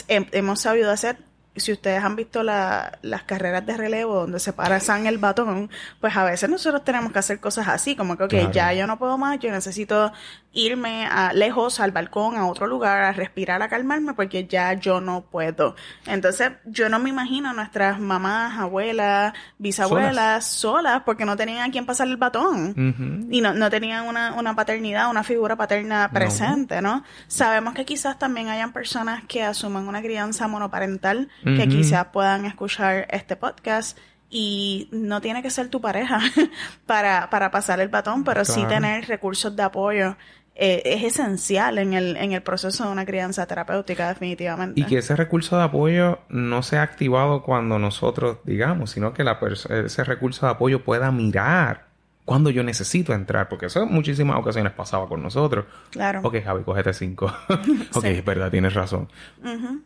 hemos 0.08 0.60
sabido 0.60 0.92
hacer 0.92 1.16
si 1.60 1.72
ustedes 1.72 2.02
han 2.02 2.16
visto 2.16 2.42
la, 2.42 2.98
las 3.02 3.22
carreras 3.22 3.64
de 3.66 3.76
relevo 3.76 4.20
donde 4.20 4.38
se 4.40 4.52
paran 4.52 5.06
el 5.06 5.18
batón, 5.18 5.70
pues 6.00 6.16
a 6.16 6.24
veces 6.24 6.48
nosotros 6.48 6.84
tenemos 6.84 7.12
que 7.12 7.18
hacer 7.18 7.40
cosas 7.40 7.68
así, 7.68 7.96
como 7.96 8.16
que, 8.16 8.24
ok, 8.24 8.52
ya 8.52 8.72
yo 8.72 8.86
no 8.86 8.98
puedo 8.98 9.18
más, 9.18 9.38
yo 9.38 9.50
necesito 9.50 10.12
irme 10.52 11.06
a 11.06 11.32
lejos, 11.32 11.80
al 11.80 11.92
balcón, 11.92 12.36
a 12.36 12.46
otro 12.46 12.66
lugar, 12.66 13.02
a 13.02 13.12
respirar, 13.12 13.60
a 13.62 13.68
calmarme, 13.68 14.14
porque 14.14 14.46
ya 14.46 14.72
yo 14.72 15.00
no 15.00 15.22
puedo. 15.22 15.76
Entonces, 16.06 16.52
yo 16.64 16.88
no 16.88 16.98
me 16.98 17.10
imagino 17.10 17.50
a 17.50 17.52
nuestras 17.52 18.00
mamás, 18.00 18.58
abuelas, 18.58 19.34
bisabuelas 19.58 20.46
solas, 20.46 21.02
porque 21.04 21.26
no 21.26 21.36
tenían 21.36 21.68
a 21.68 21.70
quién 21.70 21.84
pasar 21.84 22.08
el 22.08 22.16
batón. 22.16 23.28
Y 23.30 23.40
no, 23.40 23.52
no 23.52 23.68
tenían 23.70 24.06
una, 24.06 24.32
una 24.32 24.56
paternidad, 24.56 25.10
una 25.10 25.22
figura 25.22 25.56
paterna 25.56 26.10
presente, 26.10 26.80
¿no? 26.80 27.04
Sabemos 27.26 27.74
que 27.74 27.84
quizás 27.84 28.18
también 28.18 28.48
hayan 28.48 28.72
personas 28.72 29.24
que 29.28 29.42
asuman 29.42 29.86
una 29.86 30.00
crianza 30.00 30.48
monoparental 30.48 31.28
que 31.46 31.68
quizás 31.68 32.06
puedan 32.06 32.44
escuchar 32.44 33.06
este 33.10 33.36
podcast 33.36 33.96
y 34.28 34.88
no 34.90 35.20
tiene 35.20 35.42
que 35.42 35.50
ser 35.50 35.68
tu 35.68 35.80
pareja 35.80 36.20
para, 36.86 37.30
para 37.30 37.50
pasar 37.50 37.80
el 37.80 37.88
batón, 37.88 38.24
pero 38.24 38.44
sí 38.44 38.64
tener 38.66 39.06
recursos 39.06 39.54
de 39.54 39.62
apoyo 39.62 40.16
eh, 40.58 40.82
es 40.86 41.04
esencial 41.04 41.76
en 41.76 41.92
el, 41.92 42.16
en 42.16 42.32
el 42.32 42.42
proceso 42.42 42.86
de 42.86 42.90
una 42.90 43.04
crianza 43.04 43.46
terapéutica 43.46 44.08
definitivamente. 44.08 44.80
Y 44.80 44.84
que 44.84 44.98
ese 44.98 45.14
recurso 45.14 45.58
de 45.58 45.64
apoyo 45.64 46.20
no 46.30 46.62
sea 46.62 46.82
activado 46.82 47.42
cuando 47.42 47.78
nosotros 47.78 48.38
digamos, 48.44 48.90
sino 48.90 49.12
que 49.12 49.22
la 49.22 49.38
ese 49.68 50.04
recurso 50.04 50.46
de 50.46 50.52
apoyo 50.52 50.82
pueda 50.82 51.12
mirar 51.12 51.85
cuando 52.26 52.50
yo 52.50 52.62
necesito 52.62 53.14
entrar, 53.14 53.48
porque 53.48 53.66
eso 53.66 53.82
en 53.82 53.92
muchísimas 53.92 54.36
ocasiones 54.38 54.72
pasaba 54.72 55.08
con 55.08 55.22
nosotros. 55.22 55.64
Claro. 55.90 56.20
Ok, 56.22 56.42
Javi, 56.44 56.64
cógete 56.64 56.92
cinco. 56.92 57.26
ok, 57.94 58.04
es 58.04 58.24
verdad, 58.24 58.50
tienes 58.50 58.74
razón. 58.74 59.08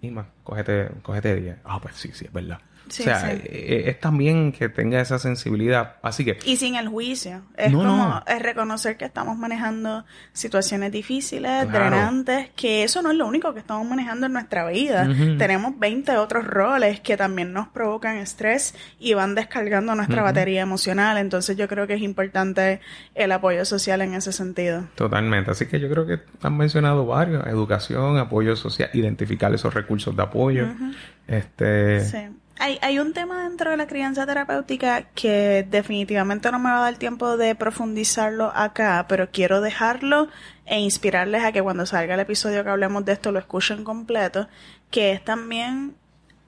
Y 0.00 0.10
más, 0.10 0.26
cógete, 0.42 0.90
cógete 1.02 1.36
diez. 1.36 1.56
Ah, 1.64 1.78
pues 1.80 1.94
sí, 1.94 2.10
sí, 2.12 2.24
es 2.24 2.32
verdad 2.32 2.58
o 2.90 3.02
sea, 3.02 3.32
eh, 3.32 3.84
es 3.86 4.00
también 4.00 4.52
que 4.52 4.68
tenga 4.68 5.00
esa 5.00 5.18
sensibilidad. 5.18 5.96
Así 6.02 6.24
que... 6.24 6.38
Y 6.44 6.56
sin 6.56 6.74
el 6.74 6.88
juicio. 6.88 7.42
Es 7.56 7.72
como 7.72 8.22
es 8.26 8.42
reconocer 8.42 8.96
que 8.96 9.04
estamos 9.04 9.38
manejando 9.38 10.04
situaciones 10.32 10.92
difíciles, 10.92 11.70
drenantes, 11.70 12.50
que 12.56 12.82
eso 12.82 13.02
no 13.02 13.10
es 13.10 13.16
lo 13.16 13.26
único 13.26 13.54
que 13.54 13.60
estamos 13.60 13.86
manejando 13.86 14.26
en 14.26 14.32
nuestra 14.32 14.68
vida. 14.68 15.08
Tenemos 15.38 15.78
20 15.78 16.16
otros 16.16 16.46
roles 16.46 17.00
que 17.00 17.16
también 17.16 17.52
nos 17.52 17.68
provocan 17.68 18.16
estrés 18.16 18.74
y 18.98 19.14
van 19.14 19.34
descargando 19.34 19.94
nuestra 19.94 20.22
batería 20.22 20.62
emocional. 20.62 21.18
Entonces 21.18 21.56
yo 21.56 21.68
creo 21.68 21.86
que 21.86 21.94
es 21.94 22.02
importante 22.02 22.80
el 23.14 23.32
apoyo 23.32 23.64
social 23.64 24.02
en 24.02 24.14
ese 24.14 24.32
sentido. 24.32 24.84
Totalmente. 24.94 25.50
Así 25.50 25.66
que 25.66 25.80
yo 25.80 25.88
creo 25.90 26.06
que 26.06 26.20
han 26.42 26.56
mencionado 26.56 27.06
varios. 27.06 27.46
Educación, 27.46 28.18
apoyo 28.18 28.56
social, 28.56 28.90
identificar 28.92 29.54
esos 29.54 29.72
recursos 29.72 30.16
de 30.16 30.22
apoyo. 30.22 30.68
Este... 31.26 32.04
Sí. 32.04 32.18
Hay, 32.62 32.78
hay 32.82 32.98
un 32.98 33.14
tema 33.14 33.44
dentro 33.44 33.70
de 33.70 33.78
la 33.78 33.86
crianza 33.86 34.26
terapéutica 34.26 35.04
que 35.14 35.66
definitivamente 35.70 36.52
no 36.52 36.58
me 36.58 36.70
va 36.70 36.80
a 36.80 36.90
dar 36.90 36.96
tiempo 36.98 37.38
de 37.38 37.54
profundizarlo 37.54 38.52
acá, 38.54 39.06
pero 39.08 39.30
quiero 39.30 39.62
dejarlo 39.62 40.28
e 40.66 40.78
inspirarles 40.78 41.42
a 41.42 41.52
que 41.52 41.62
cuando 41.62 41.86
salga 41.86 42.14
el 42.14 42.20
episodio 42.20 42.62
que 42.62 42.68
hablemos 42.68 43.06
de 43.06 43.12
esto 43.12 43.32
lo 43.32 43.38
escuchen 43.38 43.82
completo, 43.82 44.46
que 44.90 45.12
es 45.12 45.24
también 45.24 45.96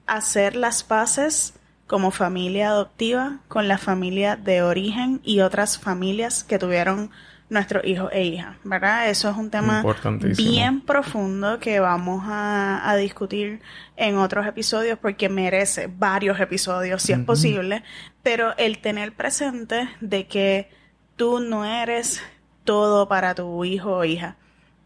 hacer 0.05 0.55
las 0.55 0.83
paces 0.83 1.55
como 1.87 2.11
familia 2.11 2.69
adoptiva 2.69 3.39
con 3.47 3.67
la 3.67 3.79
familia 3.79 4.35
de 4.35 4.61
origen 4.61 5.19
y 5.23 5.39
otras 5.39 5.79
familias 5.79 6.43
que 6.43 6.59
tuvieron 6.59 7.09
nuestros 7.49 7.85
hijos 7.85 8.09
e 8.11 8.23
hijas, 8.23 8.55
¿verdad? 8.63 9.09
Eso 9.09 9.29
es 9.29 9.37
un 9.37 9.49
tema 9.49 9.83
bien 10.35 10.81
profundo 10.81 11.59
que 11.59 11.79
vamos 11.79 12.23
a, 12.25 12.95
discutir 12.97 13.61
en 13.95 14.17
otros 14.17 14.45
episodios 14.45 14.97
porque 14.99 15.29
merece 15.29 15.87
varios 15.87 16.39
episodios 16.39 17.01
si 17.01 17.13
es 17.13 17.19
posible, 17.19 17.83
pero 18.21 18.55
el 18.57 18.79
tener 18.79 19.13
presente 19.13 19.89
de 19.99 20.27
que 20.27 20.69
tú 21.15 21.39
no 21.39 21.65
eres 21.65 22.21
todo 22.63 23.07
para 23.07 23.35
tu 23.35 23.65
hijo 23.65 23.97
o 23.97 24.05
hija, 24.05 24.37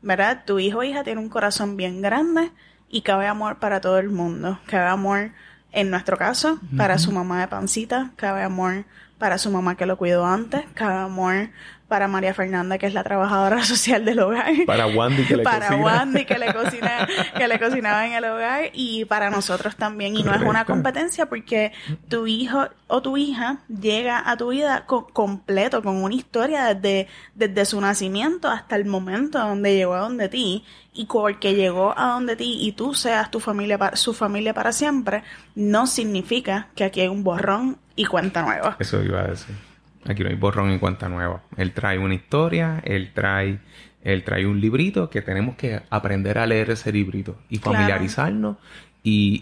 ¿verdad? 0.01 0.43
Tu 0.45 0.59
hijo 0.59 0.79
o 0.79 0.83
hija 0.83 1.03
tiene 1.03 1.21
un 1.21 1.29
corazón 1.29 1.77
bien 1.77 2.01
grande 2.01 2.51
y 2.89 3.01
cabe 3.01 3.27
amor 3.27 3.59
para 3.59 3.81
todo 3.81 3.99
el 3.99 4.09
mundo, 4.09 4.59
cabe 4.65 4.89
amor 4.89 5.31
en 5.71 5.91
nuestro 5.91 6.17
caso, 6.17 6.59
para 6.75 6.97
su 6.97 7.11
mamá 7.11 7.41
de 7.41 7.47
pancita, 7.47 8.11
cabe 8.15 8.41
amor 8.41 8.85
para 9.17 9.37
su 9.37 9.51
mamá 9.51 9.75
que 9.75 9.85
lo 9.85 9.97
cuidó 9.97 10.25
antes, 10.25 10.63
cabe 10.73 10.95
amor 10.95 11.49
para 11.87 12.07
María 12.07 12.33
Fernanda, 12.33 12.77
que 12.77 12.85
es 12.85 12.93
la 12.93 13.03
trabajadora 13.03 13.63
social 13.65 14.03
del 14.05 14.19
hogar. 14.19 14.53
Para 14.65 14.87
Wandy, 14.87 15.25
que 15.25 15.37
le 15.37 15.43
Para 15.43 15.75
Wandy, 15.75 16.25
que 16.25 16.37
le, 16.37 16.53
cocina, 16.53 17.07
que 17.37 17.47
le 17.47 17.59
cocinaba 17.59 18.05
en 18.05 18.13
el 18.13 18.25
hogar. 18.25 18.69
Y 18.73 19.05
para 19.05 19.29
nosotros 19.29 19.75
también. 19.75 20.15
Y 20.15 20.23
no 20.23 20.33
es 20.33 20.41
una 20.41 20.65
competencia 20.65 21.27
porque 21.27 21.71
tu 22.09 22.27
hijo 22.27 22.67
o 22.87 23.01
tu 23.01 23.17
hija 23.17 23.59
llega 23.67 24.29
a 24.29 24.37
tu 24.37 24.49
vida 24.49 24.85
completo, 24.85 25.81
con 25.81 26.03
una 26.03 26.15
historia 26.15 26.73
desde, 26.73 27.07
desde 27.35 27.65
su 27.65 27.79
nacimiento 27.79 28.49
hasta 28.49 28.75
el 28.75 28.85
momento 28.85 29.39
donde 29.39 29.75
llegó 29.75 29.95
a 29.95 29.99
donde 29.99 30.29
ti. 30.29 30.63
Y 30.93 31.05
porque 31.05 31.53
llegó 31.53 31.93
a 31.97 32.13
donde 32.13 32.35
ti 32.35 32.57
y 32.59 32.71
tú 32.71 32.95
seas 32.95 33.29
tu 33.29 33.39
familia, 33.39 33.77
su 33.93 34.13
familia 34.13 34.53
para 34.55 34.71
siempre, 34.71 35.23
no 35.53 35.85
significa 35.85 36.69
que 36.75 36.83
aquí 36.83 37.01
hay 37.01 37.07
un 37.07 37.23
borrón 37.23 37.77
y 37.95 38.05
cuenta 38.05 38.41
nueva. 38.41 38.77
Eso 38.79 39.03
iba 39.03 39.21
a 39.21 39.27
decir. 39.27 39.66
Aquí 40.07 40.23
no 40.23 40.29
hay 40.29 40.35
borrón 40.35 40.69
en 40.69 40.79
cuenta 40.79 41.09
nueva. 41.09 41.41
Él 41.57 41.73
trae 41.73 41.97
una 41.97 42.15
historia, 42.15 42.81
él 42.85 43.11
trae, 43.13 43.59
él 44.03 44.23
trae 44.23 44.45
un 44.45 44.59
librito 44.61 45.09
que 45.09 45.21
tenemos 45.21 45.55
que 45.55 45.81
aprender 45.89 46.37
a 46.37 46.45
leer 46.45 46.71
ese 46.71 46.91
librito 46.91 47.37
y 47.49 47.57
familiarizarnos 47.57 48.57
y, 49.03 49.41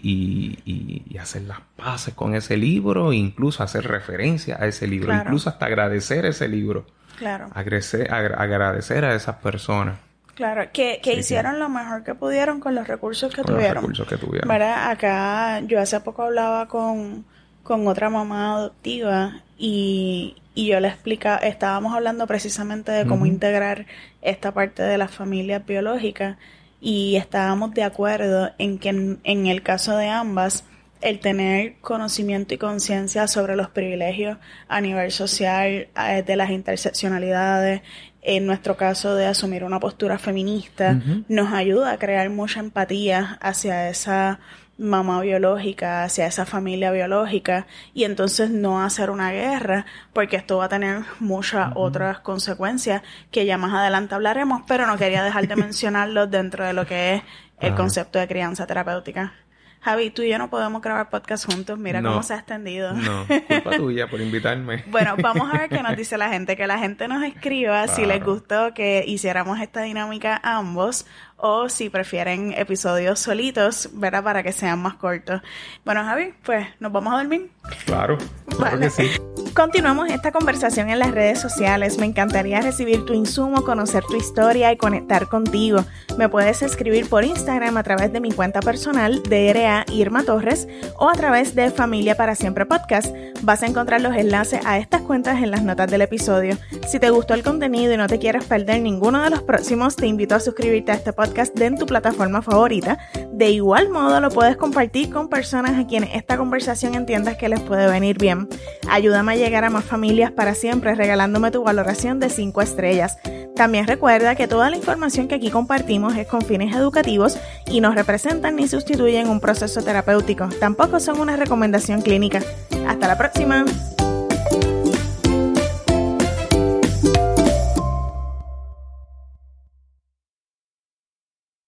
y, 0.64 1.02
y, 1.12 1.18
hacer 1.18 1.42
las 1.42 1.60
paces 1.76 2.14
con 2.14 2.34
ese 2.34 2.56
libro, 2.56 3.12
incluso 3.12 3.62
hacer 3.62 3.84
referencia 3.84 4.56
a 4.60 4.66
ese 4.66 4.86
libro, 4.86 5.12
incluso 5.12 5.50
hasta 5.50 5.66
agradecer 5.66 6.24
ese 6.24 6.46
libro. 6.46 6.86
Claro. 7.18 7.48
Agradecer, 7.54 8.12
agradecer 8.12 9.04
a 9.04 9.14
esas 9.14 9.36
personas. 9.36 9.98
Claro, 10.36 10.68
que, 10.70 11.00
que 11.02 11.14
hicieron 11.14 11.58
lo 11.58 11.70
mejor 11.70 12.04
que 12.04 12.14
pudieron 12.14 12.60
con 12.60 12.74
los 12.74 12.86
recursos 12.86 13.34
que 13.34 13.42
tuvieron. 13.42 13.76
Los 13.76 13.82
recursos 13.82 14.06
que 14.06 14.16
tuvieron. 14.18 14.50
Acá 14.50 15.60
yo 15.60 15.80
hace 15.80 15.98
poco 16.00 16.24
hablaba 16.24 16.68
con, 16.68 17.24
con 17.66 17.86
otra 17.88 18.08
mamá 18.08 18.54
adoptiva 18.54 19.42
y, 19.58 20.36
y 20.56 20.68
yo 20.68 20.80
le 20.80 20.88
explicaba, 20.88 21.36
estábamos 21.38 21.94
hablando 21.94 22.26
precisamente 22.26 22.90
de 22.90 23.06
cómo 23.06 23.26
integrar 23.26 23.86
esta 24.22 24.52
parte 24.52 24.82
de 24.82 24.96
las 24.96 25.10
familias 25.10 25.64
biológicas 25.66 26.38
y 26.80 27.16
estábamos 27.16 27.74
de 27.74 27.82
acuerdo 27.82 28.50
en 28.58 28.78
que 28.78 28.88
en, 28.88 29.46
el 29.46 29.62
caso 29.62 29.96
de 29.96 30.08
ambas, 30.08 30.64
el 31.00 31.20
tener 31.20 31.74
conocimiento 31.80 32.54
y 32.54 32.58
conciencia 32.58 33.28
sobre 33.28 33.54
los 33.54 33.68
privilegios 33.68 34.38
a 34.66 34.80
nivel 34.80 35.12
social, 35.12 35.88
de 36.26 36.36
las 36.36 36.50
interseccionalidades, 36.50 37.82
en 38.22 38.46
nuestro 38.46 38.76
caso 38.76 39.14
de 39.14 39.26
asumir 39.26 39.62
una 39.62 39.78
postura 39.78 40.18
feminista, 40.18 41.00
nos 41.28 41.52
ayuda 41.52 41.92
a 41.92 41.98
crear 41.98 42.30
mucha 42.30 42.60
empatía 42.60 43.38
hacia 43.42 43.88
esa 43.90 44.40
mamá 44.78 45.20
biológica, 45.22 46.04
hacia 46.04 46.26
esa 46.26 46.44
familia 46.46 46.90
biológica 46.90 47.66
y 47.94 48.04
entonces 48.04 48.50
no 48.50 48.82
hacer 48.82 49.10
una 49.10 49.30
guerra 49.32 49.86
porque 50.12 50.36
esto 50.36 50.58
va 50.58 50.66
a 50.66 50.68
tener 50.68 51.00
muchas 51.18 51.70
otras 51.74 52.18
consecuencias 52.20 53.02
que 53.30 53.46
ya 53.46 53.56
más 53.58 53.72
adelante 53.72 54.14
hablaremos, 54.14 54.62
pero 54.68 54.86
no 54.86 54.96
quería 54.98 55.22
dejar 55.24 55.48
de 55.48 55.56
mencionarlo 55.66 56.26
dentro 56.26 56.64
de 56.66 56.72
lo 56.74 56.86
que 56.86 57.14
es 57.14 57.22
el 57.60 57.74
concepto 57.74 58.18
de 58.18 58.28
crianza 58.28 58.66
terapéutica. 58.66 59.32
Javi, 59.80 60.10
tú 60.10 60.22
y 60.22 60.28
yo 60.30 60.38
no 60.38 60.50
podemos 60.50 60.82
grabar 60.82 61.10
podcast 61.10 61.46
juntos. 61.50 61.78
Mira 61.78 62.00
No. 62.00 62.10
cómo 62.10 62.22
se 62.24 62.34
ha 62.34 62.38
extendido. 62.38 62.92
No, 62.92 63.24
culpa 63.46 63.70
tuya 63.76 64.08
por 64.10 64.20
invitarme. 64.20 64.82
Bueno, 64.88 65.14
vamos 65.22 65.48
a 65.54 65.58
ver 65.58 65.68
qué 65.68 65.80
nos 65.80 65.96
dice 65.96 66.18
la 66.18 66.28
gente. 66.28 66.56
Que 66.56 66.66
la 66.66 66.78
gente 66.78 67.06
nos 67.06 67.22
escriba 67.22 67.86
si 67.86 68.04
les 68.04 68.22
gustó 68.24 68.74
que 68.74 69.04
hiciéramos 69.06 69.60
esta 69.60 69.82
dinámica 69.82 70.40
ambos 70.42 71.06
o 71.38 71.68
si 71.68 71.90
prefieren 71.90 72.52
episodios 72.52 73.20
solitos, 73.20 73.90
¿verdad? 73.92 74.24
Para 74.24 74.42
que 74.42 74.52
sean 74.52 74.80
más 74.80 74.94
cortos. 74.94 75.42
Bueno, 75.84 76.02
Javi, 76.04 76.34
pues 76.44 76.66
nos 76.80 76.92
vamos 76.92 77.14
a 77.14 77.18
dormir. 77.18 77.50
Claro, 77.84 78.16
claro 78.48 78.78
Vale. 78.78 78.86
que 78.86 78.90
sí. 78.90 79.10
Continuamos 79.54 80.10
esta 80.10 80.32
conversación 80.32 80.90
en 80.90 80.98
las 80.98 81.12
redes 81.12 81.40
sociales. 81.40 81.98
Me 81.98 82.06
encantaría 82.06 82.60
recibir 82.60 83.04
tu 83.06 83.14
insumo, 83.14 83.64
conocer 83.64 84.04
tu 84.04 84.16
historia 84.16 84.70
y 84.72 84.76
conectar 84.76 85.28
contigo. 85.28 85.84
Me 86.18 86.28
puedes 86.28 86.62
escribir 86.62 87.08
por 87.08 87.24
Instagram 87.24 87.76
a 87.76 87.82
través 87.82 88.12
de 88.12 88.20
mi 88.20 88.32
cuenta 88.32 88.60
personal, 88.60 89.22
DRA 89.22 89.84
Irma 89.90 90.24
Torres, 90.24 90.68
o 90.98 91.08
a 91.08 91.14
través 91.14 91.54
de 91.54 91.70
Familia 91.70 92.16
para 92.16 92.34
Siempre 92.34 92.66
Podcast. 92.66 93.14
Vas 93.42 93.62
a 93.62 93.66
encontrar 93.66 94.00
los 94.00 94.14
enlaces 94.14 94.60
a 94.64 94.78
estas 94.78 95.02
cuentas 95.02 95.42
en 95.42 95.50
las 95.50 95.62
notas 95.62 95.90
del 95.90 96.02
episodio. 96.02 96.56
Si 96.86 96.98
te 96.98 97.10
gustó 97.10 97.34
el 97.34 97.42
contenido 97.42 97.92
y 97.92 97.96
no 97.96 98.06
te 98.08 98.18
quieres 98.18 98.44
perder 98.44 98.80
ninguno 98.82 99.22
de 99.22 99.30
los 99.30 99.42
próximos, 99.42 99.96
te 99.96 100.06
invito 100.06 100.34
a 100.34 100.40
suscribirte 100.40 100.92
a 100.92 100.96
este 100.96 101.12
podcast 101.12 101.25
en 101.34 101.76
tu 101.76 101.86
plataforma 101.86 102.42
favorita. 102.42 102.98
De 103.32 103.50
igual 103.50 103.88
modo, 103.90 104.20
lo 104.20 104.30
puedes 104.30 104.56
compartir 104.56 105.10
con 105.10 105.28
personas 105.28 105.78
a 105.78 105.86
quienes 105.86 106.14
esta 106.14 106.36
conversación 106.36 106.94
entiendas 106.94 107.36
que 107.36 107.48
les 107.48 107.60
puede 107.60 107.90
venir 107.90 108.18
bien. 108.18 108.48
Ayúdame 108.88 109.32
a 109.32 109.36
llegar 109.36 109.64
a 109.64 109.70
más 109.70 109.84
familias 109.84 110.30
para 110.30 110.54
siempre 110.54 110.94
regalándome 110.94 111.50
tu 111.50 111.62
valoración 111.62 112.20
de 112.20 112.30
5 112.30 112.62
estrellas. 112.62 113.18
También 113.54 113.86
recuerda 113.86 114.34
que 114.34 114.48
toda 114.48 114.68
la 114.70 114.76
información 114.76 115.28
que 115.28 115.34
aquí 115.36 115.50
compartimos 115.50 116.14
es 116.16 116.26
con 116.26 116.42
fines 116.42 116.74
educativos 116.76 117.38
y 117.70 117.80
no 117.80 117.92
representan 117.92 118.56
ni 118.56 118.68
sustituyen 118.68 119.28
un 119.28 119.40
proceso 119.40 119.82
terapéutico. 119.82 120.48
Tampoco 120.60 121.00
son 121.00 121.20
una 121.20 121.36
recomendación 121.36 122.02
clínica. 122.02 122.42
Hasta 122.86 123.08
la 123.08 123.16
próxima. 123.16 123.64